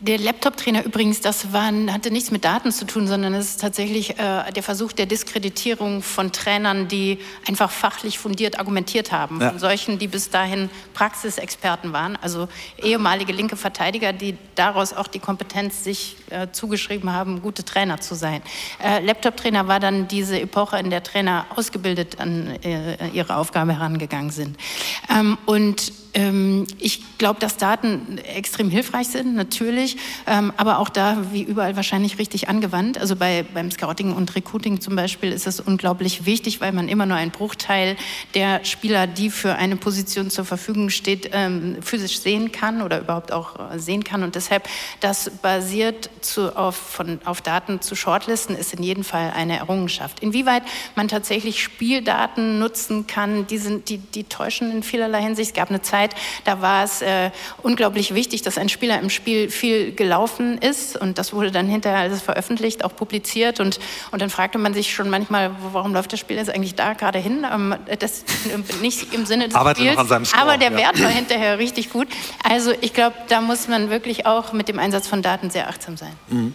der 0.00 0.18
Laptop-Trainer 0.18 0.84
übrigens, 0.84 1.20
das 1.20 1.52
waren, 1.52 1.92
hatte 1.92 2.10
nichts 2.10 2.30
mit 2.30 2.44
Daten 2.44 2.72
zu 2.72 2.86
tun, 2.86 3.06
sondern 3.06 3.34
es 3.34 3.50
ist 3.50 3.60
tatsächlich 3.60 4.18
äh, 4.18 4.50
der 4.52 4.62
Versuch 4.62 4.92
der 4.92 5.06
Diskreditierung 5.06 6.02
von 6.02 6.32
Trainern, 6.32 6.88
die 6.88 7.18
einfach 7.46 7.70
fachlich 7.70 8.18
fundiert 8.18 8.58
argumentiert 8.58 9.12
haben. 9.12 9.40
Ja. 9.40 9.50
Von 9.50 9.58
solchen, 9.58 9.98
die 9.98 10.08
bis 10.08 10.30
dahin 10.30 10.70
Praxisexperten 10.94 11.92
waren, 11.92 12.16
also 12.20 12.48
ehemalige 12.82 13.32
linke 13.32 13.56
Verteidiger, 13.56 14.12
die 14.12 14.36
daraus 14.54 14.92
auch 14.92 15.06
die 15.06 15.20
Kompetenz 15.20 15.84
sich 15.84 16.16
äh, 16.30 16.48
zugeschrieben 16.50 17.12
haben, 17.12 17.42
gute 17.42 17.64
Trainer 17.64 18.00
zu 18.00 18.14
sein. 18.14 18.42
Äh, 18.82 19.04
Laptop-Trainer 19.04 19.68
war 19.68 19.78
dann 19.78 20.08
diese 20.08 20.40
Epoche, 20.40 20.78
in 20.78 20.90
der 20.90 21.02
Trainer 21.02 21.46
ausgebildet 21.54 22.18
an 22.18 22.56
äh, 22.64 23.08
ihre 23.12 23.36
Aufgabe 23.36 23.74
herangegangen 23.74 24.30
sind. 24.30 24.56
Ähm, 25.08 25.38
und 25.46 25.92
ähm, 26.14 26.66
ich 26.78 27.18
glaube, 27.18 27.40
dass 27.40 27.56
Daten 27.56 28.18
extrem 28.18 28.68
hilfreich 28.68 29.08
sind, 29.08 29.34
natürlich, 29.34 29.81
ähm, 30.26 30.52
aber 30.56 30.78
auch 30.78 30.88
da, 30.88 31.18
wie 31.32 31.42
überall, 31.42 31.76
wahrscheinlich 31.76 32.18
richtig 32.18 32.48
angewandt. 32.48 32.98
Also 32.98 33.16
bei, 33.16 33.44
beim 33.54 33.70
Scouting 33.70 34.12
und 34.12 34.34
Recruiting 34.34 34.80
zum 34.80 34.96
Beispiel 34.96 35.32
ist 35.32 35.46
das 35.46 35.60
unglaublich 35.60 36.26
wichtig, 36.26 36.60
weil 36.60 36.72
man 36.72 36.88
immer 36.88 37.06
nur 37.06 37.16
einen 37.16 37.30
Bruchteil 37.30 37.96
der 38.34 38.64
Spieler, 38.64 39.06
die 39.06 39.30
für 39.30 39.54
eine 39.54 39.76
Position 39.76 40.30
zur 40.30 40.44
Verfügung 40.44 40.90
steht, 40.90 41.30
ähm, 41.32 41.78
physisch 41.82 42.20
sehen 42.20 42.52
kann 42.52 42.82
oder 42.82 43.00
überhaupt 43.00 43.32
auch 43.32 43.72
äh, 43.72 43.78
sehen 43.78 44.04
kann. 44.04 44.22
Und 44.22 44.34
deshalb, 44.34 44.68
das 45.00 45.30
basiert 45.30 46.10
zu, 46.20 46.56
auf, 46.56 46.76
von, 46.76 47.20
auf 47.24 47.40
Daten 47.40 47.80
zu 47.80 47.94
Shortlisten, 47.94 48.56
ist 48.56 48.74
in 48.74 48.82
jedem 48.82 49.04
Fall 49.04 49.32
eine 49.34 49.58
Errungenschaft. 49.58 50.20
Inwieweit 50.20 50.62
man 50.94 51.08
tatsächlich 51.08 51.62
Spieldaten 51.62 52.58
nutzen 52.58 53.06
kann, 53.06 53.46
die, 53.46 53.58
sind, 53.58 53.88
die, 53.88 53.98
die 53.98 54.24
täuschen 54.24 54.70
in 54.70 54.82
vielerlei 54.82 55.22
Hinsicht. 55.22 55.50
Es 55.50 55.54
gab 55.54 55.70
eine 55.70 55.82
Zeit, 55.82 56.14
da 56.44 56.60
war 56.60 56.84
es 56.84 57.02
äh, 57.02 57.30
unglaublich 57.62 58.14
wichtig, 58.14 58.42
dass 58.42 58.58
ein 58.58 58.68
Spieler 58.68 59.00
im 59.00 59.10
Spiel 59.10 59.50
viel 59.50 59.71
gelaufen 59.96 60.58
ist 60.58 60.96
und 60.96 61.18
das 61.18 61.32
wurde 61.32 61.50
dann 61.50 61.66
hinterher 61.66 62.00
alles 62.00 62.22
veröffentlicht, 62.22 62.84
auch 62.84 62.94
publiziert 62.94 63.60
und, 63.60 63.78
und 64.10 64.22
dann 64.22 64.30
fragte 64.30 64.58
man 64.58 64.74
sich 64.74 64.94
schon 64.94 65.10
manchmal, 65.10 65.50
warum 65.72 65.92
läuft 65.92 66.12
das 66.12 66.20
Spiel 66.20 66.36
jetzt 66.36 66.50
eigentlich 66.50 66.74
da 66.74 66.92
gerade 66.94 67.18
hin? 67.18 67.46
Ähm, 67.50 67.74
das 67.98 68.24
nicht 68.80 69.12
im 69.14 69.26
Sinne 69.26 69.48
des 69.48 69.54
Arbeitet 69.54 69.82
Spiels, 69.82 69.96
noch 69.96 70.02
an 70.02 70.08
seinem 70.08 70.24
Score, 70.24 70.42
aber 70.42 70.56
der 70.58 70.76
Wert 70.76 71.02
war 71.02 71.10
hinterher 71.10 71.58
richtig 71.58 71.90
gut. 71.90 72.08
Also 72.42 72.72
ich 72.80 72.92
glaube, 72.92 73.16
da 73.28 73.40
muss 73.40 73.68
man 73.68 73.90
wirklich 73.90 74.26
auch 74.26 74.52
mit 74.52 74.68
dem 74.68 74.78
Einsatz 74.78 75.06
von 75.06 75.22
Daten 75.22 75.50
sehr 75.50 75.68
achtsam 75.68 75.96
sein. 75.96 76.12
Mhm. 76.28 76.54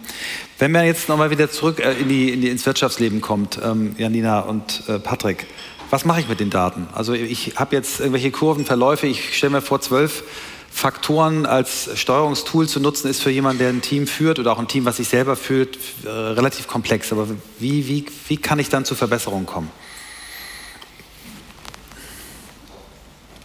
Wenn 0.59 0.71
man 0.71 0.85
jetzt 0.85 1.09
nochmal 1.09 1.29
wieder 1.29 1.49
zurück 1.49 1.79
äh, 1.79 1.93
in 1.93 2.09
die, 2.09 2.31
in 2.31 2.41
die, 2.41 2.49
ins 2.49 2.65
Wirtschaftsleben 2.65 3.21
kommt, 3.21 3.59
ähm, 3.63 3.95
Janina 3.97 4.41
und 4.41 4.83
äh, 4.87 4.99
Patrick, 4.99 5.47
was 5.89 6.03
mache 6.03 6.19
ich 6.19 6.27
mit 6.27 6.39
den 6.39 6.49
Daten? 6.49 6.87
Also 6.93 7.13
ich 7.13 7.53
habe 7.55 7.75
jetzt 7.75 7.99
irgendwelche 7.99 8.31
Kurven, 8.31 8.65
Verläufe, 8.65 9.07
ich 9.07 9.37
stelle 9.37 9.51
mir 9.51 9.61
vor, 9.61 9.79
zwölf 9.79 10.23
Faktoren 10.69 11.45
als 11.45 11.89
Steuerungstool 11.95 12.67
zu 12.67 12.79
nutzen, 12.79 13.07
ist 13.07 13.21
für 13.21 13.31
jemanden, 13.31 13.59
der 13.59 13.69
ein 13.69 13.81
Team 13.81 14.05
führt 14.05 14.39
oder 14.39 14.51
auch 14.51 14.59
ein 14.59 14.67
Team, 14.67 14.85
was 14.85 14.97
sich 14.97 15.09
selber 15.09 15.35
führt, 15.35 15.77
äh, 16.05 16.09
relativ 16.09 16.67
komplex. 16.67 17.11
Aber 17.11 17.27
wie, 17.59 17.87
wie, 17.87 18.05
wie 18.27 18.37
kann 18.37 18.59
ich 18.59 18.69
dann 18.69 18.85
zu 18.85 18.93
Verbesserungen 18.93 19.45
kommen? 19.45 19.71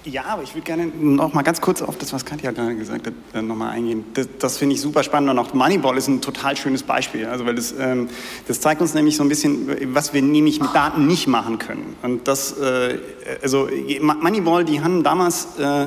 Ja, 0.04 0.24
aber 0.24 0.42
ich 0.42 0.52
würde 0.54 0.64
gerne 0.64 0.86
noch 0.86 1.32
mal 1.32 1.42
ganz 1.42 1.60
kurz 1.60 1.80
auf 1.80 1.96
das, 1.96 2.12
was 2.12 2.24
Katja 2.24 2.50
gerade 2.50 2.74
gesagt 2.74 3.06
hat, 3.06 3.14
äh, 3.34 3.40
noch 3.40 3.54
mal 3.54 3.70
eingehen. 3.70 4.04
Das, 4.14 4.26
das 4.36 4.58
finde 4.58 4.74
ich 4.74 4.80
super 4.80 5.04
spannend 5.04 5.30
und 5.30 5.38
auch 5.38 5.54
Moneyball 5.54 5.96
ist 5.96 6.08
ein 6.08 6.20
total 6.20 6.56
schönes 6.56 6.82
Beispiel. 6.82 7.26
Also 7.26 7.46
weil 7.46 7.54
das, 7.54 7.72
ähm, 7.78 8.08
das 8.48 8.60
zeigt 8.60 8.80
uns 8.80 8.94
nämlich 8.94 9.16
so 9.16 9.22
ein 9.22 9.28
bisschen, 9.28 9.94
was 9.94 10.12
wir 10.12 10.20
nämlich 10.20 10.60
mit 10.60 10.74
Daten 10.74 11.06
nicht 11.06 11.28
machen 11.28 11.58
können. 11.60 11.94
Und 12.02 12.26
das, 12.26 12.58
äh, 12.58 12.98
also 13.42 13.68
Moneyball, 14.00 14.64
die 14.64 14.80
haben 14.80 15.04
damals 15.04 15.56
äh, 15.58 15.86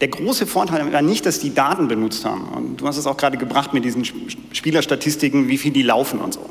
der 0.00 0.08
große 0.08 0.46
Vorteil 0.46 0.92
war 0.92 1.02
nicht, 1.02 1.26
dass 1.26 1.40
die 1.40 1.54
Daten 1.54 1.88
benutzt 1.88 2.24
haben. 2.24 2.48
Und 2.48 2.80
du 2.80 2.86
hast 2.86 2.96
es 2.96 3.06
auch 3.06 3.16
gerade 3.16 3.36
gebracht 3.36 3.74
mit 3.74 3.84
diesen 3.84 4.04
Spielerstatistiken, 4.52 5.48
wie 5.48 5.58
viel 5.58 5.72
die 5.72 5.82
laufen 5.82 6.20
und 6.20 6.34
so. 6.34 6.48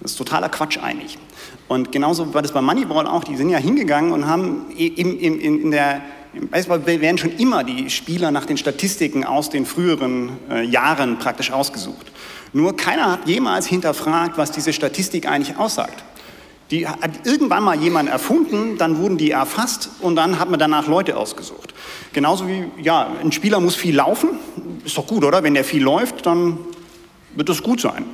Das 0.00 0.12
ist 0.12 0.16
totaler 0.16 0.48
Quatsch 0.48 0.78
eigentlich. 0.78 1.18
Und 1.66 1.92
genauso 1.92 2.32
war 2.32 2.40
das 2.40 2.52
bei 2.52 2.62
Moneyball 2.62 3.06
auch. 3.06 3.24
Die 3.24 3.36
sind 3.36 3.50
ja 3.50 3.58
hingegangen 3.58 4.12
und 4.12 4.26
haben 4.26 4.70
in, 4.70 5.18
in, 5.18 5.40
in 5.40 5.70
der 5.70 6.00
im 6.34 6.48
Baseball 6.48 6.84
werden 6.86 7.18
schon 7.18 7.36
immer 7.36 7.64
die 7.64 7.88
Spieler 7.88 8.30
nach 8.30 8.44
den 8.44 8.58
Statistiken 8.58 9.24
aus 9.24 9.48
den 9.48 9.64
früheren 9.64 10.30
äh, 10.50 10.62
Jahren 10.62 11.18
praktisch 11.18 11.50
ausgesucht. 11.50 12.12
Nur 12.52 12.76
keiner 12.76 13.12
hat 13.12 13.26
jemals 13.26 13.66
hinterfragt, 13.66 14.36
was 14.36 14.52
diese 14.52 14.72
Statistik 14.72 15.26
eigentlich 15.26 15.56
aussagt. 15.56 16.04
Die 16.70 16.86
hat 16.86 17.26
irgendwann 17.26 17.64
mal 17.64 17.80
jemand 17.80 18.10
erfunden, 18.10 18.76
dann 18.76 18.98
wurden 18.98 19.16
die 19.16 19.30
erfasst 19.30 19.88
und 20.00 20.16
dann 20.16 20.38
hat 20.38 20.50
man 20.50 20.60
danach 20.60 20.86
Leute 20.86 21.16
ausgesucht. 21.16 21.72
Genauso 22.12 22.46
wie, 22.46 22.64
ja, 22.82 23.10
ein 23.22 23.32
Spieler 23.32 23.58
muss 23.60 23.74
viel 23.74 23.96
laufen, 23.96 24.30
ist 24.84 24.96
doch 24.98 25.06
gut, 25.06 25.24
oder? 25.24 25.42
Wenn 25.42 25.54
der 25.54 25.64
viel 25.64 25.82
läuft, 25.82 26.26
dann 26.26 26.58
wird 27.34 27.48
das 27.48 27.62
gut 27.62 27.80
sein. 27.80 28.04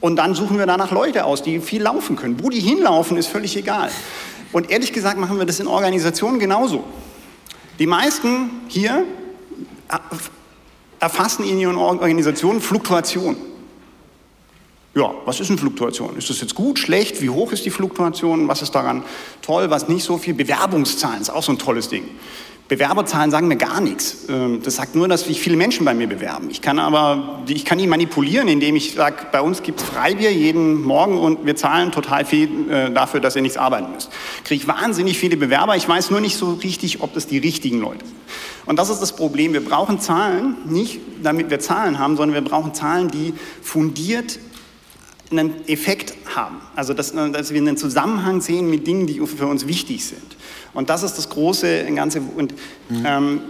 Und 0.00 0.16
dann 0.16 0.34
suchen 0.34 0.58
wir 0.58 0.66
danach 0.66 0.90
Leute 0.90 1.24
aus, 1.24 1.42
die 1.42 1.60
viel 1.60 1.82
laufen 1.82 2.16
können. 2.16 2.42
Wo 2.42 2.50
die 2.50 2.60
hinlaufen, 2.60 3.16
ist 3.16 3.28
völlig 3.28 3.56
egal. 3.56 3.90
Und 4.52 4.70
ehrlich 4.70 4.92
gesagt 4.92 5.18
machen 5.18 5.38
wir 5.38 5.46
das 5.46 5.60
in 5.60 5.66
Organisationen 5.66 6.38
genauso. 6.38 6.84
Die 7.78 7.86
meisten 7.86 8.50
hier 8.68 9.04
erfassen 10.98 11.44
in 11.44 11.58
ihren 11.58 11.76
Organisationen 11.76 12.60
Fluktuation. 12.60 13.36
Ja, 14.94 15.14
was 15.24 15.38
ist 15.38 15.50
eine 15.50 15.58
Fluktuation? 15.58 16.16
Ist 16.16 16.30
das 16.30 16.40
jetzt 16.40 16.56
gut, 16.56 16.78
schlecht? 16.78 17.22
Wie 17.22 17.30
hoch 17.30 17.52
ist 17.52 17.64
die 17.64 17.70
Fluktuation? 17.70 18.48
Was 18.48 18.60
ist 18.60 18.74
daran 18.74 19.04
toll, 19.40 19.70
was 19.70 19.88
nicht 19.88 20.02
so 20.02 20.18
viel? 20.18 20.34
Bewerbungszahlen 20.34 21.20
ist 21.20 21.30
auch 21.30 21.44
so 21.44 21.52
ein 21.52 21.58
tolles 21.58 21.88
Ding. 21.88 22.04
Bewerberzahlen 22.66 23.32
sagen 23.32 23.48
mir 23.48 23.56
gar 23.56 23.80
nichts. 23.80 24.26
Ähm, 24.28 24.62
das 24.62 24.76
sagt 24.76 24.94
nur, 24.94 25.08
dass 25.08 25.24
sich 25.24 25.40
viele 25.40 25.56
Menschen 25.56 25.84
bei 25.84 25.92
mir 25.92 26.08
bewerben. 26.08 26.50
Ich 26.50 26.60
kann 26.62 26.78
aber, 26.78 27.42
ich 27.48 27.64
kann 27.64 27.78
die 27.78 27.86
manipulieren, 27.88 28.46
indem 28.46 28.76
ich 28.76 28.94
sage, 28.94 29.26
bei 29.32 29.40
uns 29.40 29.62
gibt 29.62 29.80
es 29.80 29.86
Freibier 29.86 30.30
jeden 30.30 30.82
Morgen 30.82 31.18
und 31.18 31.44
wir 31.44 31.56
zahlen 31.56 31.90
total 31.90 32.24
viel 32.24 32.70
äh, 32.70 32.90
dafür, 32.92 33.18
dass 33.18 33.34
ihr 33.34 33.42
nichts 33.42 33.58
arbeiten 33.58 33.92
müsst. 33.92 34.10
Kriege 34.44 34.62
ich 34.62 34.68
wahnsinnig 34.68 35.18
viele 35.18 35.36
Bewerber. 35.36 35.74
Ich 35.74 35.88
weiß 35.88 36.10
nur 36.10 36.20
nicht 36.20 36.36
so 36.36 36.54
richtig, 36.54 37.00
ob 37.00 37.12
das 37.12 37.26
die 37.26 37.38
richtigen 37.38 37.80
Leute 37.80 38.04
sind. 38.04 38.16
Und 38.66 38.78
das 38.78 38.88
ist 38.88 39.00
das 39.00 39.16
Problem. 39.16 39.52
Wir 39.52 39.64
brauchen 39.64 39.98
Zahlen, 39.98 40.54
nicht 40.66 41.00
damit 41.24 41.50
wir 41.50 41.58
Zahlen 41.58 41.98
haben, 41.98 42.16
sondern 42.16 42.34
wir 42.34 42.48
brauchen 42.48 42.72
Zahlen, 42.72 43.08
die 43.08 43.34
fundiert 43.62 44.38
einen 45.30 45.66
Effekt 45.68 46.14
haben. 46.34 46.60
Also, 46.74 46.94
dass, 46.94 47.12
dass 47.12 47.52
wir 47.52 47.60
einen 47.60 47.76
Zusammenhang 47.76 48.40
sehen 48.40 48.68
mit 48.68 48.86
Dingen, 48.86 49.06
die 49.06 49.20
für 49.26 49.46
uns 49.46 49.66
wichtig 49.66 50.04
sind. 50.04 50.36
Und 50.72 50.90
das 50.90 51.02
ist 51.02 51.18
das 51.18 51.28
große 51.28 51.84
Ganze. 51.94 52.20
Und, 52.20 52.52
mhm. 52.88 53.04
ähm, 53.06 53.40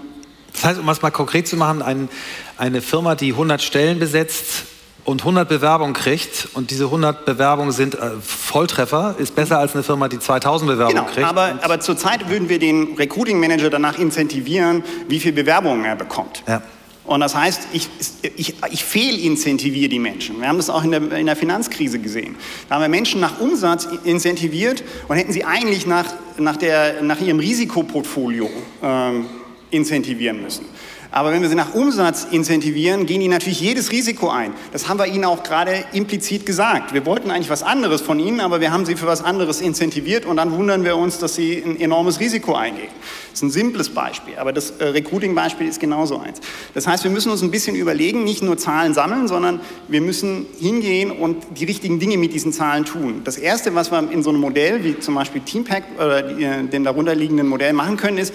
das 0.53 0.65
heißt, 0.65 0.81
um 0.81 0.89
es 0.89 1.01
mal 1.03 1.11
konkret 1.11 1.47
zu 1.47 1.57
machen, 1.57 1.83
ein, 1.83 2.09
eine 2.57 2.83
Firma, 2.83 3.15
die 3.15 3.33
100 3.33 3.63
Stellen 3.63 3.99
besetzt 3.99 4.65
und 5.05 5.23
100 5.23 5.49
Bewerbungen 5.49 5.95
kriegt 5.95 6.49
und 6.55 6.71
diese 6.71 6.85
100 6.85 7.25
Bewerbungen 7.25 7.73
sind 7.73 7.95
äh, 7.95 8.11
Volltreffer, 8.21 9.15
ist 9.19 9.35
besser 9.35 9.59
als 9.59 9.75
eine 9.75 9.83
Firma, 9.83 10.09
die 10.09 10.19
2000 10.19 10.71
Bewerbungen 10.71 11.05
genau, 11.05 11.15
kriegt. 11.15 11.27
Aber, 11.27 11.59
aber 11.63 11.81
zurzeit 11.81 12.29
würden 12.29 12.49
wir 12.49 12.59
den 12.59 12.97
Recruiting 12.97 13.41
Manager 13.41 13.71
danach 13.71 13.99
incentivieren, 13.99 14.85
wie 15.09 15.21
viele 15.21 15.35
Bewerbungen 15.35 15.85
er 15.85 15.97
bekommt. 15.97 16.43
Ja. 16.47 16.63
Und 17.05 17.21
das 17.21 17.35
heißt, 17.35 17.69
ich, 17.73 17.89
ich, 18.37 18.55
ich 18.71 18.85
fehlincentiviere 18.85 19.89
die 19.89 19.99
Menschen. 19.99 20.41
Wir 20.41 20.49
haben 20.49 20.59
das 20.59 20.71
auch 20.71 20.85
in 20.85 20.91
der, 20.91 21.13
in 21.13 21.27
der 21.27 21.37
Finanzkrise 21.37 21.99
gesehen. 21.99 22.37
Da 22.69 22.77
haben 22.77 22.83
wir 22.83 22.89
Menschen 22.89 23.21
nach 23.21 23.41
Umsatz 23.41 23.89
incentiviert 24.05 24.85
und 25.09 25.17
hätten 25.17 25.33
sie 25.33 25.45
eigentlich 25.45 25.87
nach, 25.87 26.13
nach, 26.39 26.57
der, 26.57 27.03
nach 27.03 27.21
ihrem 27.21 27.39
Risikoportfolio 27.39 28.51
ähm, 28.83 29.27
incentivieren 29.71 30.43
müssen. 30.43 30.67
Aber 31.13 31.33
wenn 31.33 31.43
wir 31.43 31.49
sie 31.49 31.57
nach 31.57 31.75
Umsatz 31.75 32.27
incentivieren, 32.31 33.07
gehen 33.07 33.21
die 33.21 33.29
natürlich 33.29 33.61
jedes 33.61 33.91
Risiko 33.91 34.29
ein. 34.31 34.53
Das 34.73 34.89
haben 34.89 34.99
wir 34.99 35.07
ihnen 35.07 35.25
auch 35.25 35.43
gerade 35.43 35.85
implizit 35.93 36.47
gesagt. 36.47 36.95
Wir 36.95 37.05
wollten 37.05 37.31
eigentlich 37.31 37.51
was 37.51 37.65
anderes 37.65 38.01
von 38.01 38.21
ihnen, 38.21 38.41
aber 38.41 38.61
wir 38.61 38.73
haben 38.73 38.87
sie 38.87 38.95
für 38.95 39.07
was 39.07 39.25
anderes 39.25 39.61
incentiviert 39.61 40.25
und 40.25 40.37
dann 40.37 40.53
wundern 40.53 40.85
wir 40.85 40.97
uns, 40.97 41.19
dass 41.19 41.35
sie 41.35 41.63
ein 41.65 41.81
enormes 41.81 42.21
Risiko 42.21 42.55
eingehen. 42.55 42.89
Das 43.31 43.41
ist 43.41 43.43
ein 43.43 43.51
simples 43.51 43.89
Beispiel, 43.89 44.35
aber 44.39 44.53
das 44.53 44.71
äh, 44.73 44.85
Recruiting-Beispiel 44.85 45.67
ist 45.67 45.81
genauso 45.81 46.19
eins. 46.19 46.41
Das 46.75 46.87
heißt, 46.87 47.03
wir 47.05 47.11
müssen 47.11 47.31
uns 47.31 47.43
ein 47.43 47.51
bisschen 47.51 47.75
überlegen, 47.75 48.23
nicht 48.23 48.43
nur 48.43 48.57
Zahlen 48.57 48.95
sammeln, 48.95 49.27
sondern 49.27 49.61
wir 49.89 50.01
müssen 50.01 50.47
hingehen 50.61 51.11
und 51.11 51.45
die 51.57 51.65
richtigen 51.65 51.99
Dinge 51.99 52.19
mit 52.19 52.35
diesen 52.35 52.53
Zahlen 52.53 52.85
tun. 52.85 53.23
Das 53.25 53.37
Erste, 53.37 53.75
was 53.75 53.91
wir 53.91 54.11
in 54.11 54.23
so 54.23 54.31
einem 54.31 54.41
Modell 54.41 54.85
wie 54.85 54.99
zum 54.99 55.15
Beispiel 55.15 55.41
Teampack 55.43 55.85
oder 55.97 56.39
äh, 56.39 56.65
dem 56.65 56.85
darunterliegenden 56.85 57.49
Modell 57.49 57.73
machen 57.73 57.97
können, 57.97 58.19
ist, 58.19 58.33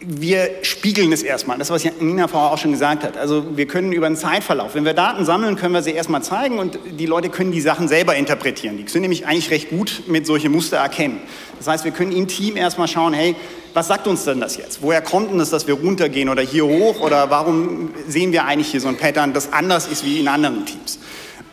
wir 0.00 0.50
spiegeln 0.62 1.12
es 1.12 1.22
erstmal. 1.22 1.58
Das, 1.58 1.68
was 1.70 1.84
Nina 2.00 2.26
vorher 2.26 2.52
auch 2.52 2.58
schon 2.58 2.72
gesagt 2.72 3.04
hat. 3.04 3.18
Also 3.18 3.56
wir 3.56 3.66
können 3.66 3.92
über 3.92 4.06
einen 4.06 4.16
Zeitverlauf, 4.16 4.74
wenn 4.74 4.84
wir 4.84 4.94
Daten 4.94 5.24
sammeln, 5.26 5.56
können 5.56 5.74
wir 5.74 5.82
sie 5.82 5.92
erstmal 5.92 6.22
zeigen 6.22 6.58
und 6.58 6.78
die 6.98 7.06
Leute 7.06 7.28
können 7.28 7.52
die 7.52 7.60
Sachen 7.60 7.86
selber 7.86 8.16
interpretieren. 8.16 8.78
Die 8.78 8.88
sind 8.88 9.02
nämlich 9.02 9.26
eigentlich 9.26 9.50
recht 9.50 9.68
gut 9.68 10.04
mit 10.06 10.26
solche 10.26 10.48
Muster 10.48 10.78
erkennen. 10.78 11.20
Das 11.58 11.66
heißt, 11.66 11.84
wir 11.84 11.92
können 11.92 12.12
im 12.12 12.28
Team 12.28 12.56
erstmal 12.56 12.88
schauen, 12.88 13.12
hey, 13.12 13.36
was 13.74 13.88
sagt 13.88 14.06
uns 14.08 14.24
denn 14.24 14.40
das 14.40 14.56
jetzt? 14.56 14.82
Woher 14.82 15.02
kommt 15.02 15.30
denn 15.30 15.38
das, 15.38 15.50
dass 15.50 15.66
wir 15.66 15.74
runtergehen 15.74 16.28
oder 16.28 16.42
hier 16.42 16.64
hoch? 16.64 17.00
Oder 17.00 17.30
warum 17.30 17.90
sehen 18.08 18.32
wir 18.32 18.44
eigentlich 18.44 18.68
hier 18.68 18.80
so 18.80 18.88
ein 18.88 18.96
Pattern, 18.96 19.32
das 19.32 19.52
anders 19.52 19.86
ist 19.86 20.04
wie 20.04 20.18
in 20.18 20.28
anderen 20.28 20.64
Teams? 20.64 20.98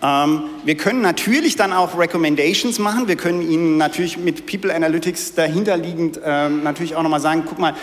Ähm, 0.01 0.43
wir 0.63 0.77
können 0.77 1.01
natürlich 1.01 1.55
dann 1.55 1.73
auch 1.73 1.97
Recommendations 1.97 2.77
machen. 2.77 3.07
Wir 3.07 3.15
können 3.15 3.41
Ihnen 3.41 3.77
natürlich 3.77 4.17
mit 4.17 4.45
People 4.45 4.73
Analytics 4.73 5.33
dahinterliegend 5.33 6.19
ähm, 6.23 6.63
natürlich 6.63 6.95
auch 6.95 7.01
nochmal 7.01 7.19
sagen, 7.19 7.43
guck 7.47 7.57
mal, 7.57 7.73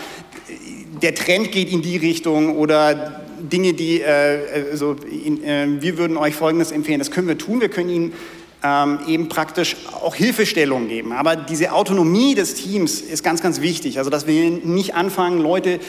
der 1.01 1.15
Trend 1.15 1.51
geht 1.51 1.71
in 1.71 1.81
die 1.81 1.97
Richtung 1.97 2.57
oder 2.57 3.21
Dinge, 3.39 3.73
die, 3.73 4.01
äh, 4.01 4.69
also, 4.71 4.95
in, 5.09 5.43
äh, 5.43 5.67
wir 5.79 5.97
würden 5.97 6.17
euch 6.17 6.35
Folgendes 6.35 6.71
empfehlen. 6.71 6.99
Das 6.99 7.11
können 7.11 7.27
wir 7.27 7.37
tun. 7.37 7.61
Wir 7.61 7.69
können 7.69 7.89
Ihnen 7.89 8.13
ähm, 8.63 8.99
eben 9.07 9.29
praktisch 9.29 9.75
auch 10.01 10.15
Hilfestellung 10.15 10.87
geben. 10.87 11.11
Aber 11.11 11.35
diese 11.35 11.73
Autonomie 11.73 12.33
des 12.33 12.55
Teams 12.55 13.01
ist 13.01 13.23
ganz, 13.23 13.41
ganz 13.41 13.61
wichtig. 13.61 13.97
Also, 13.97 14.09
dass 14.09 14.25
wir 14.25 14.49
nicht 14.49 14.95
anfangen, 14.95 15.39
Leute 15.39 15.79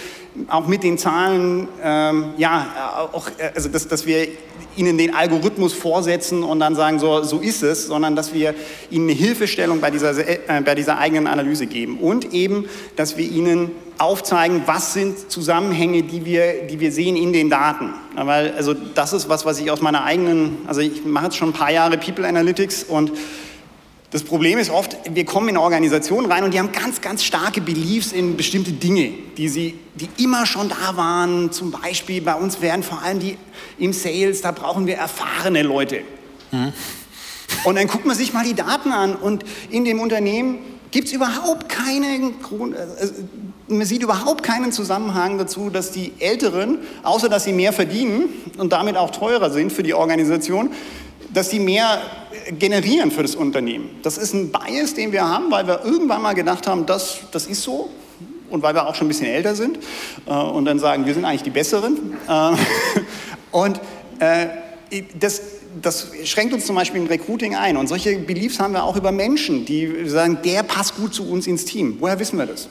auch 0.49 0.67
mit 0.67 0.83
den 0.83 0.99
Zahlen, 0.99 1.69
ähm, 1.83 2.35
ja, 2.37 3.09
auch, 3.13 3.29
äh, 3.39 3.53
also, 3.55 3.69
dass, 3.69 3.89
dass 3.89 4.07
wir 4.07 4.29
ihnen 4.77 4.99
den 4.99 5.15
Algorithmus 5.15 5.73
vorsetzen 5.73 6.43
und 6.43 6.61
dann 6.61 6.75
sagen, 6.75 6.99
so, 6.99 7.23
so 7.23 7.39
ist 7.39 7.63
es, 7.63 7.87
sondern 7.87 8.15
dass 8.15 8.35
wir 8.35 8.55
ihnen 8.91 9.09
eine 9.09 9.19
Hilfestellung 9.19 9.81
bei 9.81 9.91
dieser, 9.91 10.19
äh, 10.19 10.61
bei 10.63 10.75
dieser 10.75 10.99
eigenen 10.99 11.27
Analyse 11.27 11.67
geben 11.67 11.99
und 11.99 12.35
eben, 12.35 12.67
dass 12.97 13.17
wir 13.17 13.25
ihnen 13.25 13.71
aufzeigen, 13.99 14.63
was 14.67 14.93
sind 14.93 15.31
Zusammenhänge, 15.31 16.03
die 16.03 16.25
wir, 16.25 16.67
die 16.67 16.81
wir 16.81 16.93
sehen 16.93 17.17
in 17.17 17.33
den 17.33 17.49
Daten. 17.49 17.95
Weil, 18.15 18.53
also 18.53 18.75
das 18.75 19.13
ist 19.13 19.29
was, 19.29 19.45
was 19.45 19.59
ich 19.59 19.71
aus 19.71 19.81
meiner 19.81 20.05
eigenen, 20.05 20.59
also 20.67 20.81
ich 20.81 21.05
mache 21.05 21.27
jetzt 21.27 21.37
schon 21.37 21.51
ein 21.51 21.55
paar 21.55 21.73
Jahre 21.73 21.97
People 21.97 22.27
Analytics 22.27 22.85
und 22.85 23.13
das 24.11 24.23
Problem 24.23 24.59
ist 24.59 24.71
oft, 24.71 24.97
wir 25.11 25.25
kommen 25.25 25.49
in 25.49 25.57
Organisationen 25.57 26.31
rein 26.31 26.45
und 26.45 26.55
die 26.55 26.59
haben 26.59 26.71
ganz, 26.73 27.01
ganz 27.01 27.25
starke 27.25 27.61
Beliefs 27.61 28.13
in 28.13 28.37
bestimmte 28.37 28.73
Dinge, 28.73 29.13
die, 29.37 29.49
sie, 29.49 29.79
die 29.95 30.09
immer 30.23 30.47
schon 30.47 30.69
da 30.69 30.97
waren. 30.97 31.51
Zum 31.51 31.73
Beispiel 31.73 32.23
bei 32.23 32.35
uns 32.35 32.61
werden 32.61 32.83
vor 32.83 33.03
allem 33.03 33.19
die 33.19 33.37
im 33.79 33.93
Sales, 33.93 34.43
da 34.43 34.53
brauchen 34.53 34.87
wir 34.87 34.97
erfahrene 34.97 35.63
Leute. 35.63 36.03
Mhm. 36.53 36.73
Und 37.65 37.77
dann 37.77 37.89
guckt 37.89 38.07
man 38.07 38.17
sich 38.17 38.33
mal 38.33 38.45
die 38.45 38.55
Daten 38.55 38.93
an 38.93 39.17
und 39.17 39.45
in 39.71 39.85
dem 39.85 40.01
Unternehmen 40.01 40.59
gibt 40.93 41.09
es 41.09 41.13
überhaupt 41.13 41.69
keinen 41.69 42.41
Grund, 42.41 42.77
also 42.77 43.13
man 43.69 43.87
sieht 43.87 44.03
überhaupt 44.03 44.43
keinen 44.43 44.73
Zusammenhang 44.73 45.39
dazu, 45.39 45.71
dass 45.71 45.91
die 45.91 46.13
Älteren, 46.19 46.79
außer 47.03 47.29
dass 47.29 47.45
sie 47.45 47.53
mehr 47.53 47.73
verdienen 47.73 48.29
und 48.59 48.73
damit 48.73 48.97
auch 48.97 49.11
teurer 49.11 49.51
sind 49.51 49.73
für 49.73 49.83
die 49.83 49.95
Organisation, 49.95 50.71
dass 51.33 51.51
sie 51.51 51.59
mehr 51.59 52.01
generieren 52.59 53.11
für 53.11 53.23
das 53.23 53.35
Unternehmen. 53.35 53.91
Das 54.03 54.19
ist 54.19 54.33
ein 54.35 54.53
Bias, 54.53 54.95
den 54.95 55.13
wir 55.13 55.29
haben, 55.29 55.51
weil 55.51 55.67
wir 55.67 55.85
irgendwann 55.85 56.23
mal 56.23 56.35
gedacht 56.35 56.67
haben, 56.67 56.87
das, 56.87 57.19
das 57.33 57.47
ist 57.47 57.63
so 57.63 57.91
und 58.51 58.63
weil 58.63 58.75
wir 58.75 58.87
auch 58.87 58.95
schon 58.95 59.07
ein 59.07 59.09
bisschen 59.09 59.27
älter 59.27 59.55
sind 59.55 59.79
äh, 60.27 60.33
und 60.33 60.65
dann 60.65 60.79
sagen, 60.79 61.05
wir 61.05 61.15
sind 61.15 61.25
eigentlich 61.25 61.43
die 61.43 61.51
Besseren. 61.51 62.17
Äh, 62.29 62.53
und 63.51 63.81
äh, 64.21 64.47
das, 65.19 65.43
das 65.83 66.09
schränkt 66.25 66.55
uns 66.55 66.67
zum 66.67 66.77
Beispiel 66.77 67.01
im 67.01 67.09
Recruiting 67.09 67.57
ein. 67.57 67.77
Und 67.77 67.89
solche 67.89 68.17
Beliefs 68.19 68.61
haben 68.61 68.73
wir 68.73 68.85
auch 68.85 68.97
über 68.97 69.11
Menschen, 69.11 69.65
die 69.65 70.09
sagen, 70.09 70.39
der 70.45 70.63
passt 70.63 70.97
gut 70.97 71.13
zu 71.13 71.29
uns 71.29 71.47
ins 71.47 71.65
Team. 71.65 71.97
Woher 71.99 72.19
wissen 72.21 72.39
wir 72.39 72.47
das? 72.47 72.69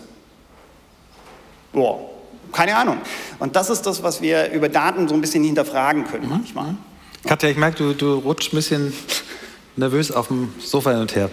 Boah, 1.75 1.99
keine 2.51 2.75
Ahnung. 2.75 2.97
Und 3.37 3.55
das 3.55 3.69
ist 3.69 3.83
das, 3.83 4.01
was 4.01 4.21
wir 4.21 4.49
über 4.51 4.69
Daten 4.69 5.07
so 5.07 5.13
ein 5.13 5.21
bisschen 5.21 5.43
hinterfragen 5.43 6.05
können 6.05 6.23
mhm. 6.23 6.29
manchmal. 6.31 6.75
Katja, 7.25 7.49
ich 7.49 7.57
merke, 7.57 7.77
du, 7.77 7.93
du 7.93 8.13
rutschst 8.15 8.53
ein 8.53 8.55
bisschen 8.55 8.93
nervös 9.75 10.11
auf 10.11 10.29
dem 10.29 10.53
Sofa 10.59 10.91
hin 10.91 11.01
und 11.01 11.15
her. 11.15 11.29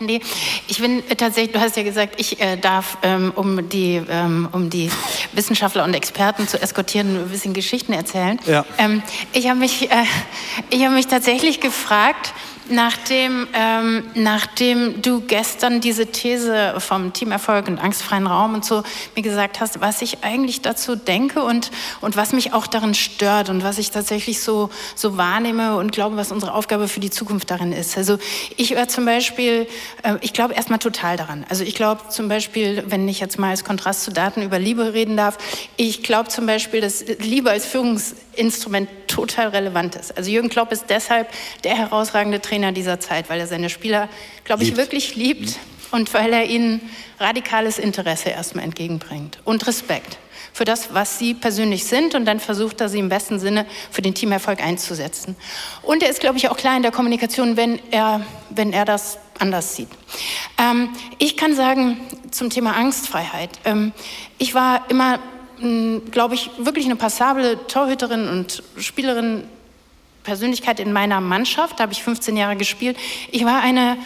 Nee, 0.00 0.20
ich 0.66 0.80
bin 0.80 1.02
tatsächlich, 1.16 1.52
du 1.52 1.60
hast 1.60 1.76
ja 1.78 1.82
gesagt, 1.82 2.20
ich 2.20 2.38
äh, 2.42 2.56
darf, 2.56 2.98
ähm, 3.02 3.32
um, 3.34 3.70
die, 3.70 4.02
ähm, 4.10 4.46
um 4.52 4.68
die 4.68 4.90
Wissenschaftler 5.32 5.84
und 5.84 5.94
Experten 5.94 6.46
zu 6.46 6.60
eskortieren, 6.60 7.22
ein 7.22 7.28
bisschen 7.30 7.54
Geschichten 7.54 7.94
erzählen. 7.94 8.38
Ja. 8.44 8.66
Ähm, 8.76 9.02
ich 9.32 9.48
habe 9.48 9.58
mich, 9.58 9.90
äh, 9.90 10.04
hab 10.84 10.92
mich 10.92 11.06
tatsächlich 11.06 11.60
gefragt, 11.60 12.34
Nachdem, 12.70 13.46
ähm, 13.54 14.04
nachdem 14.14 15.00
du 15.00 15.20
gestern 15.20 15.80
diese 15.80 16.06
These 16.06 16.74
vom 16.78 17.12
Teamerfolg 17.12 17.66
und 17.68 17.78
angstfreien 17.78 18.26
Raum 18.26 18.54
und 18.54 18.64
so 18.64 18.82
mir 19.16 19.22
gesagt 19.22 19.60
hast, 19.60 19.80
was 19.80 20.02
ich 20.02 20.22
eigentlich 20.22 20.60
dazu 20.60 20.96
denke 20.96 21.42
und, 21.42 21.70
und 22.00 22.16
was 22.16 22.32
mich 22.32 22.52
auch 22.52 22.66
darin 22.66 22.94
stört 22.94 23.48
und 23.48 23.62
was 23.62 23.78
ich 23.78 23.90
tatsächlich 23.90 24.40
so, 24.40 24.70
so 24.94 25.16
wahrnehme 25.16 25.76
und 25.76 25.92
glaube, 25.92 26.16
was 26.16 26.30
unsere 26.30 26.52
Aufgabe 26.52 26.88
für 26.88 27.00
die 27.00 27.10
Zukunft 27.10 27.50
darin 27.50 27.72
ist. 27.72 27.96
Also 27.96 28.18
ich 28.56 28.74
höre 28.74 28.88
zum 28.88 29.06
Beispiel, 29.06 29.66
äh, 30.02 30.16
ich 30.20 30.32
glaube 30.32 30.54
erstmal 30.54 30.78
total 30.78 31.16
daran. 31.16 31.46
Also 31.48 31.64
ich 31.64 31.74
glaube 31.74 32.02
zum 32.08 32.28
Beispiel, 32.28 32.84
wenn 32.86 33.08
ich 33.08 33.20
jetzt 33.20 33.38
mal 33.38 33.50
als 33.50 33.64
Kontrast 33.64 34.04
zu 34.04 34.12
Daten 34.12 34.42
über 34.42 34.58
Liebe 34.58 34.92
reden 34.92 35.16
darf, 35.16 35.38
ich 35.76 36.02
glaube 36.02 36.28
zum 36.28 36.46
Beispiel, 36.46 36.80
dass 36.80 37.04
Liebe 37.20 37.50
als 37.50 37.64
Führungsinstrument 37.66 38.88
total 39.08 39.48
relevant 39.48 39.96
ist. 39.96 40.16
Also 40.16 40.30
Jürgen 40.30 40.48
Klopp 40.48 40.70
ist 40.70 40.86
deshalb 40.88 41.28
der 41.64 41.76
herausragende 41.76 42.40
Trainer, 42.40 42.57
Trainer 42.58 42.72
dieser 42.72 42.98
Zeit, 42.98 43.30
weil 43.30 43.38
er 43.38 43.46
seine 43.46 43.70
Spieler, 43.70 44.08
glaube 44.42 44.64
ich, 44.64 44.76
wirklich 44.76 45.14
liebt 45.14 45.46
mhm. 45.50 45.54
und 45.92 46.14
weil 46.14 46.32
er 46.32 46.44
ihnen 46.44 46.80
radikales 47.20 47.78
Interesse 47.78 48.30
erstmal 48.30 48.64
entgegenbringt 48.64 49.38
und 49.44 49.64
Respekt 49.68 50.18
für 50.52 50.64
das, 50.64 50.92
was 50.92 51.20
sie 51.20 51.34
persönlich 51.34 51.84
sind 51.84 52.16
und 52.16 52.24
dann 52.24 52.40
versucht 52.40 52.80
er 52.80 52.88
sie 52.88 52.98
im 52.98 53.08
besten 53.08 53.38
Sinne 53.38 53.64
für 53.92 54.02
den 54.02 54.12
Teamerfolg 54.12 54.60
einzusetzen. 54.60 55.36
Und 55.82 56.02
er 56.02 56.10
ist, 56.10 56.18
glaube 56.18 56.36
ich, 56.36 56.48
auch 56.48 56.56
klar 56.56 56.76
in 56.76 56.82
der 56.82 56.90
Kommunikation, 56.90 57.56
wenn 57.56 57.78
er, 57.92 58.26
wenn 58.50 58.72
er 58.72 58.84
das 58.84 59.18
anders 59.38 59.76
sieht. 59.76 59.90
Ähm, 60.58 60.88
ich 61.18 61.36
kann 61.36 61.54
sagen 61.54 62.00
zum 62.32 62.50
Thema 62.50 62.72
Angstfreiheit, 62.74 63.50
ähm, 63.64 63.92
ich 64.38 64.52
war 64.52 64.86
immer, 64.88 65.20
hm, 65.60 66.10
glaube 66.10 66.34
ich, 66.34 66.50
wirklich 66.58 66.86
eine 66.86 66.96
passable 66.96 67.68
Torhüterin 67.68 68.28
und 68.28 68.64
Spielerin 68.78 69.44
Persönlichkeit 70.28 70.78
in 70.78 70.92
meiner 70.92 71.22
Mannschaft, 71.22 71.78
da 71.78 71.84
habe 71.84 71.94
ich 71.94 72.02
15 72.02 72.36
Jahre 72.36 72.54
gespielt. 72.54 72.98
Ich 73.32 73.46
war 73.46 73.62
eine 73.62 73.96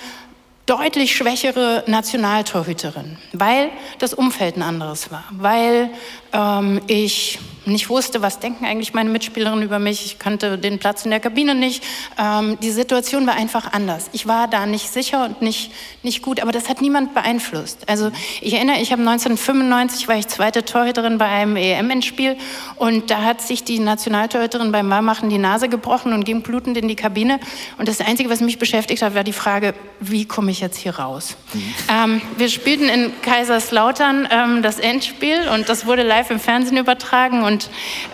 deutlich 0.67 1.17
schwächere 1.17 1.83
Nationaltorhüterin, 1.89 3.19
weil 3.33 3.71
das 3.99 4.15
Umfeld 4.15 4.57
ein 4.57 4.63
anderes 4.63 5.11
war, 5.11 5.25
weil 5.33 5.91
ähm, 6.33 6.81
ich 6.87 7.41
nicht 7.65 7.89
wusste, 7.89 8.23
was 8.23 8.39
denken 8.41 8.65
eigentlich 8.65 8.95
meine 8.95 9.11
Mitspielerinnen 9.11 9.63
über 9.63 9.79
mich. 9.79 10.05
Ich 10.05 10.19
kannte 10.19 10.59
den 10.59 10.79
Platz 10.79 11.05
in 11.05 11.11
der 11.11 11.21
Kabine 11.21 11.55
nicht. 11.55 11.85
Ähm, 12.19 12.59
die 12.61 12.71
Situation 12.71 13.27
war 13.27 13.35
einfach 13.35 13.73
anders. 13.73 14.11
Ich 14.13 14.27
war 14.27 14.49
da 14.49 14.67
nicht 14.67 14.93
sicher 14.93 15.25
und 15.25 15.43
nicht, 15.43 15.73
nicht 16.03 16.23
gut, 16.23 16.41
aber 16.41 16.53
das 16.53 16.69
hat 16.69 16.81
niemand 16.81 17.15
beeinflusst. 17.15 17.89
Also 17.89 18.11
ich 18.41 18.55
erinnere, 18.55 18.81
ich 18.81 18.93
habe 18.93 19.03
1995, 19.03 20.09
war 20.09 20.17
ich 20.17 20.29
zweite 20.29 20.65
Torhüterin 20.65 21.19
bei 21.19 21.27
einem 21.27 21.57
EM-Endspiel 21.57 22.37
und 22.77 23.11
da 23.11 23.23
hat 23.23 23.41
sich 23.41 23.65
die 23.65 23.79
Nationaltorhüterin 23.79 24.73
beim 24.73 24.89
Malmachen 24.89 25.31
die 25.31 25.39
Nase 25.39 25.69
gebrochen 25.69 26.13
und 26.13 26.25
ging 26.25 26.43
blutend 26.43 26.77
in 26.77 26.89
die 26.89 26.97
Kabine. 26.97 27.39
Und 27.79 27.89
das 27.89 28.01
Einzige, 28.01 28.31
was 28.31 28.41
mich 28.41 28.59
beschäftigt 28.59 29.03
hat, 29.03 29.15
war 29.15 29.25
die 29.25 29.33
Frage, 29.33 29.75
wie 30.01 30.25
komme 30.25 30.51
ich 30.51 30.61
jetzt 30.61 30.79
hier 30.79 30.97
raus? 30.97 31.37
Mhm. 31.53 31.75
Ähm, 31.89 32.23
wir 32.37 32.49
spielten 32.49 32.89
in 32.89 33.13
Kaiserslautern 33.23 34.29
ähm, 34.31 34.63
das 34.63 34.79
Endspiel 34.79 35.49
und 35.55 35.69
das 35.69 35.87
wurde 35.87 36.03
live 36.03 36.31
im 36.31 36.41
Fernsehen 36.41 36.77
übertragen 36.77 37.43
und 37.43 37.52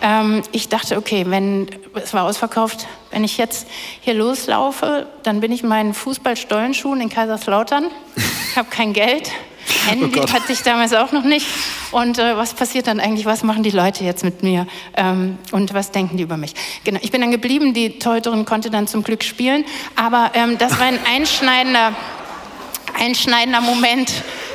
ähm, 0.01 0.41
ich 0.51 0.69
dachte, 0.69 0.97
okay, 0.97 1.25
wenn 1.27 1.67
es 1.95 2.13
war 2.13 2.23
ausverkauft, 2.23 2.87
wenn 3.11 3.23
ich 3.23 3.37
jetzt 3.37 3.67
hier 4.01 4.13
loslaufe, 4.13 5.07
dann 5.23 5.39
bin 5.39 5.51
ich 5.51 5.63
in 5.63 5.69
meinen 5.69 5.93
Fußballstollenschuhen 5.93 7.01
in 7.01 7.09
Kaiserslautern. 7.09 7.87
Ich 8.15 8.57
habe 8.57 8.69
kein 8.69 8.93
Geld. 8.93 9.31
Handy 9.87 10.19
oh 10.19 10.31
hatte 10.31 10.51
ich 10.51 10.61
damals 10.61 10.93
auch 10.93 11.11
noch 11.11 11.23
nicht. 11.23 11.45
Und 11.91 12.17
äh, 12.17 12.35
was 12.35 12.53
passiert 12.53 12.87
dann 12.87 12.99
eigentlich? 12.99 13.25
Was 13.25 13.43
machen 13.43 13.63
die 13.63 13.71
Leute 13.71 14.03
jetzt 14.03 14.23
mit 14.23 14.43
mir? 14.43 14.67
Ähm, 14.95 15.37
und 15.51 15.73
was 15.73 15.91
denken 15.91 16.17
die 16.17 16.23
über 16.23 16.37
mich? 16.37 16.53
Genau, 16.83 16.99
ich 17.01 17.11
bin 17.11 17.21
dann 17.21 17.31
geblieben. 17.31 17.73
Die 17.73 17.99
Torhüterin 17.99 18.45
konnte 18.45 18.69
dann 18.69 18.87
zum 18.87 19.03
Glück 19.03 19.23
spielen. 19.23 19.65
Aber 19.95 20.31
ähm, 20.33 20.57
das 20.57 20.79
war 20.79 20.87
ein 20.87 20.99
einschneidender, 21.05 21.93
einschneidender 22.97 23.61
Moment. 23.61 24.11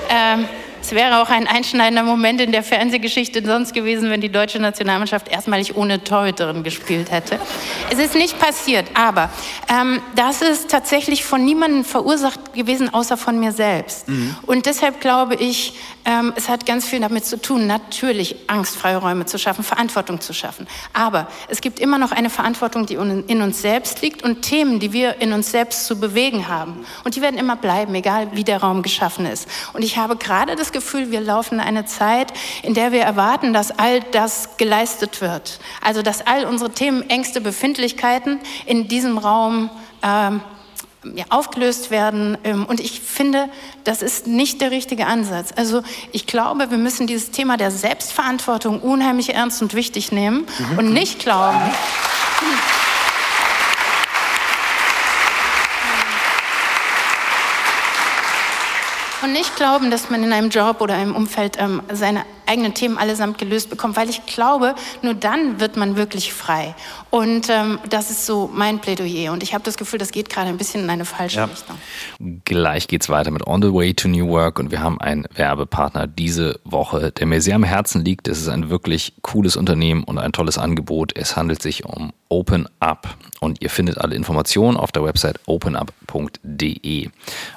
Ähm, 0.08 0.48
es 0.84 0.92
wäre 0.92 1.22
auch 1.22 1.30
ein 1.30 1.46
einschneidender 1.46 2.02
Moment 2.02 2.42
in 2.42 2.52
der 2.52 2.62
Fernsehgeschichte 2.62 3.42
sonst 3.42 3.72
gewesen, 3.72 4.10
wenn 4.10 4.20
die 4.20 4.28
deutsche 4.28 4.58
Nationalmannschaft 4.58 5.28
erstmalig 5.28 5.76
ohne 5.76 6.04
Torhüterin 6.04 6.62
gespielt 6.62 7.10
hätte. 7.10 7.38
Es 7.90 7.98
ist 7.98 8.14
nicht 8.14 8.38
passiert, 8.38 8.88
aber 8.92 9.30
ähm, 9.70 10.02
das 10.14 10.42
ist 10.42 10.70
tatsächlich 10.70 11.24
von 11.24 11.42
niemandem 11.42 11.86
verursacht 11.86 12.52
gewesen, 12.52 12.92
außer 12.92 13.16
von 13.16 13.40
mir 13.40 13.52
selbst. 13.52 14.08
Mhm. 14.08 14.36
Und 14.42 14.66
deshalb 14.66 15.00
glaube 15.00 15.36
ich, 15.36 15.72
ähm, 16.04 16.34
es 16.36 16.50
hat 16.50 16.66
ganz 16.66 16.86
viel 16.86 17.00
damit 17.00 17.24
zu 17.24 17.40
tun, 17.40 17.66
natürlich 17.66 18.36
angstfreie 18.48 18.98
Räume 18.98 19.24
zu 19.24 19.38
schaffen, 19.38 19.64
Verantwortung 19.64 20.20
zu 20.20 20.34
schaffen. 20.34 20.66
Aber 20.92 21.28
es 21.48 21.62
gibt 21.62 21.80
immer 21.80 21.98
noch 21.98 22.12
eine 22.12 22.28
Verantwortung, 22.28 22.84
die 22.84 22.94
in 22.94 23.40
uns 23.40 23.62
selbst 23.62 24.02
liegt 24.02 24.22
und 24.22 24.42
Themen, 24.42 24.80
die 24.80 24.92
wir 24.92 25.22
in 25.22 25.32
uns 25.32 25.50
selbst 25.50 25.86
zu 25.86 25.98
bewegen 25.98 26.46
haben. 26.46 26.84
Und 27.04 27.16
die 27.16 27.22
werden 27.22 27.38
immer 27.38 27.56
bleiben, 27.56 27.94
egal 27.94 28.28
wie 28.32 28.44
der 28.44 28.58
Raum 28.58 28.82
geschaffen 28.82 29.24
ist. 29.24 29.48
Und 29.72 29.82
ich 29.82 29.96
habe 29.96 30.16
gerade 30.16 30.56
das 30.56 30.73
Gefühl, 30.74 31.10
wir 31.10 31.22
laufen 31.22 31.58
eine 31.58 31.86
Zeit, 31.86 32.34
in 32.62 32.74
der 32.74 32.92
wir 32.92 33.00
erwarten, 33.00 33.54
dass 33.54 33.70
all 33.70 34.00
das 34.12 34.58
geleistet 34.58 35.22
wird. 35.22 35.58
Also 35.80 36.02
dass 36.02 36.26
all 36.26 36.44
unsere 36.44 36.70
Themen, 36.70 37.08
Ängste, 37.08 37.40
Befindlichkeiten 37.40 38.38
in 38.66 38.88
diesem 38.88 39.16
Raum 39.16 39.70
ähm, 40.02 40.42
ja, 41.14 41.24
aufgelöst 41.30 41.90
werden. 41.90 42.38
Ähm, 42.44 42.66
und 42.66 42.80
ich 42.80 43.00
finde, 43.00 43.48
das 43.84 44.02
ist 44.02 44.26
nicht 44.26 44.60
der 44.60 44.70
richtige 44.70 45.06
Ansatz. 45.06 45.50
Also 45.56 45.82
ich 46.12 46.26
glaube, 46.26 46.70
wir 46.70 46.78
müssen 46.78 47.06
dieses 47.06 47.30
Thema 47.30 47.56
der 47.56 47.70
Selbstverantwortung 47.70 48.80
unheimlich 48.80 49.34
ernst 49.34 49.62
und 49.62 49.74
wichtig 49.74 50.12
nehmen 50.12 50.46
mhm. 50.58 50.78
und 50.78 50.92
nicht 50.92 51.18
glauben. 51.18 51.60
Und 59.24 59.32
nicht 59.32 59.56
glauben, 59.56 59.90
dass 59.90 60.10
man 60.10 60.22
in 60.22 60.34
einem 60.34 60.50
Job 60.50 60.82
oder 60.82 60.96
einem 60.96 61.16
Umfeld 61.16 61.56
ähm, 61.58 61.80
seine 61.90 62.26
eigenen 62.46 62.74
Themen 62.74 62.98
allesamt 62.98 63.38
gelöst 63.38 63.70
bekommt, 63.70 63.96
weil 63.96 64.08
ich 64.10 64.26
glaube, 64.26 64.74
nur 65.02 65.14
dann 65.14 65.60
wird 65.60 65.76
man 65.76 65.96
wirklich 65.96 66.32
frei. 66.32 66.74
Und 67.10 67.48
ähm, 67.48 67.78
das 67.88 68.10
ist 68.10 68.26
so 68.26 68.50
mein 68.52 68.80
Plädoyer. 68.80 69.32
Und 69.32 69.42
ich 69.42 69.54
habe 69.54 69.64
das 69.64 69.76
Gefühl, 69.76 69.98
das 69.98 70.10
geht 70.10 70.30
gerade 70.30 70.48
ein 70.48 70.56
bisschen 70.56 70.82
in 70.82 70.90
eine 70.90 71.04
falsche 71.04 71.38
ja. 71.38 71.44
Richtung. 71.44 71.76
Gleich 72.44 72.88
geht's 72.88 73.08
weiter 73.08 73.30
mit 73.30 73.46
On 73.46 73.62
the 73.62 73.72
Way 73.72 73.94
to 73.94 74.08
New 74.08 74.28
Work 74.28 74.58
und 74.58 74.70
wir 74.70 74.80
haben 74.80 75.00
einen 75.00 75.26
Werbepartner 75.34 76.06
diese 76.06 76.60
Woche, 76.64 77.12
der 77.12 77.26
mir 77.26 77.40
sehr 77.40 77.56
am 77.56 77.64
Herzen 77.64 78.04
liegt. 78.04 78.28
Es 78.28 78.40
ist 78.40 78.48
ein 78.48 78.70
wirklich 78.70 79.14
cooles 79.22 79.56
Unternehmen 79.56 80.04
und 80.04 80.18
ein 80.18 80.32
tolles 80.32 80.58
Angebot. 80.58 81.16
Es 81.16 81.36
handelt 81.36 81.62
sich 81.62 81.84
um 81.84 82.12
Open 82.28 82.68
Up 82.80 83.16
und 83.40 83.62
ihr 83.62 83.70
findet 83.70 83.98
alle 83.98 84.16
Informationen 84.16 84.76
auf 84.76 84.90
der 84.90 85.04
Website 85.04 85.38
openup.de. 85.46 87.10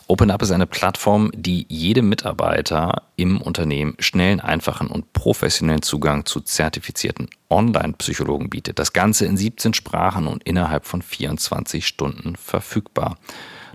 Open 0.08 0.32
Up 0.32 0.42
ist 0.42 0.52
eine 0.52 0.68
Plattform, 0.68 1.32
die 1.34 1.66
jedem 1.70 2.10
Mitarbeiter 2.10 3.04
im 3.16 3.42
Unternehmen 3.42 3.96
schnellen, 4.00 4.40
einfachen 4.78 4.88
und 4.88 5.14
professionellen 5.14 5.82
Zugang 5.82 6.26
zu 6.26 6.42
zertifizierten 6.42 7.30
Online-Psychologen 7.50 8.50
bietet. 8.50 8.80
Das 8.80 8.94
Ganze 8.94 9.26
in 9.26 9.38
17 9.38 9.74
Sprachen 9.74 10.28
und 10.28 10.44
innerhalb 10.44 10.86
von 10.86 11.02
24 11.02 11.86
Stunden 11.86 12.36
verfügbar. 12.36 13.18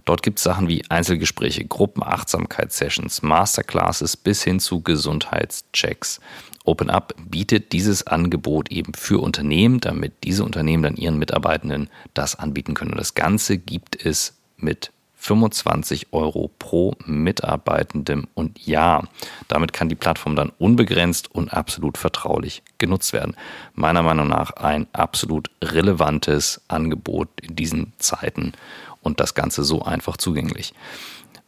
Dort 0.05 0.23
gibt 0.23 0.39
es 0.39 0.45
Sachen 0.45 0.69
wie 0.69 0.83
Einzelgespräche, 0.89 1.65
Gruppenachtsamkeitssessions, 1.65 3.23
Masterclasses 3.23 4.17
bis 4.17 4.43
hin 4.43 4.59
zu 4.59 4.83
Gesundheitschecks. 4.83 6.21
OpenUp 6.65 7.15
bietet 7.29 7.73
dieses 7.73 8.07
Angebot 8.07 8.71
eben 8.71 8.95
für 8.95 9.21
Unternehmen, 9.21 9.81
damit 9.81 10.13
diese 10.25 10.45
Unternehmen 10.45 10.83
dann 10.83 10.97
ihren 10.97 11.19
Mitarbeitenden 11.19 11.89
das 12.15 12.37
anbieten 12.37 12.75
können. 12.75 12.93
Und 12.93 12.99
das 12.99 13.15
Ganze 13.15 13.59
gibt 13.59 14.05
es 14.05 14.35
mit 14.57 14.93
25 15.23 16.09
Euro 16.11 16.51
pro 16.59 16.95
Mitarbeitendem 17.07 18.27
und 18.35 18.67
Jahr. 18.67 19.07
Damit 19.47 19.73
kann 19.73 19.89
die 19.89 19.95
Plattform 19.95 20.35
dann 20.35 20.51
unbegrenzt 20.59 21.33
und 21.33 21.53
absolut 21.53 21.97
vertraulich 21.97 22.65
genutzt 22.79 23.13
werden. 23.13 23.37
Meiner 23.75 24.03
Meinung 24.03 24.27
nach 24.27 24.51
ein 24.51 24.89
absolut 24.93 25.49
relevantes 25.63 26.61
Angebot 26.67 27.29
in 27.41 27.55
diesen 27.55 27.93
Zeiten 27.99 28.53
und 29.01 29.21
das 29.21 29.35
Ganze 29.35 29.63
so 29.63 29.83
einfach 29.83 30.17
zugänglich. 30.17 30.75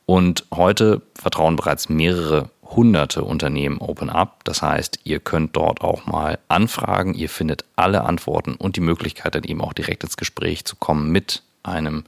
Und 0.07 0.47
heute 0.55 1.03
vertrauen 1.15 1.57
bereits 1.57 1.89
mehrere 1.89 2.51
hunderte 2.63 3.25
Unternehmen 3.25 3.79
Open 3.79 4.09
Up. 4.09 4.45
Das 4.45 4.63
heißt, 4.63 5.01
ihr 5.03 5.19
könnt 5.19 5.57
dort 5.57 5.81
auch 5.81 6.07
mal 6.07 6.39
anfragen. 6.47 7.15
Ihr 7.15 7.29
findet 7.29 7.65
alle 7.75 8.05
Antworten 8.05 8.55
und 8.55 8.77
die 8.77 8.81
Möglichkeit, 8.81 9.35
dann 9.35 9.43
eben 9.43 9.61
auch 9.61 9.73
direkt 9.73 10.05
ins 10.05 10.17
Gespräch 10.17 10.65
zu 10.65 10.77
kommen 10.77 11.11
mit 11.11 11.43
einem 11.65 12.05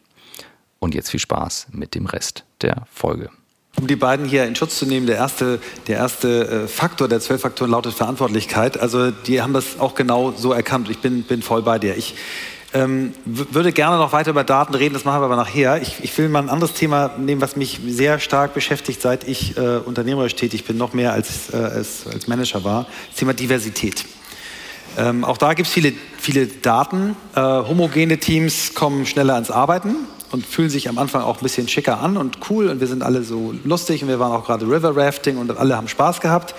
Und 0.80 0.94
jetzt 0.94 1.10
viel 1.10 1.20
Spaß 1.20 1.68
mit 1.70 1.94
dem 1.94 2.06
Rest 2.06 2.44
der 2.60 2.88
Folge. 2.92 3.30
Um 3.76 3.88
die 3.88 3.96
beiden 3.96 4.26
hier 4.26 4.44
in 4.44 4.54
Schutz 4.54 4.78
zu 4.78 4.86
nehmen, 4.86 5.06
der 5.06 5.16
erste, 5.16 5.58
der 5.88 5.98
erste 5.98 6.64
äh, 6.64 6.68
Faktor 6.68 7.08
der 7.08 7.20
zwölf 7.20 7.40
Faktoren 7.40 7.70
lautet 7.70 7.94
Verantwortlichkeit. 7.94 8.78
Also 8.78 9.10
die 9.10 9.42
haben 9.42 9.52
das 9.52 9.80
auch 9.80 9.94
genau 9.94 10.32
so 10.32 10.52
erkannt. 10.52 10.88
Ich 10.90 10.98
bin, 10.98 11.24
bin 11.24 11.42
voll 11.42 11.62
bei 11.62 11.80
dir. 11.80 11.96
Ich 11.96 12.14
ähm, 12.72 13.12
würde 13.24 13.72
gerne 13.72 13.98
noch 13.98 14.12
weiter 14.12 14.30
über 14.30 14.44
Daten 14.44 14.74
reden, 14.74 14.94
das 14.94 15.04
machen 15.04 15.20
wir 15.20 15.26
aber 15.26 15.36
nachher. 15.36 15.80
Ich, 15.80 15.96
ich, 16.02 16.16
will 16.18 16.28
mal 16.28 16.40
ein 16.40 16.48
anderes 16.48 16.74
Thema 16.74 17.12
nehmen, 17.18 17.40
was 17.40 17.56
mich 17.56 17.80
sehr 17.86 18.18
stark 18.18 18.52
beschäftigt, 18.52 19.00
seit 19.00 19.26
ich 19.26 19.56
äh, 19.56 19.78
unternehmerisch 19.78 20.34
tätig 20.34 20.64
bin, 20.64 20.76
noch 20.76 20.92
mehr 20.92 21.12
als, 21.12 21.52
äh, 21.52 21.56
als, 21.56 22.06
als 22.12 22.26
Manager 22.26 22.64
war. 22.64 22.86
Das 23.10 23.18
Thema 23.18 23.32
Diversität. 23.32 24.04
Ähm, 24.96 25.24
auch 25.24 25.38
da 25.38 25.54
gibt 25.54 25.68
es 25.68 25.72
viele, 25.72 25.92
viele 26.18 26.46
Daten. 26.46 27.16
Äh, 27.34 27.40
homogene 27.40 28.18
Teams 28.18 28.74
kommen 28.74 29.06
schneller 29.06 29.34
ans 29.34 29.50
Arbeiten 29.50 29.96
und 30.30 30.46
fühlen 30.46 30.70
sich 30.70 30.88
am 30.88 30.98
Anfang 30.98 31.22
auch 31.22 31.38
ein 31.38 31.42
bisschen 31.42 31.68
schicker 31.68 32.00
an 32.00 32.16
und 32.16 32.38
cool 32.50 32.68
und 32.68 32.80
wir 32.80 32.86
sind 32.86 33.02
alle 33.02 33.22
so 33.22 33.54
lustig 33.64 34.02
und 34.02 34.08
wir 34.08 34.18
waren 34.18 34.32
auch 34.32 34.44
gerade 34.44 34.66
River 34.66 34.96
Rafting 34.96 35.38
und 35.38 35.56
alle 35.56 35.76
haben 35.76 35.88
Spaß 35.88 36.20
gehabt. 36.20 36.54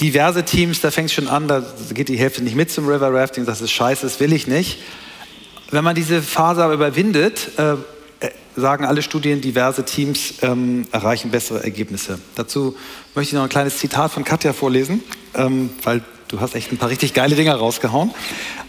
Diverse 0.00 0.44
Teams, 0.44 0.82
da 0.82 0.90
fängt 0.90 1.08
es 1.08 1.14
schon 1.14 1.28
an, 1.28 1.48
da 1.48 1.62
geht 1.94 2.08
die 2.08 2.18
Hälfte 2.18 2.42
nicht 2.42 2.54
mit 2.54 2.70
zum 2.70 2.86
River 2.86 3.12
Rafting, 3.12 3.46
das 3.46 3.62
ist 3.62 3.70
scheiße, 3.70 4.02
das 4.02 4.20
will 4.20 4.32
ich 4.32 4.46
nicht. 4.46 4.78
Wenn 5.70 5.84
man 5.84 5.94
diese 5.94 6.22
Phase 6.22 6.62
aber 6.62 6.74
überwindet, 6.74 7.50
äh, 7.58 7.72
äh, 8.20 8.30
sagen 8.56 8.84
alle 8.84 9.02
Studien, 9.02 9.40
diverse 9.40 9.84
Teams 9.84 10.34
ähm, 10.42 10.86
erreichen 10.92 11.30
bessere 11.30 11.64
Ergebnisse. 11.64 12.18
Dazu 12.34 12.76
möchte 13.14 13.30
ich 13.30 13.34
noch 13.34 13.42
ein 13.42 13.48
kleines 13.48 13.78
Zitat 13.78 14.12
von 14.12 14.22
Katja 14.22 14.52
vorlesen, 14.52 15.02
ähm, 15.34 15.70
weil 15.82 16.02
Du 16.28 16.40
hast 16.40 16.56
echt 16.56 16.72
ein 16.72 16.76
paar 16.76 16.88
richtig 16.88 17.14
geile 17.14 17.36
Dinger 17.36 17.54
rausgehauen. 17.54 18.12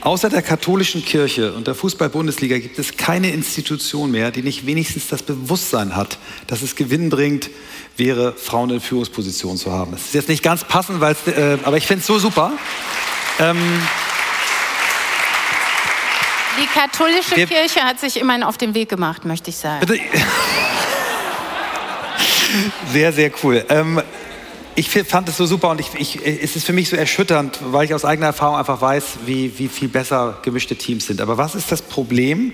Außer 0.01 0.29
der 0.29 0.43
katholischen 0.43 1.03
Kirche 1.03 1.53
und 1.53 1.65
der 1.65 1.73
Fußball-Bundesliga 1.73 2.59
gibt 2.59 2.77
es 2.77 2.97
keine 2.97 3.31
Institution 3.31 4.11
mehr, 4.11 4.29
die 4.29 4.43
nicht 4.43 4.67
wenigstens 4.67 5.07
das 5.07 5.23
Bewusstsein 5.23 5.95
hat, 5.95 6.19
dass 6.45 6.61
es 6.61 6.75
gewinnbringend 6.75 7.49
wäre, 7.97 8.33
Frauen 8.33 8.69
in 8.69 8.79
Führungspositionen 8.79 9.57
zu 9.57 9.71
haben. 9.71 9.91
Das 9.91 10.01
ist 10.01 10.13
jetzt 10.13 10.29
nicht 10.29 10.43
ganz 10.43 10.63
passend, 10.65 11.01
äh, 11.01 11.57
aber 11.63 11.77
ich 11.77 11.87
finde 11.87 12.01
es 12.01 12.07
so 12.07 12.19
super. 12.19 12.51
Ähm, 13.39 13.57
die 16.61 16.67
katholische 16.67 17.35
der, 17.35 17.47
Kirche 17.47 17.81
hat 17.81 17.99
sich 17.99 18.19
immerhin 18.19 18.43
auf 18.43 18.57
den 18.57 18.75
Weg 18.75 18.89
gemacht, 18.89 19.25
möchte 19.25 19.49
ich 19.49 19.57
sagen. 19.57 19.85
Bitte. 19.85 19.99
Sehr, 22.91 23.11
sehr 23.11 23.31
cool. 23.43 23.65
Ähm, 23.69 24.01
ich 24.77 24.89
fand 24.91 25.27
es 25.27 25.37
so 25.37 25.47
super 25.47 25.71
und 25.71 25.79
ich, 25.79 25.89
ich, 25.95 26.23
es 26.23 26.55
ist 26.55 26.63
für 26.63 26.71
mich 26.71 26.89
so 26.89 26.95
erschütternd, 26.95 27.59
weil 27.71 27.85
ich 27.85 27.95
aus 27.95 28.05
eigener 28.05 28.27
Erfahrung 28.27 28.57
einfach 28.57 28.79
weiß, 28.79 29.17
wie, 29.25 29.57
wie 29.57 29.69
viel 29.69 29.87
besser 29.87 30.37
gemischte 30.43 30.75
Teams 30.75 31.07
sind. 31.07 31.19
Aber 31.19 31.35
was 31.35 31.55
ist 31.55 31.71
das 31.71 31.81
Problem? 31.81 32.53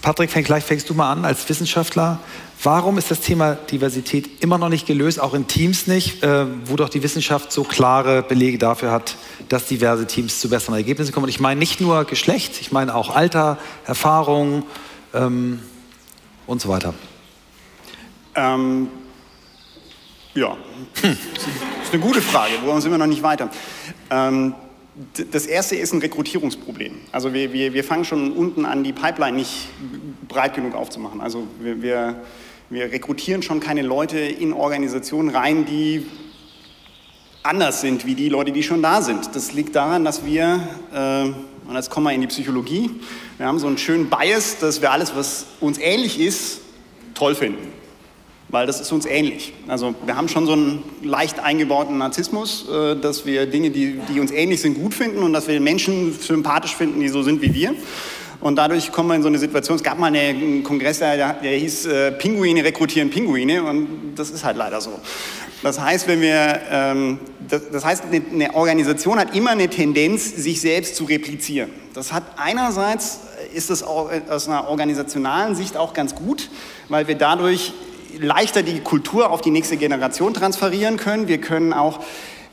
Patrick, 0.00 0.30
vielleicht 0.30 0.66
fängst 0.66 0.88
du 0.88 0.94
mal 0.94 1.12
an 1.12 1.26
als 1.26 1.46
Wissenschaftler. 1.46 2.20
Warum 2.62 2.96
ist 2.96 3.10
das 3.10 3.20
Thema 3.20 3.54
Diversität 3.54 4.42
immer 4.42 4.56
noch 4.56 4.70
nicht 4.70 4.86
gelöst, 4.86 5.20
auch 5.20 5.34
in 5.34 5.46
Teams 5.46 5.86
nicht, 5.86 6.22
äh, 6.22 6.46
wo 6.64 6.76
doch 6.76 6.88
die 6.88 7.02
Wissenschaft 7.02 7.52
so 7.52 7.64
klare 7.64 8.22
Belege 8.22 8.56
dafür 8.56 8.90
hat, 8.90 9.16
dass 9.50 9.66
diverse 9.66 10.06
Teams 10.06 10.40
zu 10.40 10.48
besseren 10.48 10.76
Ergebnissen 10.76 11.12
kommen? 11.12 11.24
Und 11.24 11.30
ich 11.30 11.40
meine 11.40 11.58
nicht 11.58 11.82
nur 11.82 12.04
Geschlecht, 12.04 12.62
ich 12.62 12.72
meine 12.72 12.94
auch 12.94 13.14
Alter, 13.14 13.58
Erfahrung 13.84 14.62
ähm, 15.12 15.60
und 16.46 16.62
so 16.62 16.70
weiter. 16.70 16.94
Ähm, 18.34 18.88
ja, 20.40 20.56
hm. 21.02 21.16
das 21.34 21.44
ist 21.84 21.92
eine 21.92 22.02
gute 22.02 22.22
Frage, 22.22 22.54
wo 22.64 22.78
sind 22.80 22.90
wir 22.90 22.98
noch 22.98 23.06
nicht 23.06 23.22
weiter. 23.22 23.50
Ähm, 24.10 24.54
das 25.30 25.46
erste 25.46 25.76
ist 25.76 25.92
ein 25.92 26.00
Rekrutierungsproblem. 26.00 26.92
Also 27.12 27.32
wir, 27.32 27.52
wir, 27.52 27.74
wir 27.74 27.84
fangen 27.84 28.04
schon 28.04 28.32
unten 28.32 28.64
an, 28.64 28.82
die 28.82 28.92
Pipeline 28.92 29.36
nicht 29.36 29.68
breit 30.28 30.54
genug 30.54 30.74
aufzumachen. 30.74 31.20
Also 31.20 31.46
wir, 31.60 31.80
wir, 31.82 32.22
wir 32.70 32.84
rekrutieren 32.90 33.42
schon 33.42 33.60
keine 33.60 33.82
Leute 33.82 34.18
in 34.18 34.52
Organisationen 34.52 35.28
rein, 35.28 35.64
die 35.66 36.06
anders 37.42 37.82
sind 37.82 38.04
wie 38.06 38.14
die 38.14 38.28
Leute, 38.28 38.52
die 38.52 38.62
schon 38.62 38.82
da 38.82 39.02
sind. 39.02 39.34
Das 39.34 39.52
liegt 39.52 39.76
daran, 39.76 40.04
dass 40.04 40.24
wir, 40.24 40.60
äh, 40.92 41.24
und 41.68 41.74
jetzt 41.74 41.90
kommen 41.90 42.06
wir 42.06 42.12
in 42.12 42.20
die 42.20 42.26
Psychologie, 42.26 42.90
wir 43.38 43.46
haben 43.46 43.58
so 43.58 43.66
einen 43.66 43.78
schönen 43.78 44.10
Bias, 44.10 44.58
dass 44.58 44.80
wir 44.80 44.90
alles, 44.90 45.14
was 45.14 45.46
uns 45.60 45.78
ähnlich 45.78 46.18
ist, 46.18 46.60
toll 47.14 47.34
finden 47.34 47.79
weil 48.50 48.66
das 48.66 48.80
ist 48.80 48.90
uns 48.92 49.06
ähnlich. 49.06 49.52
Also 49.68 49.94
wir 50.04 50.16
haben 50.16 50.28
schon 50.28 50.46
so 50.46 50.52
einen 50.52 50.82
leicht 51.02 51.38
eingebauten 51.38 51.98
Narzissmus, 51.98 52.66
äh, 52.68 52.96
dass 52.96 53.26
wir 53.26 53.46
Dinge, 53.46 53.70
die, 53.70 53.98
die 54.08 54.20
uns 54.20 54.30
ähnlich 54.30 54.60
sind, 54.60 54.74
gut 54.74 54.94
finden 54.94 55.22
und 55.22 55.32
dass 55.32 55.48
wir 55.48 55.60
Menschen 55.60 56.12
sympathisch 56.18 56.74
finden, 56.74 57.00
die 57.00 57.08
so 57.08 57.22
sind 57.22 57.42
wie 57.42 57.54
wir. 57.54 57.74
Und 58.40 58.56
dadurch 58.56 58.90
kommen 58.90 59.10
wir 59.10 59.16
in 59.16 59.22
so 59.22 59.28
eine 59.28 59.38
Situation, 59.38 59.76
es 59.76 59.82
gab 59.82 59.98
mal 59.98 60.06
einen 60.06 60.64
Kongress, 60.64 61.00
der, 61.00 61.34
der 61.34 61.52
hieß 61.58 61.86
äh, 61.86 62.12
Pinguine 62.12 62.64
rekrutieren 62.64 63.10
Pinguine 63.10 63.62
und 63.62 64.14
das 64.16 64.30
ist 64.30 64.44
halt 64.44 64.56
leider 64.56 64.80
so. 64.80 64.98
Das 65.62 65.78
heißt, 65.78 66.08
wenn 66.08 66.22
wir, 66.22 66.60
ähm, 66.70 67.18
das, 67.46 67.70
das, 67.70 67.84
heißt, 67.84 68.04
eine 68.32 68.54
Organisation 68.54 69.18
hat 69.18 69.36
immer 69.36 69.50
eine 69.50 69.68
Tendenz, 69.68 70.34
sich 70.36 70.62
selbst 70.62 70.96
zu 70.96 71.04
replizieren. 71.04 71.70
Das 71.92 72.14
hat 72.14 72.22
einerseits, 72.38 73.20
ist 73.52 73.68
das 73.68 73.82
aus 73.82 74.48
einer 74.48 74.68
organisationalen 74.68 75.54
Sicht 75.54 75.76
auch 75.76 75.92
ganz 75.92 76.14
gut, 76.14 76.48
weil 76.88 77.08
wir 77.08 77.16
dadurch 77.16 77.74
leichter 78.18 78.62
die 78.62 78.80
Kultur 78.80 79.30
auf 79.30 79.40
die 79.40 79.50
nächste 79.50 79.76
Generation 79.76 80.34
transferieren 80.34 80.96
können. 80.96 81.28
Wir 81.28 81.40
können 81.40 81.72
auch 81.72 82.00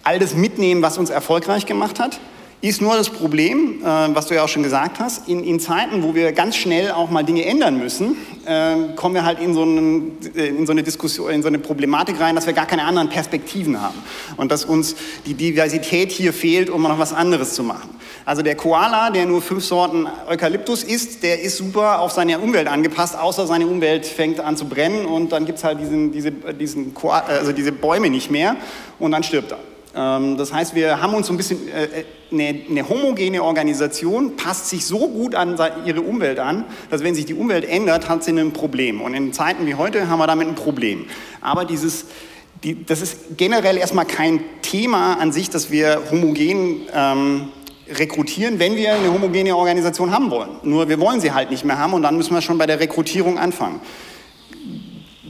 all 0.03 0.19
das 0.19 0.33
mitnehmen, 0.33 0.81
was 0.81 0.97
uns 0.97 1.09
erfolgreich 1.09 1.65
gemacht 1.65 1.99
hat. 1.99 2.19
Ist 2.59 2.81
nur 2.81 2.95
das 2.95 3.11
Problem, 3.11 3.81
äh, 3.83 3.85
was 3.85 4.25
du 4.25 4.33
ja 4.33 4.43
auch 4.43 4.49
schon 4.49 4.63
gesagt 4.63 4.99
hast, 4.99 5.29
in, 5.29 5.43
in, 5.43 5.59
Zeiten, 5.59 6.01
wo 6.01 6.15
wir 6.15 6.31
ganz 6.31 6.55
schnell 6.55 6.89
auch 6.89 7.11
mal 7.11 7.21
Dinge 7.21 7.45
ändern 7.45 7.77
müssen, 7.77 8.17
äh, 8.47 8.95
kommen 8.95 9.13
wir 9.13 9.23
halt 9.25 9.39
in 9.39 9.53
so, 9.53 9.61
einen, 9.61 10.17
äh, 10.35 10.47
in 10.47 10.65
so, 10.65 10.71
eine 10.71 10.81
Diskussion, 10.81 11.29
in 11.29 11.43
so 11.43 11.49
eine 11.49 11.59
Problematik 11.59 12.19
rein, 12.19 12.33
dass 12.33 12.47
wir 12.47 12.53
gar 12.53 12.65
keine 12.65 12.85
anderen 12.85 13.09
Perspektiven 13.09 13.79
haben 13.79 14.01
und 14.37 14.51
dass 14.51 14.65
uns 14.65 14.95
die 15.27 15.35
Diversität 15.35 16.11
hier 16.11 16.33
fehlt, 16.33 16.71
um 16.71 16.81
noch 16.81 16.97
was 16.97 17.13
anderes 17.13 17.53
zu 17.53 17.61
machen. 17.61 17.91
Also 18.25 18.41
der 18.41 18.55
Koala, 18.55 19.11
der 19.11 19.27
nur 19.27 19.43
fünf 19.43 19.63
Sorten 19.63 20.07
Eukalyptus 20.27 20.81
isst, 20.81 21.21
der 21.21 21.39
ist 21.39 21.57
super 21.57 21.99
auf 21.99 22.11
seine 22.11 22.39
Umwelt 22.39 22.67
angepasst, 22.67 23.15
außer 23.15 23.45
seine 23.45 23.67
Umwelt 23.67 24.07
fängt 24.07 24.39
an 24.39 24.57
zu 24.57 24.65
brennen 24.65 25.05
und 25.05 25.31
dann 25.31 25.45
gibt 25.45 25.59
es 25.59 25.63
halt 25.63 25.79
diesen, 25.79 26.11
diese, 26.11 26.31
diesen 26.31 26.95
also 27.03 27.51
diese 27.51 27.71
Bäume 27.71 28.09
nicht 28.09 28.31
mehr 28.31 28.55
und 28.97 29.11
dann 29.11 29.21
stirbt 29.21 29.51
er. 29.51 29.59
Ähm, 29.97 30.37
das 30.37 30.53
heißt, 30.53 30.75
wir 30.75 31.01
haben 31.01 31.13
uns 31.15 31.27
so 31.27 31.33
ein 31.33 31.37
bisschen, 31.37 31.67
äh, 31.69 31.85
äh, 31.85 32.05
eine, 32.31 32.61
eine, 32.69 32.87
homogene 32.87 33.43
Organisation 33.43 34.35
passt 34.35 34.69
sich 34.69 34.85
so 34.85 35.07
gut 35.07 35.33
an 35.33 35.57
ihre 35.85 36.01
Umwelt 36.01 36.39
an, 36.39 36.65
dass 36.91 37.03
wenn 37.03 37.15
sich 37.15 37.25
die 37.25 37.33
Umwelt 37.33 37.67
ändert, 37.67 38.07
hat 38.07 38.23
sie 38.23 38.31
ein 38.31 38.53
Problem. 38.53 39.01
Und 39.01 39.15
in 39.15 39.33
Zeiten 39.33 39.65
wie 39.65 39.75
heute 39.75 40.07
haben 40.07 40.19
wir 40.19 40.27
damit 40.27 40.47
ein 40.47 40.55
Problem. 40.55 41.05
Aber 41.41 41.65
dieses, 41.65 42.05
die, 42.63 42.85
das 42.85 43.01
ist 43.01 43.37
generell 43.37 43.77
erstmal 43.77 44.05
kein 44.05 44.41
Thema 44.61 45.15
an 45.15 45.31
sich, 45.31 45.49
dass 45.49 45.71
wir 45.71 46.01
homogen 46.11 46.81
ähm, 46.93 47.47
rekrutieren, 47.89 48.59
wenn 48.59 48.75
wir 48.75 48.93
eine 48.93 49.11
homogene 49.11 49.55
Organisation 49.55 50.11
haben 50.11 50.29
wollen. 50.29 50.49
Nur 50.63 50.89
wir 50.89 50.99
wollen 50.99 51.21
sie 51.21 51.31
halt 51.31 51.49
nicht 51.49 51.65
mehr 51.65 51.79
haben 51.79 51.93
und 51.93 52.03
dann 52.03 52.17
müssen 52.17 52.35
wir 52.35 52.41
schon 52.41 52.57
bei 52.57 52.67
der 52.67 52.79
Rekrutierung 52.79 53.39
anfangen 53.39 53.79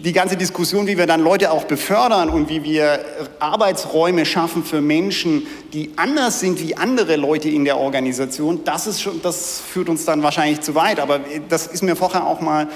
die 0.07 0.13
ganze 0.13 0.37
Diskussion, 0.37 0.87
wie 0.87 0.97
wir 0.97 1.05
dann 1.05 1.19
Leute 1.19 1.51
auch 1.51 1.65
befördern 1.65 2.29
und 2.29 2.47
wie 2.47 2.63
wir 2.63 3.01
Arbeitsräume 3.39 4.25
schaffen 4.25 4.63
für 4.63 4.79
Menschen, 4.79 5.45
die 5.73 5.91
anders 5.97 6.39
sind 6.39 6.61
wie 6.61 6.77
andere 6.77 7.17
Leute 7.17 7.49
in 7.49 7.65
der 7.65 7.77
Organisation, 7.77 8.61
das, 8.63 8.87
ist 8.87 9.01
schon, 9.01 9.21
das 9.21 9.59
führt 9.59 9.89
uns 9.89 10.05
dann 10.05 10.23
wahrscheinlich 10.23 10.61
zu 10.61 10.75
weit. 10.75 11.01
Aber 11.01 11.19
das 11.49 11.67
ist 11.67 11.83
mir 11.83 11.97
vorher 11.97 12.25
auch 12.25 12.39
mal, 12.39 12.69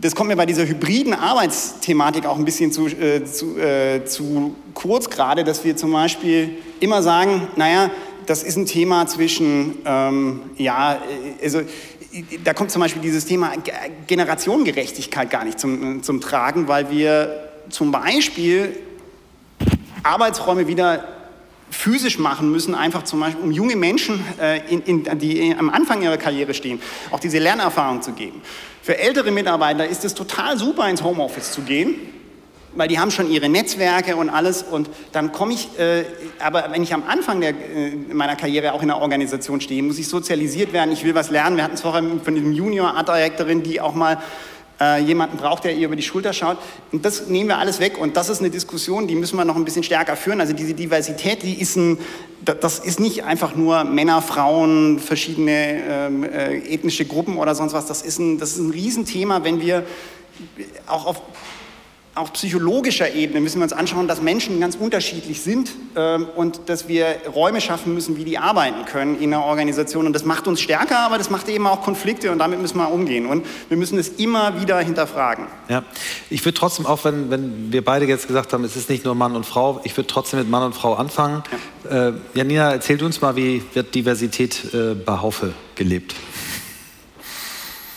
das 0.00 0.16
kommt 0.16 0.30
mir 0.30 0.36
bei 0.36 0.46
dieser 0.46 0.66
hybriden 0.66 1.14
Arbeitsthematik 1.14 2.26
auch 2.26 2.36
ein 2.36 2.44
bisschen 2.44 2.72
zu, 2.72 2.88
äh, 2.88 3.24
zu, 3.24 3.56
äh, 3.56 4.04
zu 4.04 4.56
kurz 4.74 5.10
gerade, 5.10 5.44
dass 5.44 5.64
wir 5.64 5.76
zum 5.76 5.92
Beispiel 5.92 6.56
immer 6.80 7.04
sagen, 7.04 7.46
naja, 7.54 7.92
das 8.26 8.42
ist 8.42 8.56
ein 8.56 8.66
Thema 8.66 9.06
zwischen, 9.06 9.78
ähm, 9.84 10.40
ja, 10.56 10.94
äh, 10.94 11.44
also 11.44 11.62
da 12.44 12.52
kommt 12.54 12.70
zum 12.70 12.80
Beispiel 12.80 13.02
dieses 13.02 13.24
Thema 13.24 13.52
Generationengerechtigkeit 14.06 15.30
gar 15.30 15.44
nicht 15.44 15.58
zum, 15.58 16.02
zum 16.02 16.20
Tragen, 16.20 16.68
weil 16.68 16.90
wir 16.90 17.50
zum 17.70 17.90
Beispiel 17.90 18.76
Arbeitsräume 20.02 20.66
wieder 20.66 21.04
physisch 21.70 22.18
machen 22.18 22.52
müssen, 22.52 22.74
einfach 22.74 23.04
zum 23.04 23.20
Beispiel, 23.20 23.42
um 23.42 23.50
junge 23.50 23.76
Menschen, 23.76 24.22
äh, 24.38 24.60
in, 24.68 24.82
in, 24.82 25.18
die 25.18 25.54
am 25.58 25.70
Anfang 25.70 26.02
ihrer 26.02 26.18
Karriere 26.18 26.52
stehen, 26.52 26.80
auch 27.10 27.20
diese 27.20 27.38
Lernerfahrung 27.38 28.02
zu 28.02 28.12
geben. 28.12 28.42
Für 28.82 28.98
ältere 28.98 29.30
Mitarbeiter 29.30 29.86
ist 29.86 30.04
es 30.04 30.12
total 30.12 30.58
super, 30.58 30.88
ins 30.90 31.02
Homeoffice 31.02 31.52
zu 31.52 31.62
gehen, 31.62 31.94
weil 32.74 32.88
die 32.88 32.98
haben 32.98 33.10
schon 33.10 33.30
ihre 33.30 33.48
Netzwerke 33.48 34.16
und 34.16 34.30
alles 34.30 34.62
und 34.62 34.88
dann 35.12 35.32
komme 35.32 35.54
ich, 35.54 35.78
äh, 35.78 36.04
aber 36.40 36.68
wenn 36.70 36.82
ich 36.82 36.94
am 36.94 37.04
Anfang 37.06 37.40
der, 37.40 37.50
äh, 37.50 37.90
meiner 38.12 38.36
Karriere 38.36 38.72
auch 38.72 38.82
in 38.82 38.90
einer 38.90 39.00
Organisation 39.00 39.60
stehe, 39.60 39.82
muss 39.82 39.98
ich 39.98 40.08
sozialisiert 40.08 40.72
werden, 40.72 40.92
ich 40.92 41.04
will 41.04 41.14
was 41.14 41.30
lernen. 41.30 41.56
Wir 41.56 41.64
hatten 41.64 41.74
es 41.74 41.82
vorher 41.82 42.02
von 42.22 42.34
diesem 42.34 42.52
Junior 42.52 42.94
Art 42.94 43.08
Directorin, 43.08 43.62
die 43.62 43.80
auch 43.80 43.94
mal 43.94 44.18
äh, 44.80 45.00
jemanden 45.00 45.36
braucht, 45.36 45.64
der 45.64 45.74
ihr 45.74 45.86
über 45.86 45.96
die 45.96 46.02
Schulter 46.02 46.32
schaut. 46.32 46.56
Und 46.90 47.04
das 47.04 47.28
nehmen 47.28 47.48
wir 47.48 47.58
alles 47.58 47.78
weg. 47.78 47.98
Und 47.98 48.16
das 48.16 48.28
ist 48.28 48.40
eine 48.40 48.50
Diskussion, 48.50 49.06
die 49.06 49.14
müssen 49.14 49.36
wir 49.36 49.44
noch 49.44 49.56
ein 49.56 49.64
bisschen 49.64 49.82
stärker 49.82 50.16
führen. 50.16 50.40
Also 50.40 50.52
diese 50.54 50.74
Diversität, 50.74 51.42
die 51.42 51.60
ist 51.60 51.76
ein, 51.76 51.98
das 52.44 52.78
ist 52.80 52.98
nicht 52.98 53.24
einfach 53.24 53.54
nur 53.54 53.84
Männer, 53.84 54.22
Frauen, 54.22 54.98
verschiedene 54.98 55.82
ähm, 55.88 56.24
äh, 56.24 56.58
ethnische 56.74 57.04
Gruppen 57.04 57.36
oder 57.36 57.54
sonst 57.54 57.74
was. 57.74 57.86
Das 57.86 58.02
ist 58.02 58.18
ein, 58.18 58.38
das 58.38 58.52
ist 58.52 58.58
ein 58.58 58.70
Riesenthema, 58.70 59.44
wenn 59.44 59.60
wir 59.60 59.84
auch 60.88 61.06
auf 61.06 61.22
auf 62.14 62.34
psychologischer 62.34 63.14
Ebene 63.14 63.40
müssen 63.40 63.58
wir 63.58 63.64
uns 63.64 63.72
anschauen, 63.72 64.06
dass 64.06 64.20
Menschen 64.20 64.60
ganz 64.60 64.76
unterschiedlich 64.76 65.40
sind 65.40 65.70
ähm, 65.96 66.26
und 66.36 66.60
dass 66.66 66.86
wir 66.86 67.06
Räume 67.34 67.62
schaffen 67.62 67.94
müssen, 67.94 68.18
wie 68.18 68.24
die 68.24 68.36
arbeiten 68.36 68.84
können 68.84 69.18
in 69.18 69.32
einer 69.32 69.44
Organisation. 69.44 70.06
Und 70.06 70.12
das 70.12 70.24
macht 70.24 70.46
uns 70.46 70.60
stärker, 70.60 70.98
aber 70.98 71.16
das 71.16 71.30
macht 71.30 71.48
eben 71.48 71.66
auch 71.66 71.80
Konflikte 71.80 72.30
und 72.30 72.38
damit 72.38 72.60
müssen 72.60 72.76
wir 72.76 72.90
umgehen. 72.90 73.24
Und 73.24 73.46
wir 73.68 73.78
müssen 73.78 73.98
es 73.98 74.08
immer 74.10 74.60
wieder 74.60 74.78
hinterfragen. 74.80 75.46
Ja, 75.70 75.84
ich 76.28 76.44
würde 76.44 76.58
trotzdem, 76.58 76.84
auch 76.84 77.02
wenn, 77.04 77.30
wenn 77.30 77.72
wir 77.72 77.82
beide 77.82 78.04
jetzt 78.04 78.26
gesagt 78.26 78.52
haben, 78.52 78.64
es 78.64 78.76
ist 78.76 78.90
nicht 78.90 79.06
nur 79.06 79.14
Mann 79.14 79.34
und 79.34 79.46
Frau, 79.46 79.80
ich 79.84 79.96
würde 79.96 80.08
trotzdem 80.08 80.40
mit 80.40 80.50
Mann 80.50 80.64
und 80.64 80.74
Frau 80.74 80.94
anfangen. 80.94 81.42
Ja. 81.84 82.08
Äh, 82.08 82.12
Janina, 82.34 82.72
erzählt 82.72 83.02
uns 83.02 83.22
mal, 83.22 83.36
wie 83.36 83.62
wird 83.72 83.94
Diversität 83.94 84.74
äh, 84.74 84.94
bei 84.94 85.18
Haufe 85.18 85.54
gelebt? 85.76 86.14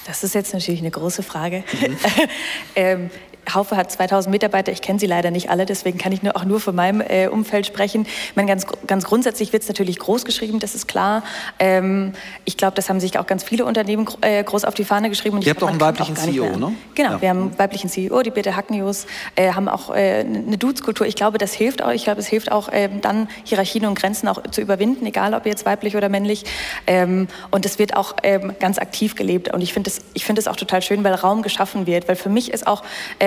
Das 0.06 0.24
ist 0.24 0.36
jetzt 0.36 0.54
natürlich 0.54 0.82
eine 0.82 0.92
große 0.92 1.24
Frage. 1.24 1.64
Mhm. 1.82 1.98
ähm, 2.76 3.10
Haufe 3.54 3.78
hat 3.78 3.92
2000 3.92 4.32
Mitarbeiter, 4.32 4.72
ich 4.72 4.82
kenne 4.82 5.00
sie 5.00 5.06
leider 5.06 5.32
nicht 5.32 5.50
alle, 5.50 5.66
deswegen 5.66 5.98
kann 5.98 6.12
ich 6.12 6.24
nur, 6.24 6.36
auch 6.36 6.46
nur 6.46 6.60
von 6.60 6.76
meinem 6.76 7.02
äh, 7.02 7.28
Umfeld 7.28 7.66
sprechen. 7.66 8.06
Ich 8.06 8.36
meine, 8.36 8.48
ganz, 8.48 8.66
ganz 8.88 9.06
grundsätzlich 9.06 9.54
wird 9.54 9.64
es 9.64 9.70
natürlich 9.70 10.00
groß 10.00 10.26
geschrieben, 10.26 10.60
das 10.60 10.76
ist 10.76 10.88
klar. 10.88 11.24
Ähm, 11.60 12.14
ich 12.46 12.58
glaube, 12.58 12.76
das 12.76 12.90
haben 12.90 13.00
sich 13.00 13.18
auch 13.20 13.28
ganz 13.28 13.44
viele 13.44 13.66
Unternehmen 13.66 14.08
äh, 14.22 14.44
groß 14.44 14.66
auf 14.66 14.74
die 14.74 14.86
Fahne 14.86 15.10
geschrieben. 15.10 15.38
Und 15.38 15.46
Ihr 15.46 15.52
habt 15.52 15.64
auch 15.64 15.70
einen 15.70 15.82
weiblichen 15.82 16.16
CEO, 16.16 16.58
ne? 16.58 16.74
Genau, 16.96 17.12
ja. 17.12 17.22
wir 17.22 17.30
haben 17.30 17.42
einen 17.42 17.60
weiblichen 17.60 17.90
CEO, 17.90 18.22
die 18.22 18.32
Birte 18.32 18.56
Hacknius, 18.56 19.06
äh, 19.36 19.52
haben 19.54 19.68
auch 19.68 19.94
äh, 19.94 20.22
eine 20.22 20.58
Dudes-Kultur. 20.58 21.08
Ich 21.08 21.16
glaube, 21.16 21.38
das 21.38 21.54
hilft 21.54 21.84
auch. 21.84 21.92
Ich 21.92 22.04
glaube, 22.04 22.20
es 22.20 22.28
hilft 22.28 22.52
auch, 22.52 22.70
ähm, 22.72 23.02
dann 23.02 23.28
Hierarchien 23.44 23.86
und 23.86 23.98
Grenzen 23.98 24.28
auch 24.28 24.42
zu 24.52 24.62
überwinden, 24.62 25.06
egal 25.06 25.34
ob 25.34 25.46
jetzt 25.46 25.66
weiblich 25.66 25.96
oder 25.96 26.10
männlich. 26.10 26.46
Ähm, 26.88 27.28
und 27.52 27.66
es 27.66 27.80
wird 27.80 27.96
auch 27.96 28.16
ähm, 28.24 28.54
ganz 28.60 28.78
aktiv 28.78 29.16
gelebt. 29.16 29.54
Und 29.54 29.62
ich 29.62 29.74
finde 29.74 29.90
es 29.90 30.24
find 30.24 30.48
auch 30.48 30.56
total 30.56 30.82
schön, 30.82 31.04
weil 31.04 31.14
Raum 31.14 31.42
geschaffen 31.42 31.88
wird. 31.88 32.08
Weil 32.08 32.16
für 32.16 32.30
mich 32.30 32.52
ist 32.52 32.68
auch 32.68 32.84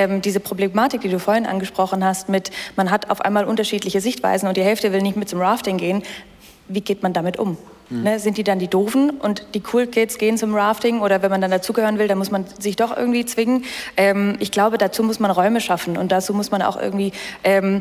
ähm, 0.09 0.23
diese 0.23 0.41
Problematik, 0.41 1.01
die 1.03 1.09
du 1.09 1.19
vorhin 1.19 1.47
angesprochen 1.47 2.05
hast, 2.05 2.29
mit 2.29 2.51
man 2.77 2.91
hat 2.91 3.11
auf 3.11 3.21
einmal 3.21 3.45
unterschiedliche 3.45 4.01
Sichtweisen 4.01 4.49
und 4.49 4.57
die 4.57 4.63
Hälfte 4.63 4.93
will 4.93 5.03
nicht 5.03 5.17
mit 5.17 5.29
zum 5.29 5.41
Rafting 5.41 5.77
gehen. 5.77 6.03
Wie 6.69 6.81
geht 6.81 7.03
man 7.03 7.13
damit 7.13 7.39
um? 7.39 7.57
Mhm. 7.91 8.03
Ne, 8.03 8.19
sind 8.19 8.37
die 8.37 8.45
dann 8.45 8.59
die 8.59 8.69
Doofen 8.69 9.11
und 9.11 9.47
die 9.55 9.63
Cool 9.73 9.87
Kids 9.87 10.19
gehen 10.19 10.37
zum 10.37 10.55
Rafting 10.55 11.01
oder 11.01 11.23
wenn 11.23 11.31
man 11.31 11.41
dann 11.41 11.51
dazugehören 11.51 11.99
will, 11.99 12.07
dann 12.07 12.19
muss 12.19 12.31
man 12.31 12.45
sich 12.59 12.77
doch 12.77 12.95
irgendwie 12.95 13.25
zwingen. 13.25 13.65
Ähm, 13.97 14.37
ich 14.41 14.51
glaube, 14.51 14.77
dazu 14.77 15.03
muss 15.03 15.21
man 15.21 15.31
Räume 15.31 15.61
schaffen 15.61 15.97
und 15.97 16.13
dazu 16.13 16.35
muss 16.35 16.51
man 16.51 16.61
auch 16.61 16.79
irgendwie 16.79 17.13
ähm, 17.45 17.81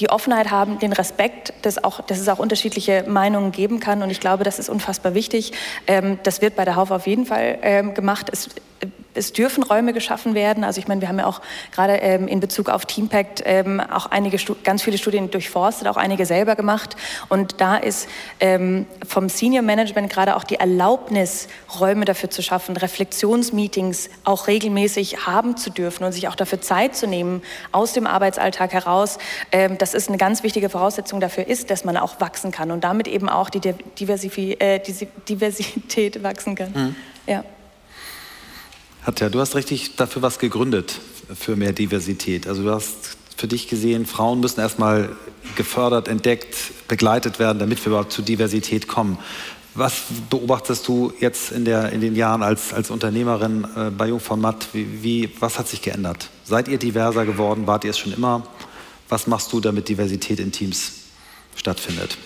die 0.00 0.10
Offenheit 0.10 0.50
haben, 0.50 0.80
den 0.80 0.92
Respekt, 0.92 1.54
dass, 1.62 1.82
auch, 1.82 2.00
dass 2.00 2.18
es 2.18 2.28
auch 2.28 2.40
unterschiedliche 2.40 3.04
Meinungen 3.06 3.52
geben 3.52 3.78
kann. 3.78 4.02
Und 4.02 4.10
ich 4.10 4.18
glaube, 4.18 4.42
das 4.42 4.58
ist 4.58 4.68
unfassbar 4.68 5.14
wichtig. 5.14 5.52
Ähm, 5.86 6.18
das 6.24 6.42
wird 6.42 6.56
bei 6.56 6.64
der 6.64 6.74
Haufe 6.74 6.92
auf 6.92 7.06
jeden 7.06 7.26
Fall 7.26 7.58
ähm, 7.62 7.94
gemacht. 7.94 8.28
Es, 8.32 8.48
es 9.14 9.32
dürfen 9.32 9.62
Räume 9.62 9.92
geschaffen 9.92 10.34
werden. 10.34 10.64
Also 10.64 10.80
ich 10.80 10.88
meine, 10.88 11.00
wir 11.00 11.08
haben 11.08 11.18
ja 11.18 11.26
auch 11.26 11.40
gerade 11.72 11.94
ähm, 11.94 12.28
in 12.28 12.40
Bezug 12.40 12.68
auf 12.68 12.84
Teampact 12.84 13.42
ähm, 13.44 13.80
auch 13.80 14.06
einige, 14.06 14.38
ganz 14.62 14.82
viele 14.82 14.98
Studien 14.98 15.30
durchforstet, 15.30 15.88
auch 15.88 15.96
einige 15.96 16.26
selber 16.26 16.56
gemacht. 16.56 16.96
Und 17.28 17.60
da 17.60 17.76
ist 17.76 18.08
ähm, 18.40 18.86
vom 19.06 19.28
Senior 19.28 19.62
Management 19.62 20.10
gerade 20.10 20.36
auch 20.36 20.44
die 20.44 20.56
Erlaubnis, 20.56 21.48
Räume 21.78 22.04
dafür 22.04 22.30
zu 22.30 22.42
schaffen, 22.42 22.76
Reflexionsmeetings 22.76 24.10
auch 24.24 24.46
regelmäßig 24.48 25.26
haben 25.26 25.56
zu 25.56 25.70
dürfen 25.70 26.04
und 26.04 26.12
sich 26.12 26.28
auch 26.28 26.36
dafür 26.36 26.60
Zeit 26.60 26.96
zu 26.96 27.06
nehmen 27.06 27.42
aus 27.72 27.92
dem 27.92 28.06
Arbeitsalltag 28.06 28.72
heraus. 28.72 29.18
Ähm, 29.52 29.78
das 29.78 29.94
ist 29.94 30.08
eine 30.08 30.18
ganz 30.18 30.42
wichtige 30.42 30.68
Voraussetzung 30.68 31.20
dafür 31.20 31.46
ist, 31.46 31.70
dass 31.70 31.84
man 31.84 31.96
auch 31.96 32.20
wachsen 32.20 32.50
kann 32.50 32.70
und 32.70 32.84
damit 32.84 33.08
eben 33.08 33.28
auch 33.28 33.50
die 33.50 33.60
Diversität, 33.60 34.60
äh, 34.60 34.80
Diversität 35.28 36.22
wachsen 36.22 36.54
kann. 36.54 36.72
Mhm. 36.72 36.96
Ja. 37.26 37.44
Hatja, 39.04 39.28
du 39.28 39.38
hast 39.38 39.54
richtig 39.54 39.96
dafür 39.96 40.22
was 40.22 40.38
gegründet, 40.38 40.98
für 41.34 41.56
mehr 41.56 41.74
Diversität. 41.74 42.46
Also 42.46 42.62
du 42.62 42.70
hast 42.70 43.18
für 43.36 43.46
dich 43.46 43.68
gesehen, 43.68 44.06
Frauen 44.06 44.40
müssen 44.40 44.60
erstmal 44.60 45.10
gefördert, 45.56 46.08
entdeckt, 46.08 46.56
begleitet 46.88 47.38
werden, 47.38 47.58
damit 47.58 47.84
wir 47.84 47.88
überhaupt 47.88 48.12
zu 48.12 48.22
Diversität 48.22 48.88
kommen. 48.88 49.18
Was 49.74 50.04
beobachtest 50.30 50.88
du 50.88 51.12
jetzt 51.20 51.52
in, 51.52 51.66
der, 51.66 51.92
in 51.92 52.00
den 52.00 52.16
Jahren 52.16 52.42
als, 52.42 52.72
als 52.72 52.90
Unternehmerin 52.90 53.66
äh, 53.76 53.90
bei 53.90 54.08
Jungformat? 54.08 54.68
Wie, 54.72 55.02
wie, 55.02 55.30
was 55.38 55.58
hat 55.58 55.68
sich 55.68 55.82
geändert? 55.82 56.30
Seid 56.44 56.68
ihr 56.68 56.78
diverser 56.78 57.26
geworden? 57.26 57.66
Wart 57.66 57.84
ihr 57.84 57.90
es 57.90 57.98
schon 57.98 58.14
immer? 58.14 58.46
Was 59.10 59.26
machst 59.26 59.52
du, 59.52 59.60
damit 59.60 59.88
Diversität 59.90 60.40
in 60.40 60.50
Teams 60.50 60.92
stattfindet? 61.56 62.16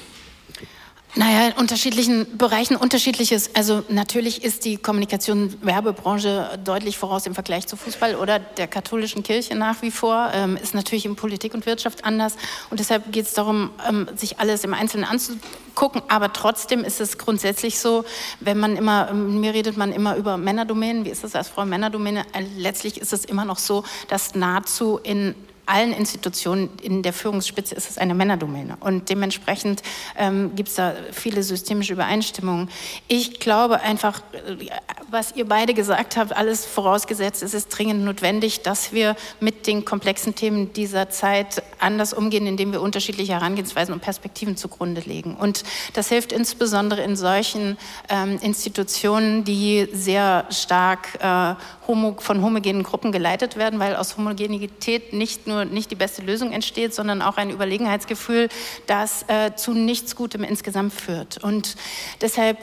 Naja, 1.19 1.49
in 1.49 1.55
unterschiedlichen 1.55 2.39
Bereichen 2.39 2.77
unterschiedliches. 2.77 3.57
Also 3.57 3.83
natürlich 3.89 4.45
ist 4.45 4.65
die 4.65 4.77
Kommunikation-Werbebranche 4.77 6.61
deutlich 6.63 6.97
voraus 6.97 7.27
im 7.27 7.35
Vergleich 7.35 7.67
zu 7.67 7.77
Fußball 7.77 8.15
oder 8.15 8.39
der 8.39 8.69
katholischen 8.69 9.25
Kirche 9.25 9.57
nach 9.57 9.83
wie 9.83 9.91
vor. 9.91 10.31
Ähm, 10.33 10.57
ist 10.57 10.77
natürlich 10.77 11.07
in 11.07 11.17
Politik 11.17 11.55
und 11.55 11.67
Wirtschaft 11.67 12.05
anders. 12.05 12.37
Und 12.71 12.79
deshalb 12.79 13.11
geht 13.11 13.27
es 13.27 13.33
darum, 13.33 13.71
ähm, 13.89 14.07
sich 14.15 14.39
alles 14.39 14.63
im 14.63 14.75
Einzelnen 14.75 15.07
anzugucken. 15.07 16.03
Aber 16.07 16.33
trotzdem 16.33 16.85
ist 16.85 17.01
es 17.01 17.19
grundsätzlich 17.19 17.81
so, 17.81 18.05
wenn 18.39 18.61
man 18.61 18.77
immer, 18.77 19.09
ähm, 19.11 19.41
mir 19.41 19.55
redet 19.55 19.77
man 19.77 19.91
immer 19.91 20.15
über 20.15 20.37
Männerdomänen. 20.37 21.05
Wie 21.05 21.11
ist 21.11 21.25
das 21.25 21.35
als 21.35 21.49
Frau 21.49 21.65
Männerdomäne? 21.65 22.27
Äh, 22.33 22.45
letztlich 22.57 23.01
ist 23.01 23.13
es 23.13 23.25
immer 23.25 23.45
noch 23.45 23.59
so, 23.59 23.83
dass 24.07 24.37
nahezu 24.37 25.01
in 25.03 25.35
allen 25.69 25.93
Institutionen 25.93 26.71
in 26.83 27.03
der 27.03 27.13
Führungsspitze 27.13 27.75
ist 27.75 27.91
es 27.91 27.99
eine 27.99 28.15
Männerdomäne. 28.15 28.77
Und 28.81 29.11
dementsprechend 29.11 29.83
ähm, 30.17 30.53
gibt 30.57 30.71
es 30.71 30.77
da 30.77 30.95
viele 31.13 31.43
systemische 31.43 31.93
Übereinstimmungen. 31.93 32.71
Ich 33.07 33.39
glaube 33.39 33.81
einfach, 33.81 34.21
äh, 34.33 34.67
was 35.11 35.37
ihr 35.37 35.47
beide 35.47 35.75
gesagt 35.75 36.17
habt, 36.17 36.37
alles 36.37 36.65
vorausgesetzt, 36.65 37.43
es 37.43 37.55
ist 37.55 37.69
dringend 37.69 38.05
notwendig, 38.05 38.63
dass 38.63 38.93
wir 38.93 39.17
mit 39.41 39.67
den 39.67 39.85
komplexen 39.85 40.35
Themen 40.35 40.73
dieser 40.73 41.11
Zeit 41.11 41.63
anders 41.79 42.13
umgehen, 42.13 42.47
indem 42.47 42.73
wir 42.73 42.81
unterschiedliche 42.81 43.33
Herangehensweisen 43.35 43.93
und 43.93 44.01
Perspektiven 44.01 44.57
zugrunde 44.57 45.03
legen. 45.03 45.35
Und 45.35 45.65
das 45.93 46.09
hilft 46.09 46.33
insbesondere 46.33 47.03
in 47.03 47.17
solchen 47.17 47.77
ähm, 48.09 48.39
Institutionen, 48.41 49.45
die 49.45 49.89
sehr 49.93 50.47
stark 50.51 51.09
äh, 51.21 51.55
homo, 51.87 52.17
von 52.19 52.43
homogenen 52.43 52.83
Gruppen 52.83 53.13
geleitet 53.13 53.57
werden, 53.57 53.79
weil 53.81 53.97
aus 53.97 54.17
Homogenität 54.17 55.13
nicht 55.13 55.47
nur 55.47 55.58
nicht 55.65 55.91
die 55.91 55.97
beste 55.97 56.23
Lösung 56.23 56.53
entsteht, 56.53 56.95
sondern 56.95 57.23
auch 57.23 57.37
ein 57.37 57.51
Überlegenheitsgefühl, 57.51 58.49
das 58.87 59.25
äh, 59.29 59.55
zu 59.55 59.73
nichts 59.73 60.17
Gutem 60.17 60.45
insgesamt 60.45 60.93
führt. 60.93 61.39
Und 61.39 61.77
deshalb 62.21 62.59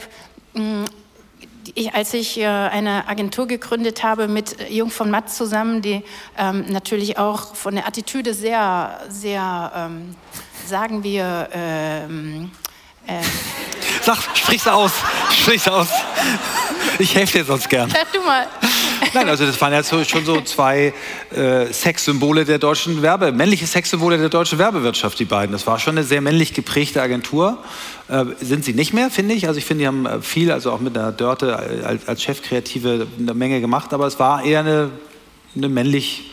mh, 0.53 0.63
mm, 0.63 0.85
ich, 1.73 1.93
als 1.93 2.13
ich 2.13 2.37
äh, 2.37 2.45
eine 2.45 3.07
Agentur 3.07 3.47
gegründet 3.47 4.03
habe 4.03 4.27
mit 4.27 4.69
Jung 4.69 4.91
von 4.91 5.09
Matt 5.09 5.31
zusammen, 5.31 5.81
die 5.81 6.03
ähm, 6.37 6.65
natürlich 6.69 7.17
auch 7.17 7.55
von 7.55 7.75
der 7.75 7.87
Attitüde 7.87 8.33
sehr, 8.33 9.01
sehr, 9.09 9.71
ähm, 9.75 10.15
sagen 10.67 11.03
wir, 11.03 11.49
ähm, 11.53 12.51
äh, 13.07 13.21
Sag, 14.01 14.17
sprich's 14.35 14.67
aus, 14.67 14.91
sprich's 15.31 15.67
aus. 15.67 15.87
Ich 16.99 17.15
helfe 17.15 17.39
dir 17.39 17.45
sonst 17.45 17.69
gern. 17.69 17.89
Sag 17.89 18.11
du 18.13 18.21
mal. 18.21 18.47
Nein, 19.13 19.29
also 19.29 19.45
das 19.45 19.59
waren 19.61 19.73
ja 19.73 19.83
so, 19.83 20.03
schon 20.03 20.25
so 20.25 20.41
zwei 20.41 20.93
äh, 21.35 21.71
Sexsymbole 21.71 22.45
der 22.45 22.59
deutschen 22.59 23.01
Werbe, 23.01 23.31
männliche 23.31 23.65
Sexsymbole 23.65 24.17
der 24.17 24.29
deutschen 24.29 24.59
Werbewirtschaft, 24.59 25.19
die 25.19 25.25
beiden. 25.25 25.51
Das 25.51 25.67
war 25.67 25.79
schon 25.79 25.97
eine 25.97 26.05
sehr 26.05 26.21
männlich 26.21 26.53
geprägte 26.53 27.01
Agentur. 27.01 27.57
Äh, 28.07 28.25
sind 28.41 28.65
sie 28.65 28.73
nicht 28.73 28.93
mehr, 28.93 29.09
finde 29.09 29.35
ich. 29.35 29.47
Also 29.47 29.57
ich 29.57 29.65
finde, 29.65 29.83
die 29.83 29.87
haben 29.87 30.05
äh, 30.05 30.21
viel, 30.21 30.51
also 30.51 30.71
auch 30.71 30.79
mit 30.79 30.95
der 30.95 31.11
Dörte 31.11 31.55
als, 31.85 32.07
als 32.07 32.21
Chefkreative 32.21 33.07
eine 33.17 33.33
Menge 33.33 33.61
gemacht, 33.61 33.93
aber 33.93 34.07
es 34.07 34.19
war 34.19 34.43
eher 34.43 34.59
eine, 34.59 34.91
eine 35.55 35.69
männlich, 35.69 36.31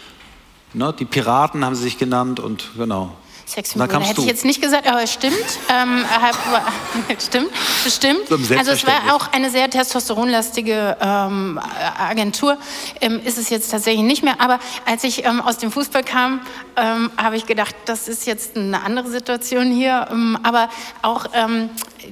ne? 0.74 0.94
die 0.98 1.04
Piraten 1.04 1.64
haben 1.64 1.74
sie 1.74 1.84
sich 1.84 1.98
genannt 1.98 2.40
und 2.40 2.70
genau. 2.76 3.16
Sexsymbole 3.46 4.00
hätte 4.00 4.14
du. 4.14 4.22
ich 4.22 4.28
jetzt 4.28 4.44
nicht 4.44 4.60
gesagt, 4.60 4.86
aber 4.86 5.02
es 5.02 5.12
stimmt. 5.12 5.34
Ähm, 5.68 6.04
stimmt, 7.18 7.50
stimmt. 7.86 8.30
Also 8.58 8.72
es 8.72 8.86
war 8.86 9.14
auch 9.14 9.32
eine 9.32 9.50
sehr 9.50 9.68
testosteronlastige 9.68 10.96
ähm, 11.00 11.60
Agentur. 11.98 12.56
Ähm, 13.00 13.20
ist 13.24 13.38
es 13.38 13.50
jetzt 13.50 13.70
tatsächlich 13.70 14.04
nicht 14.04 14.22
mehr. 14.22 14.40
Aber 14.40 14.58
als 14.86 15.04
ich 15.04 15.24
ähm, 15.24 15.40
aus 15.40 15.58
dem 15.58 15.70
Fußball 15.70 16.02
kam, 16.02 16.40
ähm, 16.76 17.10
habe 17.16 17.36
ich 17.36 17.46
gedacht, 17.46 17.74
das 17.84 18.08
ist 18.08 18.26
jetzt 18.26 18.56
eine 18.56 18.82
andere 18.82 19.10
Situation 19.10 19.70
hier. 19.70 20.08
Ähm, 20.10 20.38
aber 20.42 20.68
auch 21.02 21.26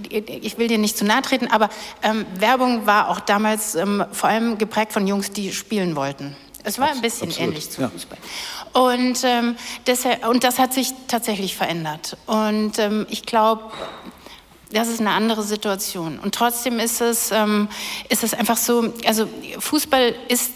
ich 0.08 0.58
will 0.58 0.68
dir 0.68 0.78
nicht 0.78 0.96
zu 0.96 1.04
nahe 1.04 1.22
treten, 1.22 1.48
aber 1.48 1.68
ähm, 2.02 2.24
Werbung 2.36 2.86
war 2.86 3.08
auch 3.08 3.20
damals 3.20 3.74
ähm, 3.74 4.04
vor 4.12 4.28
allem 4.28 4.58
geprägt 4.58 4.92
von 4.92 5.06
Jungs, 5.06 5.30
die 5.30 5.52
spielen 5.52 5.96
wollten. 5.96 6.36
Es 6.64 6.78
war 6.78 6.90
ein 6.90 7.00
bisschen 7.00 7.28
Absolut. 7.28 7.48
ähnlich 7.48 7.68
ja. 7.78 7.88
Fußball. 7.88 8.18
Und, 8.72 9.24
ähm, 9.24 9.56
deshalb, 9.86 10.26
und 10.28 10.44
das 10.44 10.58
hat 10.58 10.72
sich 10.72 10.92
tatsächlich 11.08 11.56
verändert. 11.56 12.16
Und 12.26 12.78
ähm, 12.78 13.06
ich 13.10 13.24
glaube, 13.24 13.64
das 14.72 14.88
ist 14.88 15.00
eine 15.00 15.10
andere 15.10 15.42
Situation. 15.42 16.18
Und 16.18 16.34
trotzdem 16.34 16.78
ist 16.78 17.00
es, 17.00 17.32
ähm, 17.32 17.68
ist 18.08 18.22
es 18.22 18.34
einfach 18.34 18.56
so, 18.56 18.92
also 19.04 19.28
Fußball 19.58 20.14
ist 20.28 20.52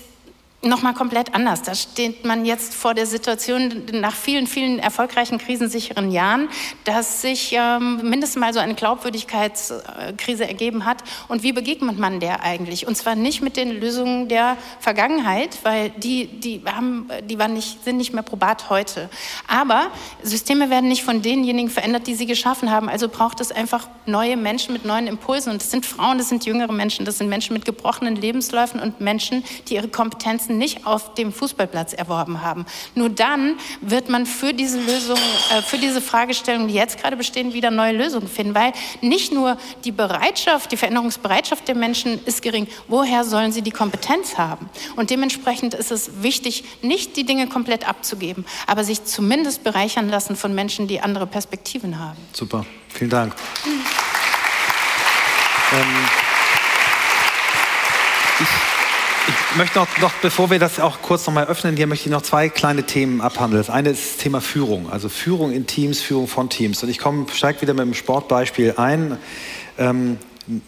nochmal 0.65 0.95
komplett 0.95 1.35
anders. 1.35 1.63
Da 1.63 1.75
steht 1.75 2.25
man 2.25 2.45
jetzt 2.45 2.75
vor 2.75 2.95
der 2.95 3.07
Situation 3.07 3.83
nach 3.93 4.15
vielen, 4.15 4.47
vielen 4.47 4.79
erfolgreichen 4.79 5.39
krisensicheren 5.39 6.11
Jahren, 6.11 6.49
dass 6.85 7.23
sich 7.23 7.53
ähm, 7.53 8.01
mindestens 8.09 8.41
mal 8.41 8.53
so 8.53 8.61
eine 8.61 8.75
Glaubwürdigkeitskrise 8.75 10.47
ergeben 10.47 10.85
hat. 10.85 11.05
Und 11.29 11.43
wie 11.43 11.53
begegnet 11.53 11.99
man 11.99 12.21
der 12.21 12.43
eigentlich? 12.43 12.87
Und 12.87 12.97
zwar 12.97 13.15
nicht 13.15 13.43
mit 13.43 13.57
den 13.57 13.81
Lösungen 13.81 14.29
der 14.29 14.57
Vergangenheit, 14.81 15.59
weil 15.63 15.91
die, 15.91 16.27
die, 16.27 16.63
haben, 16.65 17.09
die 17.25 17.39
waren 17.39 17.55
nicht, 17.55 17.85
sind 17.85 17.97
nicht 17.97 18.13
mehr 18.13 18.23
probat 18.23 18.71
heute. 18.71 19.11
Aber 19.47 19.89
Systeme 20.23 20.71
werden 20.71 20.89
nicht 20.89 21.05
von 21.05 21.23
denjenigen 21.23 21.71
verändert, 21.71 22.07
die 22.07 22.15
sie 22.15 22.27
geschaffen 22.27 22.71
haben. 22.71 22.89
Also 22.89 23.09
braucht 23.09 23.41
es 23.41 23.53
einfach 23.53 23.89
neue 24.07 24.37
Menschen 24.37 24.73
mit 24.73 24.85
neuen 24.85 25.07
Impulsen. 25.07 25.53
Und 25.53 25.63
das 25.63 25.71
sind 25.71 25.87
Frauen, 25.87 26.19
das 26.19 26.29
sind 26.29 26.45
jüngere 26.47 26.73
Menschen, 26.73 27.05
das 27.05 27.19
sind 27.19 27.29
Menschen 27.29 27.55
mit 27.55 27.65
gebrochenen 27.65 28.17
Lebensläufen 28.17 28.81
und 28.81 29.01
Menschen, 29.01 29.45
die 29.69 29.75
ihre 29.75 29.89
Kompetenzen 29.89 30.54
nicht 30.59 30.87
auf 30.87 31.15
dem 31.15 31.33
Fußballplatz 31.33 31.93
erworben 31.93 32.43
haben. 32.43 32.67
Nur 32.95 33.11
dann 33.11 33.57
wird 33.81 34.09
man 34.09 34.27
für 34.27 34.53
diese 34.53 34.81
Lösung, 34.81 35.19
äh, 35.51 35.63
für 35.63 35.79
diese 35.79 36.01
Fragestellungen, 36.01 36.69
die 36.69 36.75
jetzt 36.75 36.99
gerade 37.01 37.17
bestehen, 37.17 37.53
wieder 37.53 37.71
neue 37.71 37.93
Lösungen 37.93 38.29
finden. 38.29 38.55
Weil 38.55 38.73
nicht 39.01 39.33
nur 39.33 39.57
die 39.85 39.93
Bereitschaft, 39.93 40.73
die 40.73 40.77
Veränderungsbereitschaft 40.77 41.69
der 41.69 41.75
Menschen 41.75 42.25
ist 42.25 42.43
gering. 42.43 42.67
Woher 42.89 43.25
sollen 43.25 43.53
sie 43.53 43.63
die 43.63 43.71
Kompetenz 43.71 44.39
haben? 44.39 44.69
Und 44.97 45.11
dementsprechend 45.11 45.75
ist 45.75 45.91
es 45.91 46.23
wichtig, 46.23 46.65
nicht 46.83 47.17
die 47.17 47.25
Dinge 47.25 47.49
komplett 47.49 47.89
abzugeben, 47.89 48.45
aber 48.67 48.85
sich 48.85 49.05
zumindest 49.05 49.65
bereichern 49.65 50.09
lassen 50.09 50.37
von 50.37 50.55
Menschen, 50.55 50.89
die 50.89 51.01
andere 51.01 51.27
Perspektiven 51.27 51.99
haben. 51.99 52.19
Super, 52.33 52.65
vielen 52.89 53.11
Dank. 53.11 53.35
Mhm. 53.65 53.71
Ähm, 55.73 56.09
ich 58.41 58.74
ich 59.27 59.57
möchte 59.57 59.79
noch, 59.79 59.99
noch, 59.99 60.13
bevor 60.21 60.51
wir 60.51 60.59
das 60.59 60.81
auch 60.81 61.01
kurz 61.01 61.27
noch 61.27 61.33
mal 61.33 61.47
öffnen, 61.47 61.77
hier 61.77 61.87
möchte 61.87 62.07
ich 62.09 62.13
noch 62.13 62.23
zwei 62.23 62.49
kleine 62.49 62.85
Themen 62.85 63.21
abhandeln. 63.21 63.63
Das 63.63 63.71
eine 63.75 63.91
ist 63.91 64.05
das 64.05 64.17
Thema 64.19 64.41
Führung, 64.41 64.91
also 64.91 65.09
Führung 65.09 65.53
in 65.53 65.67
Teams, 65.67 66.01
Führung 66.01 66.29
von 66.29 66.51
Teams. 66.51 66.83
Und 66.83 66.91
ich 66.91 66.99
komme, 66.99 67.27
steige 67.33 67.63
wieder 67.63 67.73
mit 67.73 67.83
einem 67.83 67.95
Sportbeispiel 67.95 68.75
ein. 68.77 69.17
Ähm, 69.79 70.19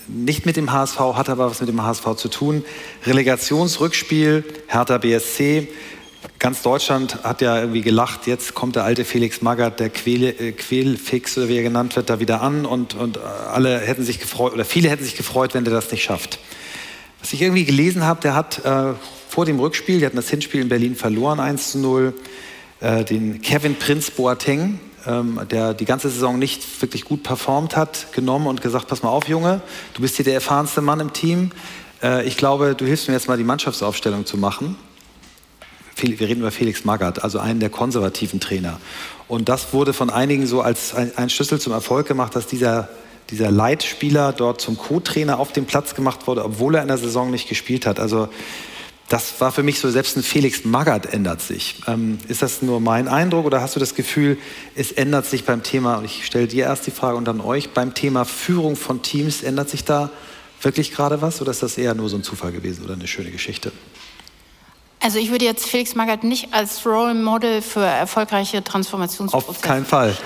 nicht 0.09 0.47
mit 0.47 0.57
dem 0.57 0.73
HSV, 0.73 0.99
hat 0.99 1.29
aber 1.29 1.51
was 1.51 1.61
mit 1.61 1.69
dem 1.69 1.83
HSV 1.83 2.15
zu 2.17 2.29
tun. 2.29 2.65
Relegationsrückspiel, 3.05 4.45
Hertha 4.69 4.99
BSC. 4.99 5.69
Ganz 6.39 6.63
Deutschland 6.63 7.25
hat 7.25 7.43
ja 7.43 7.59
irgendwie 7.61 7.83
gelacht, 7.83 8.27
jetzt 8.27 8.55
kommt 8.55 8.77
der 8.77 8.85
alte 8.85 9.05
Felix 9.05 9.43
Magath, 9.43 9.81
der 9.81 9.91
Quäl, 9.91 10.25
äh, 10.25 10.53
Quälfix 10.53 11.37
oder 11.37 11.49
wie 11.49 11.57
er 11.57 11.63
genannt 11.63 11.95
wird, 11.95 12.09
da 12.11 12.21
wieder 12.21 12.41
an 12.41 12.65
und, 12.65 12.95
und 12.95 13.19
alle 13.19 13.79
hätten 13.81 14.03
sich 14.03 14.19
gefreut, 14.19 14.55
oder 14.55 14.65
viele 14.65 14.89
hätten 14.89 15.05
sich 15.05 15.17
gefreut, 15.17 15.55
wenn 15.55 15.65
der 15.65 15.75
das 15.75 15.91
nicht 15.91 16.03
schafft. 16.03 16.39
Was 17.21 17.33
ich 17.33 17.43
irgendwie 17.43 17.65
gelesen 17.65 18.05
habe, 18.05 18.21
der 18.21 18.35
hat 18.35 18.65
äh, 18.65 18.95
vor 19.29 19.45
dem 19.45 19.59
Rückspiel, 19.59 19.99
die 19.99 20.07
hatten 20.07 20.17
das 20.17 20.31
Hinspiel 20.31 20.61
in 20.61 20.69
Berlin 20.69 20.95
verloren, 20.95 21.41
1 21.41 21.73
zu 21.73 21.79
0, 21.79 22.15
äh, 22.81 23.05
den 23.05 23.43
Kevin 23.43 23.77
Prinz 23.77 24.11
Boateng, 24.11 24.79
ähm, 25.07 25.41
der 25.51 25.75
die 25.75 25.85
ganze 25.85 26.11
Saison 26.11 26.39
nicht 26.39 26.83
wirklich 26.83 27.05
gut 27.05 27.23
performt 27.23 27.77
hat, 27.77 28.13
genommen 28.13 28.47
und 28.47 28.61
gesagt, 28.61 28.89
pass 28.89 29.03
mal 29.03 29.11
auf, 29.11 29.29
Junge, 29.29 29.61
du 29.95 30.03
bist 30.03 30.17
hier 30.17 30.25
der 30.25 30.35
erfahrenste 30.35 30.83
Mann 30.83 31.01
im 31.01 31.13
Team. 31.13 31.51
Äh, 32.03 32.27
ich 32.27 32.37
glaube, 32.37 32.75
du 32.75 32.85
hilfst 32.85 33.09
mir 33.09 33.15
jetzt 33.15 33.29
mal 33.29 33.39
die 33.39 33.45
Mannschaftsaufstellung 33.45 34.27
zu 34.27 34.37
machen. 34.37 34.77
Wir 35.97 36.21
reden 36.21 36.41
über 36.41 36.51
Felix 36.51 36.85
Magath, 36.85 37.25
also 37.25 37.39
einen 37.39 37.59
der 37.59 37.71
konservativen 37.71 38.39
Trainer. 38.39 38.79
Und 39.29 39.49
das 39.49 39.73
wurde 39.73 39.95
von 39.95 40.11
einigen 40.11 40.47
so 40.47 40.61
als 40.61 40.95
ein 40.95 41.31
Schlüssel 41.31 41.59
zum 41.59 41.73
Erfolg 41.73 42.07
gemacht, 42.07 42.37
dass 42.37 42.47
dieser 42.47 42.91
dieser 43.31 43.51
Leitspieler 43.51 44.33
dort 44.33 44.61
zum 44.61 44.77
Co-Trainer 44.77 45.39
auf 45.39 45.53
dem 45.53 45.67
Platz 45.67 45.95
gemacht 45.95 46.27
wurde, 46.27 46.45
obwohl 46.45 46.77
er 46.77 46.83
in 46.83 46.89
der 46.89 46.99
Saison 46.99 47.31
nicht 47.31 47.49
gespielt 47.49 47.87
hat. 47.87 48.01
Also 48.01 48.29
das 49.09 49.41
war 49.41 49.53
für 49.53 49.63
mich 49.63 49.79
so, 49.79 49.89
selbst 49.91 50.17
ein 50.17 50.23
Felix 50.23 50.65
Magath 50.65 51.07
ändert 51.07 51.41
sich. 51.41 51.83
Ähm, 51.87 52.19
ist 52.29 52.43
das 52.43 52.63
nur 52.63 52.81
mein 52.81 53.07
Eindruck 53.07 53.47
oder 53.47 53.61
hast 53.61 53.77
du 53.77 53.81
das 53.81 53.95
Gefühl, 53.95 54.37
es 54.75 54.91
ändert 54.93 55.27
sich 55.27 55.45
beim 55.45 55.63
Thema, 55.63 56.03
ich 56.05 56.27
stelle 56.27 56.49
dir 56.49 56.65
erst 56.65 56.87
die 56.87 56.91
Frage 56.91 57.17
und 57.17 57.25
dann 57.25 57.41
euch, 57.41 57.71
beim 57.71 57.95
Thema 57.95 58.25
Führung 58.25 58.75
von 58.75 59.03
Teams, 59.03 59.43
ändert 59.43 59.71
sich 59.71 59.85
da 59.85 60.11
wirklich 60.61 60.93
gerade 60.93 61.23
was 61.23 61.41
oder 61.41 61.53
ist 61.53 61.63
das 61.63 61.79
eher 61.79 61.95
nur 61.95 62.09
so 62.09 62.17
ein 62.17 62.25
Zufall 62.25 62.51
gewesen 62.51 62.85
oder 62.85 62.95
eine 62.95 63.07
schöne 63.07 63.31
Geschichte? 63.31 63.71
Also 65.01 65.19
ich 65.19 65.31
würde 65.31 65.45
jetzt 65.45 65.67
Felix 65.69 65.95
Magath 65.95 66.25
nicht 66.25 66.53
als 66.53 66.85
Role 66.85 67.15
Model 67.15 67.63
für 67.63 67.85
erfolgreiche 67.85 68.65
Transformationsprozesse. 68.65 69.51
Auf 69.51 69.61
keinen 69.61 69.85
Fall. 69.85 70.17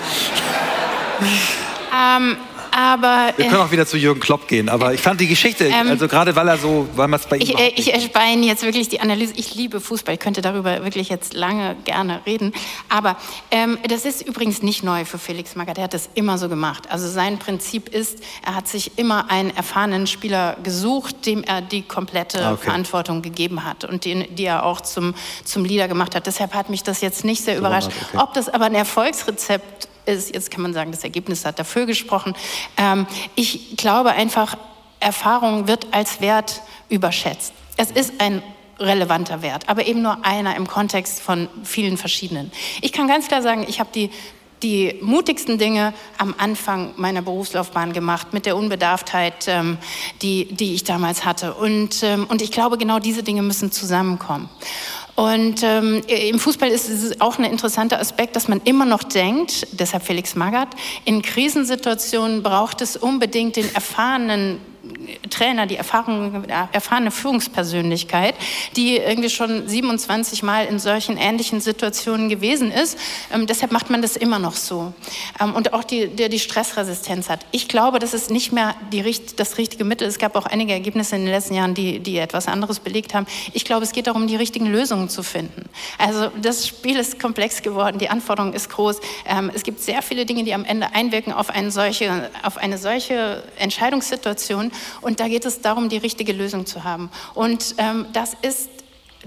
ähm, 1.93 2.37
aber, 2.71 3.33
Wir 3.35 3.47
können 3.47 3.61
auch 3.61 3.71
wieder 3.71 3.85
zu 3.85 3.97
Jürgen 3.97 4.19
Klopp 4.19 4.47
gehen, 4.47 4.69
aber 4.69 4.93
ich 4.93 5.01
fand 5.01 5.19
die 5.19 5.27
Geschichte, 5.27 5.65
ähm, 5.65 5.89
also 5.89 6.07
gerade 6.07 6.35
weil 6.35 6.47
er 6.47 6.57
so, 6.57 6.87
weil 6.95 7.07
man 7.07 7.19
es 7.19 7.25
bei 7.25 7.37
ihm 7.37 7.41
Ich, 7.41 7.59
äh, 7.59 7.73
ich 7.75 7.93
erspare 7.93 8.31
Ihnen 8.31 8.43
jetzt 8.43 8.63
wirklich 8.63 8.87
die 8.87 9.01
Analyse. 9.01 9.33
Ich 9.35 9.55
liebe 9.55 9.81
Fußball, 9.81 10.15
ich 10.15 10.19
könnte 10.19 10.41
darüber 10.41 10.83
wirklich 10.83 11.09
jetzt 11.09 11.33
lange 11.33 11.75
gerne 11.83 12.21
reden. 12.25 12.53
Aber 12.87 13.17
ähm, 13.51 13.77
das 13.87 14.05
ist 14.05 14.25
übrigens 14.25 14.61
nicht 14.61 14.83
neu 14.83 15.03
für 15.05 15.17
Felix 15.17 15.55
Magath. 15.55 15.77
Er 15.77 15.85
hat 15.85 15.93
das 15.93 16.09
immer 16.15 16.37
so 16.37 16.47
gemacht. 16.47 16.89
Also 16.89 17.09
sein 17.09 17.39
Prinzip 17.39 17.89
ist, 17.89 18.19
er 18.45 18.55
hat 18.55 18.67
sich 18.67 18.97
immer 18.97 19.29
einen 19.29 19.55
erfahrenen 19.55 20.07
Spieler 20.07 20.55
gesucht, 20.63 21.25
dem 21.25 21.43
er 21.43 21.61
die 21.61 21.81
komplette 21.81 22.45
ah, 22.45 22.53
okay. 22.53 22.65
Verantwortung 22.65 23.21
gegeben 23.21 23.65
hat 23.65 23.83
und 23.83 24.05
den, 24.05 24.25
die 24.35 24.45
er 24.45 24.65
auch 24.65 24.81
zum, 24.81 25.13
zum 25.43 25.65
Leader 25.65 25.87
gemacht 25.87 26.15
hat. 26.15 26.25
Deshalb 26.25 26.53
hat 26.53 26.69
mich 26.69 26.83
das 26.83 27.01
jetzt 27.01 27.25
nicht 27.25 27.43
sehr 27.43 27.57
überrascht. 27.57 27.89
Okay. 27.89 28.17
Ob 28.23 28.33
das 28.33 28.47
aber 28.47 28.65
ein 28.65 28.75
Erfolgsrezept 28.75 29.90
ist, 30.05 30.33
jetzt 30.33 30.51
kann 30.51 30.61
man 30.61 30.73
sagen, 30.73 30.91
das 30.91 31.03
Ergebnis 31.03 31.45
hat 31.45 31.59
dafür 31.59 31.85
gesprochen. 31.85 32.35
Ähm, 32.77 33.05
ich 33.35 33.77
glaube 33.77 34.11
einfach, 34.11 34.57
Erfahrung 34.99 35.67
wird 35.67 35.87
als 35.91 36.21
Wert 36.21 36.61
überschätzt. 36.89 37.53
Es 37.77 37.91
ist 37.91 38.13
ein 38.19 38.43
relevanter 38.79 39.41
Wert, 39.41 39.69
aber 39.69 39.85
eben 39.85 40.01
nur 40.01 40.25
einer 40.25 40.55
im 40.55 40.67
Kontext 40.67 41.21
von 41.21 41.47
vielen 41.63 41.97
verschiedenen. 41.97 42.51
Ich 42.81 42.91
kann 42.91 43.07
ganz 43.07 43.27
klar 43.27 43.41
sagen, 43.41 43.65
ich 43.67 43.79
habe 43.79 43.89
die 43.93 44.09
die 44.63 44.95
mutigsten 45.01 45.57
Dinge 45.57 45.93
am 46.17 46.35
Anfang 46.37 46.93
meiner 46.97 47.21
Berufslaufbahn 47.21 47.93
gemacht, 47.93 48.33
mit 48.33 48.45
der 48.45 48.55
Unbedarftheit, 48.55 49.47
ähm, 49.47 49.77
die, 50.21 50.45
die 50.45 50.73
ich 50.75 50.83
damals 50.83 51.25
hatte. 51.25 51.53
Und, 51.55 52.03
ähm, 52.03 52.25
und 52.29 52.41
ich 52.41 52.51
glaube, 52.51 52.77
genau 52.77 52.99
diese 52.99 53.23
Dinge 53.23 53.41
müssen 53.41 53.71
zusammenkommen. 53.71 54.49
Und 55.15 55.61
ähm, 55.63 56.01
im 56.07 56.39
Fußball 56.39 56.69
ist 56.69 56.89
es 56.89 57.19
auch 57.19 57.37
ein 57.37 57.43
interessanter 57.43 57.99
Aspekt, 57.99 58.35
dass 58.35 58.47
man 58.47 58.61
immer 58.63 58.85
noch 58.85 59.03
denkt, 59.03 59.67
deshalb 59.71 60.03
Felix 60.03 60.35
Magath, 60.35 60.69
in 61.05 61.21
Krisensituationen 61.21 62.43
braucht 62.43 62.81
es 62.81 62.95
unbedingt 62.95 63.55
den 63.55 63.73
erfahrenen 63.75 64.59
Trainer, 65.29 65.65
die 65.67 65.75
Erfahrung, 65.75 66.45
erfahrene 66.71 67.11
Führungspersönlichkeit, 67.11 68.35
die 68.75 68.97
irgendwie 68.97 69.29
schon 69.29 69.67
27 69.67 70.43
Mal 70.43 70.65
in 70.65 70.79
solchen 70.79 71.17
ähnlichen 71.17 71.61
Situationen 71.61 72.29
gewesen 72.29 72.71
ist. 72.71 72.97
Ähm, 73.33 73.47
deshalb 73.47 73.71
macht 73.71 73.89
man 73.89 74.01
das 74.01 74.15
immer 74.15 74.39
noch 74.39 74.55
so. 74.55 74.93
Ähm, 75.39 75.53
und 75.53 75.73
auch 75.73 75.83
die, 75.83 76.07
der 76.07 76.29
die 76.29 76.39
Stressresistenz 76.39 77.29
hat. 77.29 77.45
Ich 77.51 77.67
glaube, 77.67 77.99
das 77.99 78.13
ist 78.13 78.31
nicht 78.31 78.51
mehr 78.51 78.75
die, 78.91 79.15
das 79.35 79.57
richtige 79.57 79.83
Mittel. 79.83 80.07
Es 80.07 80.19
gab 80.19 80.35
auch 80.35 80.45
einige 80.45 80.73
Ergebnisse 80.73 81.15
in 81.15 81.23
den 81.23 81.31
letzten 81.31 81.55
Jahren, 81.55 81.73
die, 81.73 81.99
die 81.99 82.17
etwas 82.17 82.47
anderes 82.47 82.79
belegt 82.79 83.13
haben. 83.13 83.25
Ich 83.53 83.65
glaube, 83.65 83.83
es 83.83 83.91
geht 83.91 84.07
darum, 84.07 84.27
die 84.27 84.35
richtigen 84.35 84.67
Lösungen 84.67 85.09
zu 85.09 85.23
finden. 85.23 85.69
Also 85.97 86.31
das 86.41 86.67
Spiel 86.67 86.97
ist 86.97 87.19
komplex 87.19 87.61
geworden, 87.61 87.97
die 87.99 88.09
Anforderung 88.09 88.53
ist 88.53 88.69
groß. 88.69 88.99
Ähm, 89.25 89.51
es 89.53 89.63
gibt 89.63 89.81
sehr 89.81 90.01
viele 90.01 90.25
Dinge, 90.25 90.43
die 90.43 90.53
am 90.53 90.65
Ende 90.65 90.93
einwirken 90.93 91.33
auf 91.33 91.49
eine 91.49 91.71
solche, 91.71 92.29
auf 92.43 92.57
eine 92.57 92.77
solche 92.77 93.43
Entscheidungssituation. 93.57 94.71
Und 95.01 95.19
da 95.19 95.27
geht 95.27 95.45
es 95.45 95.61
darum, 95.61 95.89
die 95.89 95.97
richtige 95.97 96.33
Lösung 96.33 96.65
zu 96.65 96.83
haben. 96.83 97.09
Und 97.33 97.75
ähm, 97.77 98.05
das 98.13 98.35
ist 98.41 98.69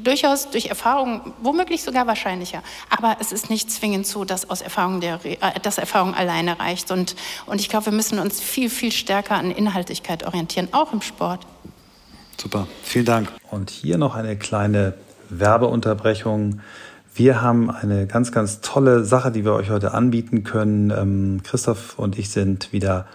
durchaus 0.02 0.50
durch 0.50 0.66
Erfahrung, 0.66 1.32
womöglich 1.42 1.82
sogar 1.82 2.06
wahrscheinlicher. 2.06 2.62
Aber 2.90 3.16
es 3.20 3.32
ist 3.32 3.50
nicht 3.50 3.70
zwingend 3.70 4.06
so, 4.06 4.24
dass 4.24 4.50
aus 4.50 4.60
Erfahrung, 4.60 5.00
der, 5.00 5.20
äh, 5.24 5.60
dass 5.62 5.78
Erfahrung 5.78 6.14
alleine 6.14 6.58
reicht. 6.58 6.90
Und, 6.90 7.16
und 7.46 7.60
ich 7.60 7.68
glaube, 7.68 7.86
wir 7.86 7.92
müssen 7.92 8.18
uns 8.18 8.40
viel, 8.40 8.70
viel 8.70 8.92
stärker 8.92 9.36
an 9.36 9.50
Inhaltlichkeit 9.50 10.24
orientieren, 10.24 10.68
auch 10.72 10.92
im 10.92 11.02
Sport. 11.02 11.46
Super, 12.40 12.66
vielen 12.82 13.04
Dank. 13.04 13.32
Und 13.50 13.70
hier 13.70 13.98
noch 13.98 14.14
eine 14.14 14.36
kleine 14.36 14.94
Werbeunterbrechung. 15.30 16.60
Wir 17.14 17.40
haben 17.40 17.70
eine 17.70 18.06
ganz, 18.08 18.32
ganz 18.32 18.60
tolle 18.60 19.04
Sache, 19.04 19.30
die 19.30 19.44
wir 19.44 19.52
euch 19.52 19.70
heute 19.70 19.94
anbieten 19.94 20.42
können. 20.42 20.90
Ähm, 20.90 21.42
Christoph 21.44 21.96
und 21.98 22.18
ich 22.18 22.30
sind 22.30 22.72
wieder 22.72 23.06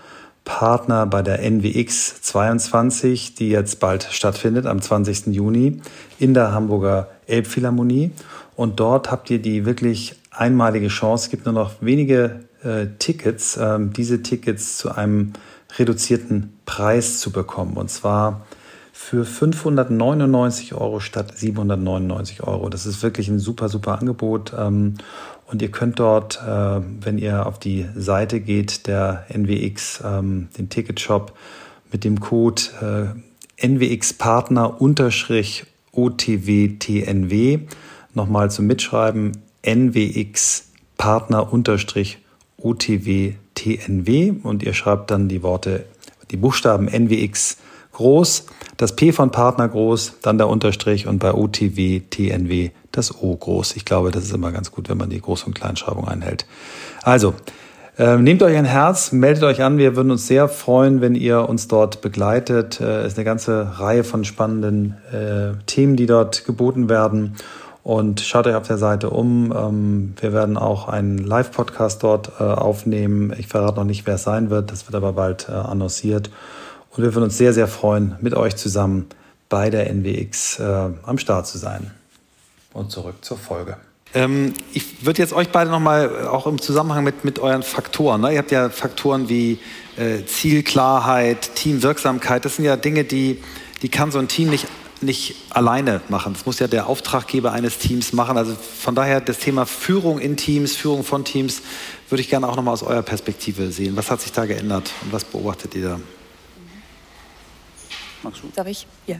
Partner 0.50 1.06
bei 1.06 1.22
der 1.22 1.44
NWX 1.48 2.24
22, 2.24 3.36
die 3.36 3.50
jetzt 3.50 3.80
bald 3.80 4.08
stattfindet 4.10 4.66
am 4.66 4.82
20. 4.82 5.28
Juni 5.28 5.80
in 6.18 6.34
der 6.34 6.54
Hamburger 6.54 7.08
Elbphilharmonie. 7.28 8.10
Und 8.56 8.80
dort 8.80 9.12
habt 9.12 9.30
ihr 9.30 9.40
die 9.40 9.68
wirklich 9.68 10.16
einmalige 10.32 10.88
Chance. 10.88 11.26
Es 11.26 11.30
gibt 11.30 11.46
nur 11.46 11.54
noch 11.54 11.74
wenige 11.82 12.40
äh, 12.64 12.88
Tickets, 12.98 13.58
äh, 13.58 13.78
diese 13.80 14.24
Tickets 14.24 14.80
zu 14.80 14.90
einem 14.90 15.34
reduzierten 15.78 16.58
Preis 16.66 17.20
zu 17.20 17.32
bekommen. 17.32 17.78
Und 17.78 17.92
zwar 17.92 18.42
für 18.92 19.26
599 19.26 20.74
Euro 20.74 21.00
statt 21.00 21.38
799 21.38 22.42
Euro. 22.44 22.70
Das 22.70 22.88
ist 22.88 23.04
wirklich 23.04 23.30
ein 23.30 23.40
super, 23.40 23.70
super 23.70 24.00
Angebot. 24.00 24.52
Ähm, 24.58 24.96
und 25.52 25.62
ihr 25.62 25.72
könnt 25.72 26.00
dort, 26.00 26.40
äh, 26.46 26.82
wenn 27.02 27.18
ihr 27.18 27.46
auf 27.46 27.60
die 27.60 27.86
Seite 27.96 28.40
geht, 28.40 28.88
der 28.88 29.26
NWX, 29.30 30.04
ähm, 30.06 30.50
den 30.58 30.70
Ticketshop, 30.70 31.34
mit 31.92 32.04
dem 32.04 32.20
Code 32.20 33.16
äh, 33.60 33.68
NWX 33.68 34.14
Partner 34.14 34.80
unterstrich 34.80 35.66
OTWTNW. 35.92 37.60
Nochmal 38.14 38.52
zum 38.52 38.68
Mitschreiben 38.68 39.38
NWX 39.66 40.70
Partner 40.98 41.52
unterstrich 41.52 42.20
OTWTNW 42.58 44.34
und 44.44 44.64
ihr 44.64 44.74
schreibt 44.74 45.12
dann 45.12 45.30
die 45.30 45.42
Worte, 45.42 45.86
die 46.30 46.38
Buchstaben 46.38 46.88
NWX 46.88 47.58
groß, 47.94 48.46
das 48.78 48.96
P 48.96 49.12
von 49.12 49.32
Partner 49.32 49.68
groß, 49.68 50.20
dann 50.22 50.38
der 50.38 50.48
Unterstrich 50.48 51.08
und 51.08 51.20
bei 51.20 51.34
OTWTNW 51.34 52.70
das 52.92 53.22
O 53.22 53.36
groß. 53.36 53.76
Ich 53.76 53.86
glaube, 53.86 54.12
das 54.12 54.24
ist 54.24 54.34
immer 54.34 54.52
ganz 54.52 54.72
gut, 54.72 54.90
wenn 54.90 54.98
man 54.98 55.10
die 55.10 55.22
Groß- 55.22 55.46
und 55.46 55.54
Kleinschreibung 55.54 56.08
einhält. 56.08 56.46
Also, 57.04 57.34
äh, 57.98 58.18
nehmt 58.18 58.42
euch 58.44 58.56
ein 58.56 58.66
Herz, 58.66 59.12
meldet 59.12 59.44
euch 59.44 59.62
an. 59.62 59.78
Wir 59.78 59.98
würden 59.98 60.10
uns 60.10 60.26
sehr 60.26 60.48
freuen, 60.48 61.02
wenn 61.02 61.16
ihr 61.16 61.50
uns 61.50 61.68
dort 61.68 62.00
begleitet. 62.00 62.80
Äh, 62.80 63.02
es 63.02 63.08
ist 63.08 63.18
eine 63.18 63.26
ganze 63.26 63.80
Reihe 63.80 64.06
von 64.06 64.24
spannenden 64.24 64.96
äh, 65.12 65.62
Themen, 65.66 65.98
die 65.98 66.06
dort 66.06 66.46
geboten 66.46 66.88
werden. 66.88 67.36
Und 67.84 68.22
schaut 68.22 68.48
euch 68.48 68.56
auf 68.56 68.68
der 68.68 68.78
Seite 68.78 69.10
um. 69.10 69.54
Ähm, 69.54 70.14
wir 70.20 70.32
werden 70.32 70.58
auch 70.58 70.88
einen 70.88 71.18
Live-Podcast 71.18 72.02
dort 72.02 72.32
äh, 72.40 72.44
aufnehmen. 72.44 73.34
Ich 73.38 73.48
verrate 73.48 73.78
noch 73.78 73.86
nicht, 73.86 74.08
wer 74.08 74.16
es 74.16 74.24
sein 74.24 74.50
wird. 74.50 74.72
Das 74.72 74.88
wird 74.88 74.96
aber 74.96 75.14
bald 75.14 75.50
äh, 75.50 75.52
annonciert. 75.52 76.30
Und 76.92 77.04
wir 77.04 77.14
würden 77.14 77.26
uns 77.26 77.38
sehr, 77.38 77.52
sehr 77.52 77.68
freuen, 77.68 78.16
mit 78.22 78.34
euch 78.34 78.56
zusammen 78.56 79.08
bei 79.50 79.70
der 79.70 79.94
NWX 79.94 80.60
äh, 80.60 80.90
am 81.04 81.18
Start 81.18 81.48
zu 81.48 81.58
sein. 81.58 81.92
Und 82.80 82.92
zurück 82.92 83.16
zur 83.20 83.38
Folge. 83.38 83.76
Ähm, 84.14 84.54
ich 84.72 85.06
würde 85.06 85.22
jetzt 85.22 85.34
euch 85.34 85.50
beide 85.50 85.70
nochmal, 85.70 86.10
äh, 86.24 86.28
auch 86.28 86.48
im 86.48 86.62
Zusammenhang 86.62 87.04
mit, 87.04 87.26
mit 87.26 87.38
euren 87.38 87.62
Faktoren, 87.62 88.22
ne? 88.22 88.32
ihr 88.32 88.38
habt 88.38 88.52
ja 88.52 88.70
Faktoren 88.70 89.28
wie 89.28 89.60
äh, 89.98 90.24
Zielklarheit, 90.26 91.56
Teamwirksamkeit, 91.56 92.46
das 92.46 92.56
sind 92.56 92.64
ja 92.64 92.78
Dinge, 92.78 93.04
die, 93.04 93.44
die 93.82 93.90
kann 93.90 94.14
so 94.14 94.20
ein 94.20 94.30
Team 94.30 94.50
nicht, 94.50 94.66
nicht 95.02 95.36
alleine 95.50 96.00
machen. 96.08 96.32
Das 96.32 96.46
muss 96.46 96.60
ja 96.60 96.68
der 96.68 96.88
Auftraggeber 96.88 97.52
eines 97.52 97.80
Teams 97.80 98.14
machen. 98.14 98.38
Also 98.38 98.56
von 98.56 98.96
daher 98.96 99.20
das 99.20 99.40
Thema 99.40 99.66
Führung 99.66 100.18
in 100.18 100.38
Teams, 100.38 100.78
Führung 100.78 101.04
von 101.04 101.26
Teams, 101.26 101.62
würde 102.08 102.22
ich 102.22 102.30
gerne 102.30 102.48
auch 102.48 102.56
nochmal 102.56 102.76
aus 102.76 102.84
eurer 102.84 103.04
Perspektive 103.04 103.72
sehen. 103.72 103.98
Was 103.98 104.10
hat 104.10 104.22
sich 104.22 104.32
da 104.32 104.46
geändert 104.46 104.90
und 105.02 105.12
was 105.12 105.26
beobachtet 105.26 105.76
ihr 105.76 105.84
da? 105.84 106.00
Magst 108.22 108.44
du? 108.44 108.48
Darf 108.54 108.68
ich? 108.68 108.86
Ja. 109.08 109.16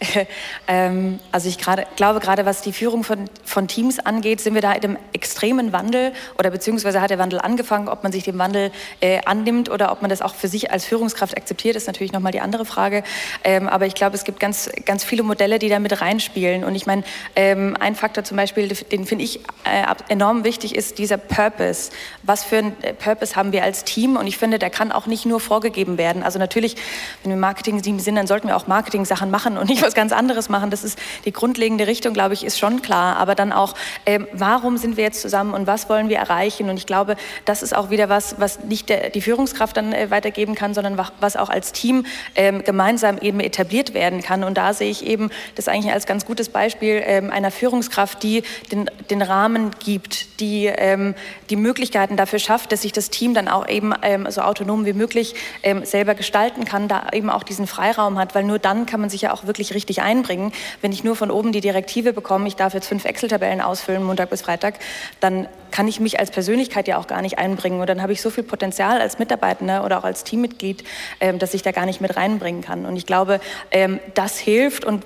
ähm, 0.68 1.18
also 1.32 1.48
ich 1.48 1.58
grade, 1.58 1.86
glaube 1.96 2.20
gerade, 2.20 2.46
was 2.46 2.62
die 2.62 2.72
Führung 2.72 3.02
von, 3.02 3.28
von 3.44 3.66
Teams 3.66 3.98
angeht, 3.98 4.40
sind 4.40 4.54
wir 4.54 4.60
da 4.60 4.72
in 4.72 4.84
einem 4.84 4.98
extremen 5.12 5.72
Wandel 5.72 6.12
oder 6.38 6.50
beziehungsweise 6.50 7.00
hat 7.00 7.10
der 7.10 7.18
Wandel 7.18 7.40
angefangen, 7.40 7.88
ob 7.88 8.04
man 8.04 8.12
sich 8.12 8.22
dem 8.22 8.38
Wandel 8.38 8.70
äh, 9.00 9.20
annimmt 9.24 9.68
oder 9.68 9.90
ob 9.90 10.02
man 10.02 10.10
das 10.10 10.22
auch 10.22 10.34
für 10.34 10.46
sich 10.46 10.70
als 10.70 10.84
Führungskraft 10.84 11.36
akzeptiert, 11.36 11.74
ist 11.74 11.88
natürlich 11.88 12.12
nochmal 12.12 12.30
die 12.30 12.40
andere 12.40 12.64
Frage. 12.64 13.02
Ähm, 13.42 13.68
aber 13.68 13.86
ich 13.86 13.94
glaube, 13.94 14.14
es 14.14 14.22
gibt 14.22 14.38
ganz, 14.38 14.70
ganz 14.84 15.02
viele 15.02 15.24
Modelle, 15.24 15.58
die 15.58 15.68
da 15.68 15.80
mit 15.80 16.00
reinspielen. 16.00 16.62
Und 16.62 16.76
ich 16.76 16.86
meine, 16.86 17.02
ähm, 17.34 17.76
ein 17.80 17.96
Faktor 17.96 18.22
zum 18.22 18.36
Beispiel, 18.36 18.68
den 18.68 19.06
finde 19.06 19.24
ich 19.24 19.40
äh, 19.64 19.84
enorm 20.08 20.44
wichtig, 20.44 20.76
ist 20.76 20.98
dieser 20.98 21.16
Purpose. 21.16 21.90
Was 22.22 22.44
für 22.44 22.58
ein 22.58 22.82
äh, 22.82 22.94
Purpose 22.94 23.34
haben 23.34 23.50
wir 23.50 23.64
als 23.64 23.82
Team? 23.82 24.16
Und 24.16 24.28
ich 24.28 24.38
finde, 24.38 24.60
der 24.60 24.70
kann 24.70 24.92
auch 24.92 25.06
nicht 25.06 25.26
nur 25.26 25.40
vorgegeben 25.40 25.98
werden. 25.98 26.22
Also 26.22 26.38
natürlich, 26.38 26.76
wenn 27.22 27.32
wir 27.32 27.38
Marketing-Team 27.38 27.98
sind, 27.98 28.14
dann 28.14 28.26
soll 28.26 28.35
sollten 28.36 28.48
wir 28.48 28.56
auch 28.58 28.66
Marketing-Sachen 28.66 29.30
machen 29.30 29.56
und 29.56 29.70
nicht 29.70 29.80
was 29.80 29.94
ganz 29.94 30.12
anderes 30.12 30.50
machen. 30.50 30.70
Das 30.70 30.84
ist 30.84 30.98
die 31.24 31.32
grundlegende 31.32 31.86
Richtung, 31.86 32.12
glaube 32.12 32.34
ich, 32.34 32.44
ist 32.44 32.58
schon 32.58 32.82
klar. 32.82 33.16
Aber 33.16 33.34
dann 33.34 33.50
auch, 33.50 33.74
ähm, 34.04 34.26
warum 34.34 34.76
sind 34.76 34.98
wir 34.98 35.04
jetzt 35.04 35.22
zusammen 35.22 35.54
und 35.54 35.66
was 35.66 35.88
wollen 35.88 36.10
wir 36.10 36.18
erreichen? 36.18 36.68
Und 36.68 36.76
ich 36.76 36.84
glaube, 36.84 37.16
das 37.46 37.62
ist 37.62 37.74
auch 37.74 37.88
wieder 37.88 38.10
was, 38.10 38.38
was 38.38 38.60
nicht 38.60 38.90
der, 38.90 39.08
die 39.08 39.22
Führungskraft 39.22 39.74
dann 39.78 39.94
äh, 39.94 40.10
weitergeben 40.10 40.54
kann, 40.54 40.74
sondern 40.74 40.98
was 41.18 41.36
auch 41.36 41.48
als 41.48 41.72
Team 41.72 42.04
ähm, 42.34 42.62
gemeinsam 42.62 43.16
eben 43.16 43.40
etabliert 43.40 43.94
werden 43.94 44.20
kann. 44.20 44.44
Und 44.44 44.58
da 44.58 44.74
sehe 44.74 44.90
ich 44.90 45.06
eben 45.06 45.30
das 45.54 45.66
eigentlich 45.66 45.94
als 45.94 46.04
ganz 46.04 46.26
gutes 46.26 46.50
Beispiel 46.50 47.02
ähm, 47.06 47.30
einer 47.30 47.50
Führungskraft, 47.50 48.22
die 48.22 48.42
den, 48.70 48.90
den 49.08 49.22
Rahmen 49.22 49.70
gibt, 49.82 50.40
die 50.40 50.66
ähm, 50.66 51.14
die 51.48 51.56
Möglichkeiten 51.56 52.18
dafür 52.18 52.38
schafft, 52.38 52.70
dass 52.72 52.82
sich 52.82 52.92
das 52.92 53.08
Team 53.08 53.32
dann 53.32 53.48
auch 53.48 53.66
eben 53.66 53.94
ähm, 54.02 54.30
so 54.30 54.42
autonom 54.42 54.84
wie 54.84 54.92
möglich 54.92 55.34
ähm, 55.62 55.86
selber 55.86 56.14
gestalten 56.14 56.66
kann, 56.66 56.86
da 56.86 57.06
eben 57.14 57.30
auch 57.30 57.42
diesen 57.42 57.66
Freiraum 57.66 58.18
hat 58.18 58.25
hat, 58.26 58.34
weil 58.34 58.44
nur 58.44 58.58
dann 58.58 58.86
kann 58.86 59.00
man 59.00 59.10
sich 59.10 59.22
ja 59.22 59.32
auch 59.32 59.46
wirklich 59.46 59.74
richtig 59.74 60.02
einbringen. 60.02 60.52
Wenn 60.80 60.92
ich 60.92 61.04
nur 61.04 61.16
von 61.16 61.30
oben 61.30 61.52
die 61.52 61.60
Direktive 61.60 62.12
bekomme, 62.12 62.48
ich 62.48 62.56
darf 62.56 62.74
jetzt 62.74 62.88
fünf 62.88 63.04
Excel-Tabellen 63.04 63.60
ausfüllen, 63.60 64.02
Montag 64.02 64.30
bis 64.30 64.42
Freitag, 64.42 64.78
dann 65.20 65.48
kann 65.70 65.88
ich 65.88 66.00
mich 66.00 66.18
als 66.18 66.30
Persönlichkeit 66.30 66.88
ja 66.88 66.98
auch 66.98 67.06
gar 67.06 67.22
nicht 67.22 67.38
einbringen. 67.38 67.80
Und 67.80 67.88
dann 67.88 68.02
habe 68.02 68.12
ich 68.12 68.22
so 68.22 68.30
viel 68.30 68.44
Potenzial 68.44 69.00
als 69.00 69.18
Mitarbeitender 69.18 69.84
oder 69.84 69.98
auch 69.98 70.04
als 70.04 70.24
Teammitglied, 70.24 70.84
ähm, 71.20 71.38
dass 71.38 71.54
ich 71.54 71.62
da 71.62 71.72
gar 71.72 71.86
nicht 71.86 72.00
mit 72.00 72.16
reinbringen 72.16 72.62
kann. 72.62 72.86
Und 72.86 72.96
ich 72.96 73.06
glaube, 73.06 73.40
ähm, 73.70 74.00
das 74.14 74.38
hilft 74.38 74.84
und 74.84 75.04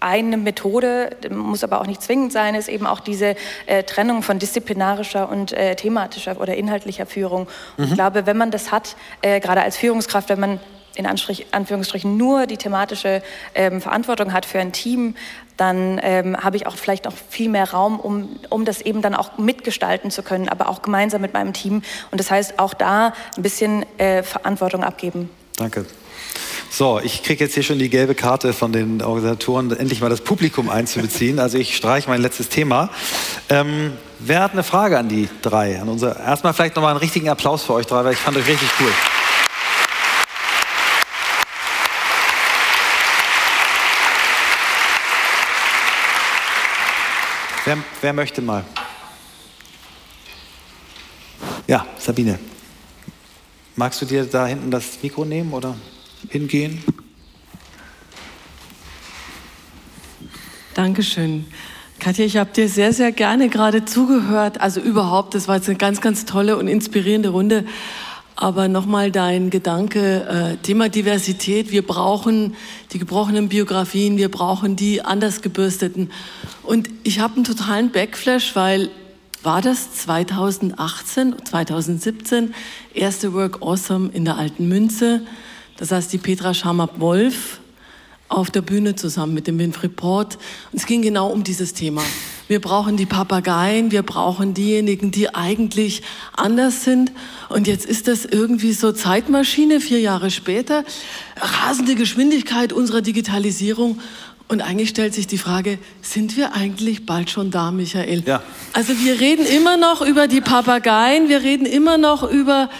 eine 0.00 0.36
Methode, 0.36 1.10
muss 1.28 1.64
aber 1.64 1.80
auch 1.80 1.86
nicht 1.86 2.02
zwingend 2.02 2.32
sein, 2.32 2.54
ist 2.54 2.68
eben 2.68 2.86
auch 2.86 3.00
diese 3.00 3.34
äh, 3.66 3.82
Trennung 3.82 4.22
von 4.22 4.38
disziplinarischer 4.38 5.28
und 5.28 5.52
äh, 5.52 5.74
thematischer 5.74 6.40
oder 6.40 6.54
inhaltlicher 6.54 7.04
Führung. 7.04 7.48
Mhm. 7.76 7.84
ich 7.84 7.94
glaube, 7.94 8.26
wenn 8.26 8.36
man 8.36 8.52
das 8.52 8.70
hat, 8.70 8.94
äh, 9.22 9.40
gerade 9.40 9.62
als 9.62 9.76
Führungskraft, 9.76 10.28
wenn 10.28 10.38
man 10.40 10.60
in 10.98 11.06
Anführungsstrichen 11.06 12.16
nur 12.16 12.46
die 12.46 12.56
thematische 12.56 13.22
ähm, 13.54 13.80
Verantwortung 13.80 14.32
hat 14.32 14.44
für 14.44 14.58
ein 14.58 14.72
Team, 14.72 15.14
dann 15.56 16.00
ähm, 16.02 16.36
habe 16.36 16.56
ich 16.56 16.66
auch 16.66 16.76
vielleicht 16.76 17.04
noch 17.04 17.14
viel 17.30 17.48
mehr 17.48 17.70
Raum, 17.70 18.00
um, 18.00 18.28
um 18.50 18.64
das 18.64 18.80
eben 18.80 19.00
dann 19.00 19.14
auch 19.14 19.38
mitgestalten 19.38 20.10
zu 20.10 20.22
können, 20.22 20.48
aber 20.48 20.68
auch 20.68 20.82
gemeinsam 20.82 21.20
mit 21.20 21.34
meinem 21.34 21.52
Team. 21.52 21.82
Und 22.10 22.18
das 22.18 22.32
heißt, 22.32 22.58
auch 22.58 22.74
da 22.74 23.12
ein 23.36 23.42
bisschen 23.42 23.86
äh, 23.98 24.24
Verantwortung 24.24 24.82
abgeben. 24.82 25.30
Danke. 25.56 25.86
So, 26.70 27.00
ich 27.02 27.22
kriege 27.22 27.44
jetzt 27.44 27.54
hier 27.54 27.62
schon 27.62 27.78
die 27.78 27.90
gelbe 27.90 28.14
Karte 28.14 28.52
von 28.52 28.72
den 28.72 29.00
Organisatoren, 29.00 29.70
endlich 29.70 30.00
mal 30.00 30.10
das 30.10 30.20
Publikum 30.20 30.68
einzubeziehen. 30.68 31.38
Also 31.38 31.58
ich 31.58 31.76
streiche 31.76 32.10
mein 32.10 32.20
letztes 32.20 32.48
Thema. 32.48 32.90
Ähm, 33.48 33.92
wer 34.18 34.42
hat 34.42 34.52
eine 34.52 34.64
Frage 34.64 34.98
an 34.98 35.08
die 35.08 35.28
drei? 35.42 35.80
An 35.80 35.88
unsere, 35.88 36.18
erstmal 36.18 36.52
vielleicht 36.54 36.74
nochmal 36.74 36.90
einen 36.90 37.00
richtigen 37.00 37.28
Applaus 37.28 37.62
für 37.62 37.74
euch 37.74 37.86
drei, 37.86 38.04
weil 38.04 38.12
ich 38.12 38.18
fand 38.18 38.36
euch 38.36 38.46
richtig 38.46 38.68
cool. 38.80 38.92
Wer, 47.68 47.76
wer 48.00 48.14
möchte 48.14 48.40
mal? 48.40 48.64
Ja, 51.66 51.84
Sabine. 51.98 52.38
Magst 53.76 54.00
du 54.00 54.06
dir 54.06 54.24
da 54.24 54.46
hinten 54.46 54.70
das 54.70 55.02
Mikro 55.02 55.26
nehmen 55.26 55.52
oder 55.52 55.76
hingehen? 56.30 56.82
Dankeschön. 60.72 61.44
Katja, 61.98 62.24
ich 62.24 62.38
habe 62.38 62.50
dir 62.54 62.70
sehr, 62.70 62.94
sehr 62.94 63.12
gerne 63.12 63.50
gerade 63.50 63.84
zugehört. 63.84 64.62
Also 64.62 64.80
überhaupt, 64.80 65.34
das 65.34 65.46
war 65.46 65.56
jetzt 65.56 65.68
eine 65.68 65.76
ganz, 65.76 66.00
ganz 66.00 66.24
tolle 66.24 66.56
und 66.56 66.68
inspirierende 66.68 67.28
Runde. 67.28 67.66
Aber 68.40 68.68
nochmal 68.68 69.10
dein 69.10 69.50
Gedanke, 69.50 70.24
äh, 70.28 70.56
Thema 70.58 70.88
Diversität. 70.88 71.72
Wir 71.72 71.84
brauchen 71.84 72.54
die 72.92 73.00
gebrochenen 73.00 73.48
Biografien, 73.48 74.16
wir 74.16 74.30
brauchen 74.30 74.76
die 74.76 75.02
anders 75.02 75.42
gebürsteten. 75.42 76.12
Und 76.62 76.88
ich 77.02 77.18
habe 77.18 77.34
einen 77.34 77.42
totalen 77.42 77.90
Backflash, 77.90 78.54
weil 78.54 78.90
war 79.42 79.60
das 79.60 79.92
2018, 79.92 81.34
2017, 81.44 82.54
erste 82.94 83.32
Work 83.32 83.60
Awesome 83.60 84.10
in 84.12 84.24
der 84.24 84.36
Alten 84.36 84.68
Münze. 84.68 85.22
Das 85.76 85.90
heißt, 85.90 86.12
die 86.12 86.18
Petra 86.18 86.54
Schamab-Wolf 86.54 87.58
auf 88.28 88.52
der 88.52 88.62
Bühne 88.62 88.94
zusammen 88.94 89.34
mit 89.34 89.48
dem 89.48 89.58
Winfried 89.58 89.96
Port. 89.96 90.38
Und 90.70 90.78
es 90.78 90.86
ging 90.86 91.02
genau 91.02 91.30
um 91.30 91.42
dieses 91.42 91.74
Thema. 91.74 92.02
Wir 92.48 92.60
brauchen 92.60 92.96
die 92.96 93.06
Papageien, 93.06 93.90
wir 93.90 94.02
brauchen 94.02 94.54
diejenigen, 94.54 95.10
die 95.10 95.34
eigentlich 95.34 96.02
anders 96.34 96.82
sind. 96.82 97.12
Und 97.50 97.66
jetzt 97.66 97.84
ist 97.84 98.08
das 98.08 98.24
irgendwie 98.24 98.72
so 98.72 98.90
Zeitmaschine, 98.90 99.80
vier 99.80 100.00
Jahre 100.00 100.30
später, 100.30 100.82
rasende 101.36 101.94
Geschwindigkeit 101.94 102.72
unserer 102.72 103.02
Digitalisierung. 103.02 104.00
Und 104.48 104.62
eigentlich 104.62 104.88
stellt 104.88 105.12
sich 105.12 105.26
die 105.26 105.36
Frage, 105.36 105.78
sind 106.00 106.38
wir 106.38 106.54
eigentlich 106.54 107.04
bald 107.04 107.28
schon 107.28 107.50
da, 107.50 107.70
Michael? 107.70 108.22
Ja. 108.26 108.42
Also 108.72 108.98
wir 108.98 109.20
reden 109.20 109.44
immer 109.44 109.76
noch 109.76 110.00
über 110.00 110.26
die 110.26 110.40
Papageien, 110.40 111.28
wir 111.28 111.42
reden 111.42 111.66
immer 111.66 111.98
noch 111.98 112.22
über, 112.28 112.70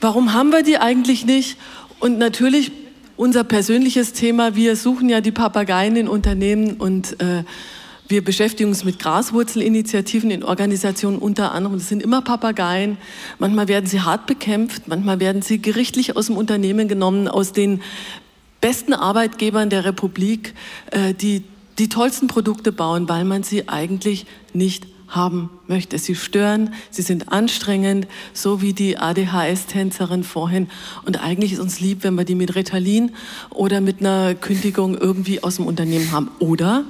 warum 0.00 0.32
haben 0.32 0.50
wir 0.50 0.64
die 0.64 0.78
eigentlich 0.78 1.24
nicht? 1.24 1.56
Und 2.00 2.18
natürlich 2.18 2.72
unser 3.16 3.44
persönliches 3.44 4.12
Thema, 4.12 4.56
wir 4.56 4.74
suchen 4.74 5.08
ja 5.08 5.20
die 5.20 5.30
Papageien 5.30 5.94
in 5.94 6.08
Unternehmen 6.08 6.74
und 6.74 7.20
äh, 7.20 7.44
wir 8.12 8.22
beschäftigen 8.22 8.68
uns 8.68 8.84
mit 8.84 8.98
Graswurzelinitiativen 8.98 10.30
in 10.30 10.44
Organisationen 10.44 11.16
unter 11.16 11.52
anderem. 11.52 11.78
Das 11.78 11.88
sind 11.88 12.02
immer 12.02 12.20
Papageien. 12.20 12.98
Manchmal 13.38 13.68
werden 13.68 13.86
sie 13.86 14.02
hart 14.02 14.26
bekämpft, 14.26 14.86
manchmal 14.86 15.18
werden 15.18 15.40
sie 15.40 15.62
gerichtlich 15.62 16.14
aus 16.14 16.26
dem 16.26 16.36
Unternehmen 16.36 16.88
genommen, 16.88 17.26
aus 17.26 17.52
den 17.52 17.80
besten 18.60 18.92
Arbeitgebern 18.92 19.70
der 19.70 19.86
Republik, 19.86 20.54
äh, 20.90 21.14
die 21.14 21.42
die 21.78 21.88
tollsten 21.88 22.28
Produkte 22.28 22.70
bauen, 22.70 23.08
weil 23.08 23.24
man 23.24 23.44
sie 23.44 23.66
eigentlich 23.70 24.26
nicht 24.52 24.86
haben 25.08 25.48
möchte. 25.66 25.98
Sie 25.98 26.14
stören, 26.14 26.74
sie 26.90 27.00
sind 27.00 27.32
anstrengend, 27.32 28.06
so 28.34 28.60
wie 28.60 28.74
die 28.74 28.98
ADHS-Tänzerin 28.98 30.22
vorhin. 30.22 30.68
Und 31.06 31.24
eigentlich 31.24 31.54
ist 31.54 31.60
uns 31.60 31.80
lieb, 31.80 32.04
wenn 32.04 32.14
wir 32.14 32.24
die 32.24 32.34
mit 32.34 32.54
Ritalin 32.54 33.12
oder 33.48 33.80
mit 33.80 34.00
einer 34.00 34.34
Kündigung 34.34 34.98
irgendwie 34.98 35.42
aus 35.42 35.56
dem 35.56 35.66
Unternehmen 35.66 36.12
haben. 36.12 36.30
Oder? 36.40 36.84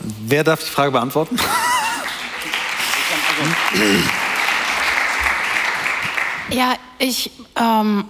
Wer 0.00 0.44
darf 0.44 0.60
die 0.60 0.70
Frage 0.70 0.92
beantworten? 0.92 1.36
Ja, 6.50 6.74
ich, 6.98 7.30
ähm, 7.56 8.04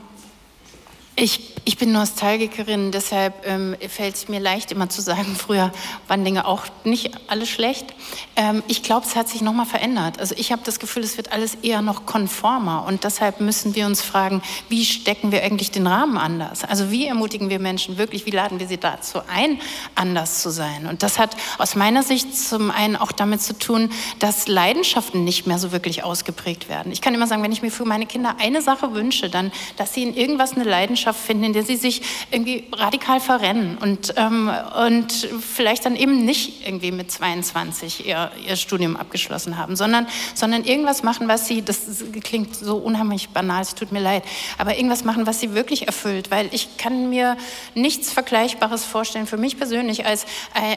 ich 1.16 1.49
ich 1.64 1.76
bin 1.76 1.92
Nostalgikerin, 1.92 2.90
deshalb 2.92 3.46
ähm, 3.46 3.76
fällt 3.88 4.14
es 4.14 4.28
mir 4.28 4.40
leicht, 4.40 4.72
immer 4.72 4.88
zu 4.88 5.00
sagen, 5.00 5.36
früher 5.36 5.72
waren 6.08 6.24
Dinge 6.24 6.46
auch 6.46 6.64
nicht 6.84 7.10
alles 7.28 7.48
schlecht. 7.48 7.94
Ähm, 8.36 8.62
ich 8.68 8.82
glaube, 8.82 9.06
es 9.06 9.16
hat 9.16 9.28
sich 9.28 9.42
nochmal 9.42 9.66
verändert. 9.66 10.18
Also 10.18 10.34
ich 10.38 10.52
habe 10.52 10.62
das 10.64 10.78
Gefühl, 10.78 11.02
es 11.02 11.16
wird 11.16 11.32
alles 11.32 11.56
eher 11.56 11.82
noch 11.82 12.06
konformer 12.06 12.84
und 12.86 13.04
deshalb 13.04 13.40
müssen 13.40 13.74
wir 13.74 13.86
uns 13.86 14.02
fragen, 14.02 14.42
wie 14.68 14.84
stecken 14.84 15.32
wir 15.32 15.42
eigentlich 15.42 15.70
den 15.70 15.86
Rahmen 15.86 16.16
anders? 16.16 16.64
Also 16.64 16.90
wie 16.90 17.06
ermutigen 17.06 17.50
wir 17.50 17.58
Menschen 17.58 17.98
wirklich, 17.98 18.26
wie 18.26 18.30
laden 18.30 18.60
wir 18.60 18.66
sie 18.66 18.78
dazu 18.78 19.20
ein, 19.32 19.60
anders 19.94 20.42
zu 20.42 20.50
sein? 20.50 20.86
Und 20.86 21.02
das 21.02 21.18
hat 21.18 21.36
aus 21.58 21.76
meiner 21.76 22.02
Sicht 22.02 22.36
zum 22.36 22.70
einen 22.70 22.96
auch 22.96 23.12
damit 23.12 23.42
zu 23.42 23.58
tun, 23.58 23.90
dass 24.18 24.48
Leidenschaften 24.48 25.24
nicht 25.24 25.46
mehr 25.46 25.58
so 25.58 25.72
wirklich 25.72 26.04
ausgeprägt 26.04 26.68
werden. 26.68 26.92
Ich 26.92 27.00
kann 27.00 27.14
immer 27.14 27.26
sagen, 27.26 27.42
wenn 27.42 27.52
ich 27.52 27.62
mir 27.62 27.70
für 27.70 27.84
meine 27.84 28.06
Kinder 28.06 28.36
eine 28.38 28.62
Sache 28.62 28.94
wünsche, 28.94 29.28
dann, 29.28 29.52
dass 29.76 29.94
sie 29.94 30.02
in 30.02 30.14
irgendwas 30.14 30.54
eine 30.54 30.64
Leidenschaft 30.64 31.20
finden, 31.20 31.49
in 31.50 31.54
der 31.54 31.64
sie 31.64 31.74
sich 31.74 32.02
irgendwie 32.30 32.64
radikal 32.72 33.18
verrennen 33.18 33.76
und, 33.78 34.14
ähm, 34.16 34.50
und 34.86 35.12
vielleicht 35.40 35.84
dann 35.84 35.96
eben 35.96 36.24
nicht 36.24 36.64
irgendwie 36.64 36.92
mit 36.92 37.10
22 37.10 38.06
ihr, 38.06 38.30
ihr 38.46 38.54
Studium 38.54 38.96
abgeschlossen 38.96 39.58
haben, 39.58 39.74
sondern, 39.74 40.06
sondern 40.34 40.62
irgendwas 40.62 41.02
machen, 41.02 41.26
was 41.26 41.48
sie, 41.48 41.62
das 41.62 42.04
klingt 42.22 42.54
so 42.54 42.76
unheimlich 42.76 43.30
banal, 43.30 43.62
es 43.62 43.74
tut 43.74 43.90
mir 43.90 44.00
leid, 44.00 44.22
aber 44.58 44.76
irgendwas 44.76 45.02
machen, 45.02 45.26
was 45.26 45.40
sie 45.40 45.54
wirklich 45.54 45.88
erfüllt, 45.88 46.30
weil 46.30 46.48
ich 46.52 46.76
kann 46.76 47.10
mir 47.10 47.36
nichts 47.74 48.12
Vergleichbares 48.12 48.84
vorstellen 48.84 49.26
für 49.26 49.36
mich 49.36 49.56
persönlich 49.56 50.06
als 50.06 50.26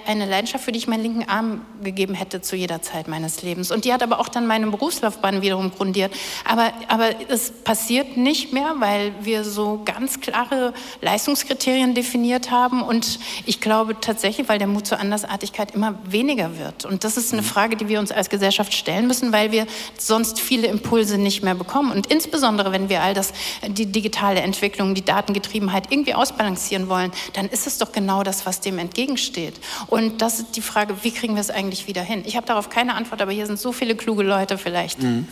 eine 0.07 0.25
Leidenschaft, 0.25 0.63
für 0.63 0.71
die 0.71 0.79
ich 0.79 0.87
meinen 0.87 1.03
linken 1.03 1.29
Arm 1.29 1.61
gegeben 1.83 2.15
hätte 2.15 2.41
zu 2.41 2.55
jeder 2.55 2.81
Zeit 2.81 3.07
meines 3.07 3.43
Lebens. 3.43 3.71
Und 3.71 3.85
die 3.85 3.93
hat 3.93 4.01
aber 4.01 4.19
auch 4.19 4.27
dann 4.27 4.47
meine 4.47 4.65
Berufslaufbahn 4.67 5.43
wiederum 5.43 5.71
grundiert. 5.71 6.13
Aber, 6.45 6.73
aber 6.87 7.09
es 7.29 7.51
passiert 7.51 8.17
nicht 8.17 8.53
mehr, 8.53 8.75
weil 8.79 9.13
wir 9.21 9.43
so 9.43 9.81
ganz 9.85 10.19
klare 10.19 10.62
Leistungskriterien 11.01 11.95
definiert 11.95 12.51
haben. 12.51 12.81
Und 12.81 13.19
ich 13.45 13.59
glaube 13.59 13.99
tatsächlich, 13.99 14.47
weil 14.47 14.59
der 14.59 14.67
Mut 14.67 14.87
zur 14.87 14.99
Andersartigkeit 14.99 15.71
immer 15.71 15.95
weniger 16.05 16.57
wird. 16.57 16.85
Und 16.85 17.03
das 17.03 17.17
ist 17.17 17.33
eine 17.33 17.41
mhm. 17.41 17.47
Frage, 17.47 17.75
die 17.75 17.89
wir 17.89 17.99
uns 17.99 18.11
als 18.11 18.29
Gesellschaft 18.29 18.73
stellen 18.73 19.07
müssen, 19.07 19.33
weil 19.33 19.51
wir 19.51 19.65
sonst 19.97 20.39
viele 20.39 20.67
Impulse 20.67 21.17
nicht 21.17 21.43
mehr 21.43 21.55
bekommen. 21.55 21.91
Und 21.91 22.07
insbesondere, 22.07 22.71
wenn 22.71 22.87
wir 22.87 23.01
all 23.01 23.13
das, 23.13 23.33
die 23.67 23.87
digitale 23.87 24.41
Entwicklung, 24.41 24.95
die 24.95 25.03
Datengetriebenheit 25.03 25.91
irgendwie 25.91 26.13
ausbalancieren 26.13 26.87
wollen, 26.87 27.11
dann 27.33 27.47
ist 27.47 27.67
es 27.67 27.79
doch 27.79 27.91
genau 27.91 28.23
das, 28.23 28.45
was 28.45 28.61
dem 28.61 28.77
entgegensteht. 28.77 29.59
Und 29.87 30.21
das 30.21 30.39
ist 30.39 30.55
die 30.55 30.61
Frage, 30.61 31.03
wie 31.03 31.11
kriegen 31.11 31.35
wir 31.35 31.41
es 31.41 31.49
eigentlich 31.49 31.87
wieder 31.87 32.01
hin? 32.01 32.23
Ich 32.25 32.35
habe 32.35 32.45
darauf 32.45 32.69
keine 32.69 32.95
Antwort, 32.95 33.21
aber 33.21 33.31
hier 33.31 33.47
sind 33.47 33.59
so 33.59 33.71
viele 33.71 33.95
kluge 33.95 34.23
Leute 34.23 34.57
vielleicht. 34.57 35.01
Mhm. 35.01 35.27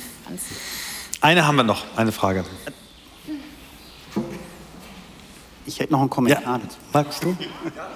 Eine 1.21 1.45
haben 1.45 1.55
wir 1.55 1.63
noch, 1.63 1.84
eine 1.95 2.11
Frage. 2.11 2.43
Ich 5.68 5.80
hätte 5.80 5.93
noch 5.93 5.99
einen 5.99 6.09
Kommentar 6.09 6.57
ja. 6.57 6.62
dazu. 6.64 6.78
Magst 6.91 7.24
du? 7.24 7.38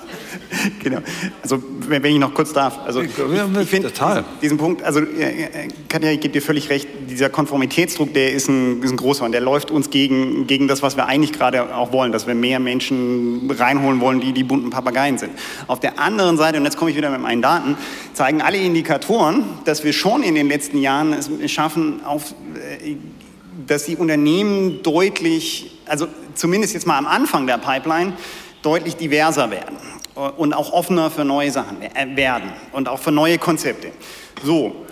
genau. 0.83 0.99
Also, 1.41 1.61
wenn, 1.87 2.03
wenn, 2.03 2.13
ich 2.13 2.19
noch 2.19 2.33
kurz 2.33 2.53
darf. 2.53 2.79
Also, 2.85 3.01
ich, 3.01 3.09
ich 3.09 3.69
finde 3.69 3.91
diesen 4.41 4.57
Punkt, 4.57 4.83
also, 4.83 5.01
Katja, 5.89 6.11
ich 6.11 6.19
gebe 6.19 6.33
dir 6.33 6.43
völlig 6.43 6.69
recht, 6.69 6.87
dieser 7.09 7.29
Konformitätsdruck, 7.29 8.13
der 8.13 8.33
ist 8.33 8.49
ein, 8.49 8.83
ist 8.83 8.91
ein 8.91 8.97
großer 8.97 9.25
und 9.25 9.31
der 9.31 9.41
läuft 9.41 9.71
uns 9.71 9.89
gegen, 9.89 10.45
gegen 10.45 10.67
das, 10.67 10.83
was 10.83 10.95
wir 10.95 11.07
eigentlich 11.07 11.33
gerade 11.33 11.75
auch 11.75 11.91
wollen, 11.91 12.11
dass 12.11 12.27
wir 12.27 12.35
mehr 12.35 12.59
Menschen 12.59 13.49
reinholen 13.49 13.99
wollen, 13.99 14.21
die 14.21 14.31
die 14.31 14.43
bunten 14.43 14.69
Papageien 14.69 15.17
sind. 15.17 15.31
Auf 15.65 15.79
der 15.79 15.99
anderen 15.99 16.37
Seite, 16.37 16.59
und 16.59 16.65
jetzt 16.65 16.77
komme 16.77 16.91
ich 16.91 16.97
wieder 16.97 17.09
mit 17.09 17.21
meinen 17.21 17.41
Daten, 17.41 17.77
zeigen 18.13 18.43
alle 18.43 18.57
Indikatoren, 18.57 19.43
dass 19.65 19.83
wir 19.83 19.93
schon 19.93 20.21
in 20.21 20.35
den 20.35 20.47
letzten 20.47 20.77
Jahren 20.77 21.13
es 21.13 21.51
schaffen, 21.51 22.05
auf, 22.05 22.35
äh, 22.83 22.95
dass 23.65 23.85
die 23.85 23.95
Unternehmen 23.95 24.83
deutlich 24.83 25.74
also 25.87 26.07
zumindest 26.33 26.73
jetzt 26.73 26.87
mal 26.87 26.97
am 26.97 27.07
Anfang 27.07 27.47
der 27.47 27.57
Pipeline, 27.57 28.13
deutlich 28.61 28.95
diverser 28.95 29.51
werden 29.51 29.77
und 30.37 30.53
auch 30.53 30.71
offener 30.73 31.11
für 31.11 31.25
neue 31.25 31.51
Sachen 31.51 31.77
werden 32.15 32.51
und 32.71 32.87
auch 32.87 32.99
für 32.99 33.11
neue 33.11 33.37
Konzepte. 33.37 33.91
So, 34.43 34.85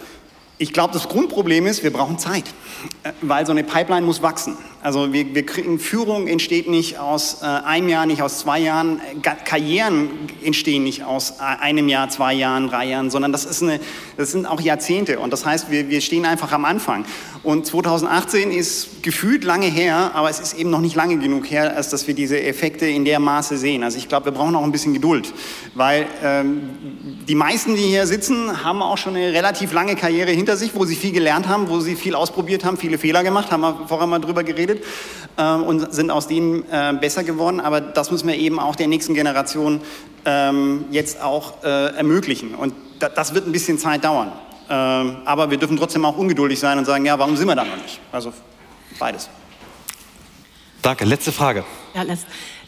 ich 0.57 0.73
glaube, 0.73 0.93
das 0.93 1.09
Grundproblem 1.09 1.65
ist, 1.65 1.83
wir 1.83 1.91
brauchen 1.91 2.19
Zeit, 2.19 2.43
äh, 2.47 2.51
weil 3.21 3.45
so 3.45 3.51
eine 3.51 3.63
Pipeline 3.63 4.05
muss 4.05 4.21
wachsen. 4.21 4.57
Also 4.83 5.13
wir, 5.13 5.33
wir 5.33 5.45
kriegen, 5.45 5.79
Führung 5.79 6.27
entsteht 6.27 6.69
nicht 6.69 6.99
aus 6.99 7.41
äh, 7.41 7.45
einem 7.45 7.87
Jahr, 7.87 8.05
nicht 8.05 8.21
aus 8.21 8.39
zwei 8.39 8.59
Jahren, 8.59 8.99
Karrieren 9.21 10.09
entstehen 10.43 10.83
nicht 10.83 11.05
aus 11.05 11.35
äh, 11.39 11.43
einem 11.61 11.87
Jahr, 11.87 12.09
zwei 12.09 12.33
Jahren, 12.33 12.67
drei 12.67 12.87
Jahren, 12.87 13.09
sondern 13.09 13.31
das, 13.31 13.45
ist 13.45 13.63
eine, 13.63 13.79
das 14.17 14.33
sind 14.33 14.45
auch 14.45 14.59
Jahrzehnte 14.59 15.19
und 15.19 15.31
das 15.31 15.45
heißt, 15.45 15.71
wir, 15.71 15.89
wir 15.89 16.01
stehen 16.01 16.25
einfach 16.25 16.51
am 16.51 16.65
Anfang. 16.65 17.05
Und 17.43 17.65
2018 17.65 18.51
ist 18.51 19.03
gefühlt 19.03 19.43
lange 19.43 19.67
her, 19.67 20.11
aber 20.13 20.29
es 20.29 20.39
ist 20.39 20.53
eben 20.53 20.69
noch 20.69 20.79
nicht 20.79 20.95
lange 20.95 21.17
genug 21.17 21.49
her, 21.49 21.75
als 21.75 21.89
dass 21.89 22.07
wir 22.07 22.13
diese 22.13 22.41
Effekte 22.41 22.85
in 22.85 23.03
der 23.05 23.19
Maße 23.19 23.57
sehen. 23.57 23.83
Also 23.83 23.97
ich 23.97 24.07
glaube, 24.07 24.27
wir 24.27 24.31
brauchen 24.31 24.55
auch 24.55 24.63
ein 24.63 24.71
bisschen 24.71 24.93
Geduld, 24.93 25.33
weil 25.75 26.07
ähm, 26.23 26.69
die 27.27 27.35
meisten, 27.35 27.75
die 27.75 27.81
hier 27.81 28.07
sitzen, 28.07 28.63
haben 28.63 28.81
auch 28.81 28.97
schon 28.97 29.15
eine 29.15 29.33
relativ 29.33 29.71
lange 29.73 29.95
Karriere 29.95 30.31
hinter 30.31 30.57
sich, 30.57 30.71
wo 30.73 30.85
sie 30.85 30.95
viel 30.95 31.11
gelernt 31.11 31.47
haben, 31.47 31.69
wo 31.69 31.79
sie 31.79 31.95
viel 31.95 32.15
ausprobiert 32.15 32.65
haben, 32.65 32.72
viele 32.77 32.97
Fehler 32.97 33.23
gemacht, 33.23 33.51
haben 33.51 33.61
wir 33.61 33.87
vorher 33.87 34.07
mal 34.07 34.19
drüber 34.19 34.43
geredet 34.43 34.83
äh, 35.37 35.53
und 35.53 35.93
sind 35.93 36.11
aus 36.11 36.27
denen 36.27 36.63
äh, 36.69 36.93
besser 36.99 37.23
geworden. 37.23 37.59
Aber 37.59 37.81
das 37.81 38.11
müssen 38.11 38.27
wir 38.27 38.35
eben 38.35 38.59
auch 38.59 38.75
der 38.75 38.87
nächsten 38.87 39.13
Generation 39.13 39.81
ähm, 40.25 40.85
jetzt 40.91 41.21
auch 41.21 41.63
äh, 41.63 41.95
ermöglichen. 41.95 42.55
Und 42.55 42.73
da, 42.99 43.09
das 43.09 43.33
wird 43.33 43.47
ein 43.47 43.51
bisschen 43.51 43.77
Zeit 43.77 44.03
dauern. 44.03 44.31
Ähm, 44.69 45.17
aber 45.25 45.51
wir 45.51 45.57
dürfen 45.57 45.77
trotzdem 45.77 46.05
auch 46.05 46.17
ungeduldig 46.17 46.59
sein 46.59 46.77
und 46.77 46.85
sagen, 46.85 47.05
ja, 47.05 47.19
warum 47.19 47.35
sind 47.35 47.47
wir 47.47 47.55
da 47.55 47.65
noch 47.65 47.77
nicht? 47.77 47.99
Also 48.11 48.33
beides. 48.97 49.29
Danke. 50.81 51.05
Letzte 51.05 51.31
Frage. 51.31 51.63
Ja, 51.93 52.03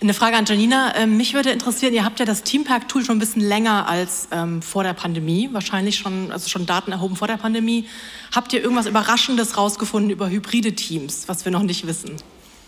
eine 0.01 0.13
Frage 0.13 0.35
an 0.37 0.45
Janina. 0.45 0.95
Ähm, 0.95 1.17
mich 1.17 1.33
würde 1.33 1.51
interessieren, 1.51 1.93
ihr 1.93 2.03
habt 2.03 2.19
ja 2.19 2.25
das 2.25 2.43
Teampark-Tool 2.43 3.05
schon 3.05 3.17
ein 3.17 3.19
bisschen 3.19 3.41
länger 3.41 3.87
als 3.87 4.27
ähm, 4.31 4.61
vor 4.61 4.83
der 4.83 4.93
Pandemie, 4.93 5.49
wahrscheinlich 5.51 5.97
schon, 5.97 6.31
also 6.31 6.49
schon 6.49 6.65
Daten 6.65 6.91
erhoben 6.91 7.15
vor 7.15 7.27
der 7.27 7.37
Pandemie. 7.37 7.87
Habt 8.33 8.53
ihr 8.53 8.61
irgendwas 8.61 8.85
Überraschendes 8.85 9.57
rausgefunden 9.57 10.11
über 10.11 10.29
hybride 10.29 10.73
Teams, 10.73 11.27
was 11.27 11.45
wir 11.45 11.51
noch 11.51 11.63
nicht 11.63 11.87
wissen? 11.87 12.17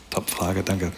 Top-Frage, 0.09 0.63
danke. 0.63 0.91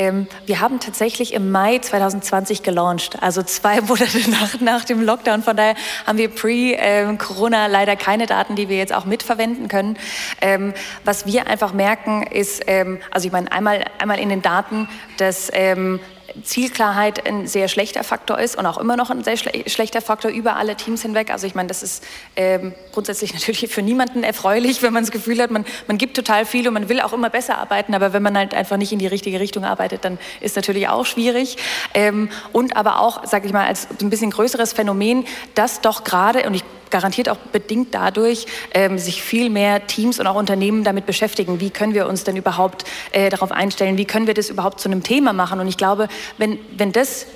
Ähm, 0.00 0.28
wir 0.46 0.60
haben 0.60 0.80
tatsächlich 0.80 1.34
im 1.34 1.50
Mai 1.50 1.78
2020 1.78 2.62
gelauncht, 2.62 3.22
also 3.22 3.42
zwei 3.42 3.80
Monate 3.82 4.30
nach, 4.30 4.58
nach 4.60 4.84
dem 4.86 5.02
Lockdown. 5.02 5.42
Von 5.42 5.58
daher 5.58 5.74
haben 6.06 6.16
wir 6.16 6.30
pre-Corona 6.30 7.66
ähm, 7.66 7.70
leider 7.70 7.96
keine 7.96 8.24
Daten, 8.24 8.56
die 8.56 8.70
wir 8.70 8.78
jetzt 8.78 8.94
auch 8.94 9.04
mitverwenden 9.04 9.68
können. 9.68 9.98
Ähm, 10.40 10.72
was 11.04 11.26
wir 11.26 11.46
einfach 11.48 11.74
merken 11.74 12.22
ist, 12.22 12.62
ähm, 12.66 12.98
also 13.10 13.26
ich 13.26 13.32
meine 13.32 13.52
einmal, 13.52 13.84
einmal 13.98 14.18
in 14.18 14.30
den 14.30 14.40
Daten, 14.40 14.88
dass 15.18 15.50
ähm, 15.52 16.00
Zielklarheit 16.42 17.26
ein 17.26 17.46
sehr 17.46 17.68
schlechter 17.68 18.04
Faktor 18.04 18.38
ist 18.38 18.56
und 18.56 18.66
auch 18.66 18.78
immer 18.78 18.96
noch 18.96 19.10
ein 19.10 19.24
sehr 19.24 19.36
schle 19.36 19.50
schlechter 19.66 20.00
Faktor 20.00 20.30
über 20.30 20.56
alle 20.56 20.76
Teams 20.76 21.02
hinweg. 21.02 21.30
Also 21.30 21.46
ich 21.46 21.54
meine, 21.54 21.68
das 21.68 21.82
ist 21.82 22.04
ähm, 22.36 22.74
grundsätzlich 22.92 23.34
natürlich 23.34 23.72
für 23.72 23.82
niemanden 23.82 24.22
erfreulich, 24.22 24.82
wenn 24.82 24.92
man 24.92 25.02
das 25.02 25.10
Gefühl 25.10 25.40
hat, 25.40 25.50
man, 25.50 25.64
man 25.86 25.98
gibt 25.98 26.16
total 26.16 26.46
viel 26.46 26.66
und 26.68 26.74
man 26.74 26.88
will 26.88 27.00
auch 27.00 27.12
immer 27.12 27.30
besser 27.30 27.58
arbeiten, 27.58 27.94
aber 27.94 28.12
wenn 28.12 28.22
man 28.22 28.36
halt 28.36 28.54
einfach 28.54 28.76
nicht 28.76 28.92
in 28.92 28.98
die 28.98 29.06
richtige 29.06 29.40
Richtung 29.40 29.64
arbeitet, 29.64 30.04
dann 30.04 30.18
ist 30.40 30.56
natürlich 30.56 30.88
auch 30.88 31.06
schwierig. 31.06 31.56
Ähm, 31.94 32.30
und 32.52 32.76
aber 32.76 33.00
auch, 33.00 33.26
sage 33.26 33.46
ich 33.46 33.52
mal, 33.52 33.66
als 33.66 33.88
ein 34.00 34.10
bisschen 34.10 34.30
größeres 34.30 34.72
Phänomen, 34.72 35.26
dass 35.54 35.80
doch 35.80 36.04
gerade, 36.04 36.46
und 36.46 36.54
ich 36.54 36.64
garantiert 36.90 37.28
auch 37.28 37.36
bedingt 37.36 37.94
dadurch 37.94 38.46
ähm, 38.74 38.98
sich 38.98 39.22
viel 39.22 39.50
mehr 39.50 39.86
Teams 39.86 40.20
und 40.20 40.26
auch 40.26 40.36
Unternehmen 40.36 40.84
damit 40.84 41.06
beschäftigen. 41.06 41.60
Wie 41.60 41.70
können 41.70 41.94
wir 41.94 42.08
uns 42.08 42.24
denn 42.24 42.36
überhaupt 42.36 42.84
äh, 43.12 43.30
darauf 43.30 43.52
einstellen? 43.52 43.96
Wie 43.96 44.04
können 44.04 44.26
wir 44.26 44.34
das 44.34 44.50
überhaupt 44.50 44.80
zu 44.80 44.88
einem 44.88 45.02
Thema 45.02 45.32
machen? 45.32 45.60
Und 45.60 45.68
ich 45.68 45.76
glaube, 45.76 46.08
wenn, 46.38 46.58
wenn 46.76 46.92
das 46.92 47.26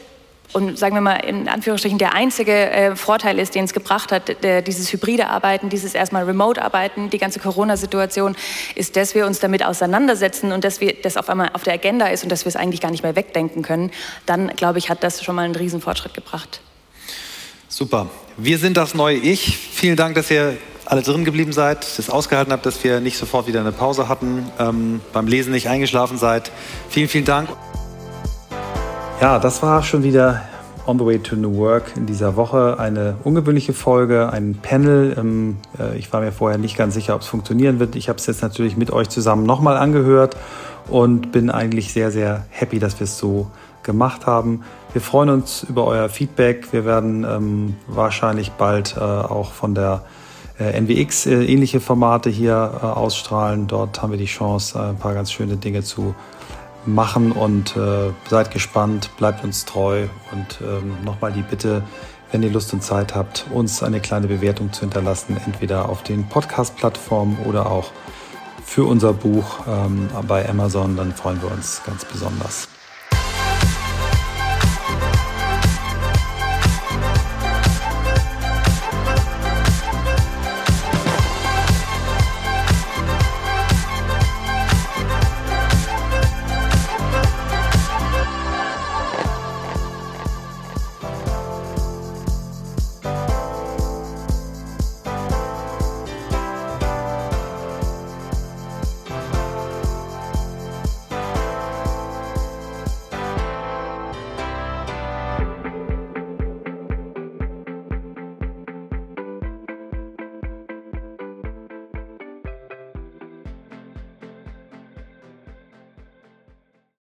und 0.55 0.79
sagen 0.79 0.95
wir 0.95 1.01
mal 1.01 1.17
in 1.17 1.49
Anführungsstrichen 1.49 1.99
der 1.99 2.15
einzige 2.15 2.53
äh, 2.53 2.97
Vorteil 2.97 3.41
ist, 3.41 3.57
den 3.57 3.65
es 3.65 3.73
gebracht 3.73 4.13
hat, 4.13 4.43
der, 4.45 4.63
dieses 4.63 4.93
hybride 4.93 5.29
Arbeiten, 5.29 5.69
dieses 5.69 5.95
erstmal 5.95 6.25
Remote-Arbeiten, 6.25 7.11
die 7.11 7.19
ganze 7.19 7.41
Corona-Situation, 7.41 8.37
ist, 8.77 8.95
dass 8.95 9.17
wir 9.17 9.27
uns 9.27 9.41
damit 9.41 9.65
auseinandersetzen 9.65 10.53
und 10.53 10.63
dass 10.63 10.81
wir 10.81 10.95
das 11.03 11.17
auf 11.17 11.29
einmal 11.29 11.51
auf 11.55 11.65
der 11.65 11.75
Agenda 11.75 12.07
ist 12.07 12.23
und 12.23 12.31
dass 12.31 12.45
wir 12.45 12.51
es 12.51 12.57
eigentlich 12.57 12.81
gar 12.81 12.93
nicht 12.93 13.03
mehr 13.03 13.17
wegdenken 13.17 13.63
können, 13.63 13.91
dann 14.27 14.49
glaube 14.49 14.79
ich, 14.79 14.91
hat 14.91 15.03
das 15.03 15.25
schon 15.25 15.35
mal 15.35 15.43
einen 15.43 15.57
riesen 15.57 15.81
Fortschritt 15.81 16.15
gebracht. 16.15 16.61
Super. 17.75 18.07
Wir 18.37 18.59
sind 18.59 18.77
das 18.77 18.95
neue 18.95 19.17
Ich. 19.17 19.59
Vielen 19.59 19.97
Dank, 19.97 20.15
dass 20.15 20.31
ihr 20.31 20.57
alle 20.85 21.03
drin 21.03 21.25
geblieben 21.25 21.53
seid, 21.53 21.99
das 21.99 22.09
ausgehalten 22.09 22.53
habt, 22.53 22.65
dass 22.65 22.85
wir 22.85 23.01
nicht 23.01 23.19
sofort 23.19 23.49
wieder 23.49 23.59
eine 23.59 23.73
Pause 23.73 24.09
hatten, 24.09 24.49
ähm, 24.61 25.01
beim 25.13 25.27
Lesen 25.27 25.53
nicht 25.53 25.69
eingeschlafen 25.69 26.17
seid. 26.17 26.53
Vielen, 26.89 27.09
vielen 27.09 27.25
Dank. 27.25 27.49
Ja, 29.21 29.41
das 29.41 29.61
war 29.65 29.83
schon 29.83 30.05
wieder 30.05 30.45
On 30.87 31.01
the 31.01 31.05
Way 31.05 31.19
to 31.19 31.35
New 31.35 31.57
Work 31.57 31.97
in 31.97 32.07
dieser 32.07 32.37
Woche. 32.37 32.79
Eine 32.79 33.17
ungewöhnliche 33.25 33.73
Folge, 33.73 34.33
ein 34.33 34.55
Panel. 34.63 35.17
Ähm, 35.19 35.57
äh, 35.77 35.99
ich 35.99 36.13
war 36.13 36.21
mir 36.21 36.31
vorher 36.31 36.59
nicht 36.59 36.77
ganz 36.77 36.95
sicher, 36.95 37.17
ob 37.17 37.23
es 37.23 37.27
funktionieren 37.27 37.81
wird. 37.81 37.97
Ich 37.97 38.09
habe 38.09 38.21
es 38.21 38.27
jetzt 38.27 38.41
natürlich 38.41 38.77
mit 38.77 38.93
euch 38.93 39.09
zusammen 39.09 39.47
nochmal 39.47 39.79
angehört 39.79 40.37
und 40.87 41.33
bin 41.33 41.51
eigentlich 41.51 41.93
sehr, 41.93 42.13
sehr 42.13 42.47
happy, 42.51 42.79
dass 42.79 43.01
wir 43.01 43.05
es 43.07 43.19
so 43.19 43.51
gemacht 43.83 44.27
haben. 44.27 44.63
Wir 44.95 45.01
freuen 45.01 45.29
uns 45.29 45.65
über 45.65 45.89
euer 45.89 46.09
Feedback. 46.09 46.73
Wir 46.73 46.85
werden 46.85 47.25
ähm, 47.25 47.77
wahrscheinlich 47.89 48.53
bald 48.53 48.97
äh, 48.97 49.01
auch 49.01 49.51
von 49.51 49.75
der 49.75 50.05
äh, 50.61 50.81
NWX 50.81 51.27
äh, 51.27 51.45
ähnliche 51.47 51.81
Formate 51.81 52.31
hier 52.31 52.79
äh, 52.81 52.87
ausstrahlen. 52.87 53.67
Dort 53.67 54.01
haben 54.01 54.13
wir 54.13 54.19
die 54.19 54.27
Chance, 54.27 54.79
äh, 54.79 54.91
ein 54.91 54.97
paar 54.97 55.13
ganz 55.13 55.33
schöne 55.33 55.57
Dinge 55.57 55.83
zu 55.83 56.15
machen 56.87 57.33
und 57.33 57.77
äh, 57.77 58.13
seid 58.31 58.53
gespannt, 58.53 59.11
bleibt 59.17 59.43
uns 59.43 59.65
treu 59.65 60.07
und 60.31 60.61
ähm, 60.61 60.95
nochmal 61.05 61.33
die 61.33 61.43
Bitte, 61.43 61.83
wenn 62.31 62.45
ihr 62.45 62.51
Lust 62.51 62.73
und 62.73 62.85
Zeit 62.85 63.17
habt, 63.17 63.47
uns 63.53 63.83
eine 63.83 63.99
kleine 63.99 64.29
Bewertung 64.29 64.73
zu 64.73 64.83
hinterlassen, 64.83 65.37
entweder 65.45 65.89
auf 65.89 66.05
den 66.05 66.29
Podcast-Plattformen 66.29 67.39
oder 67.47 67.69
auch 67.69 67.91
für 68.65 68.85
unser 68.85 69.13
Buch 69.13 69.59
ähm, 69.69 70.09
bei 70.29 70.49
Amazon, 70.49 70.97
dann 70.97 71.13
freuen 71.13 71.43
wir 71.43 71.51
uns 71.51 71.83
ganz 71.85 72.05
besonders. 72.05 72.69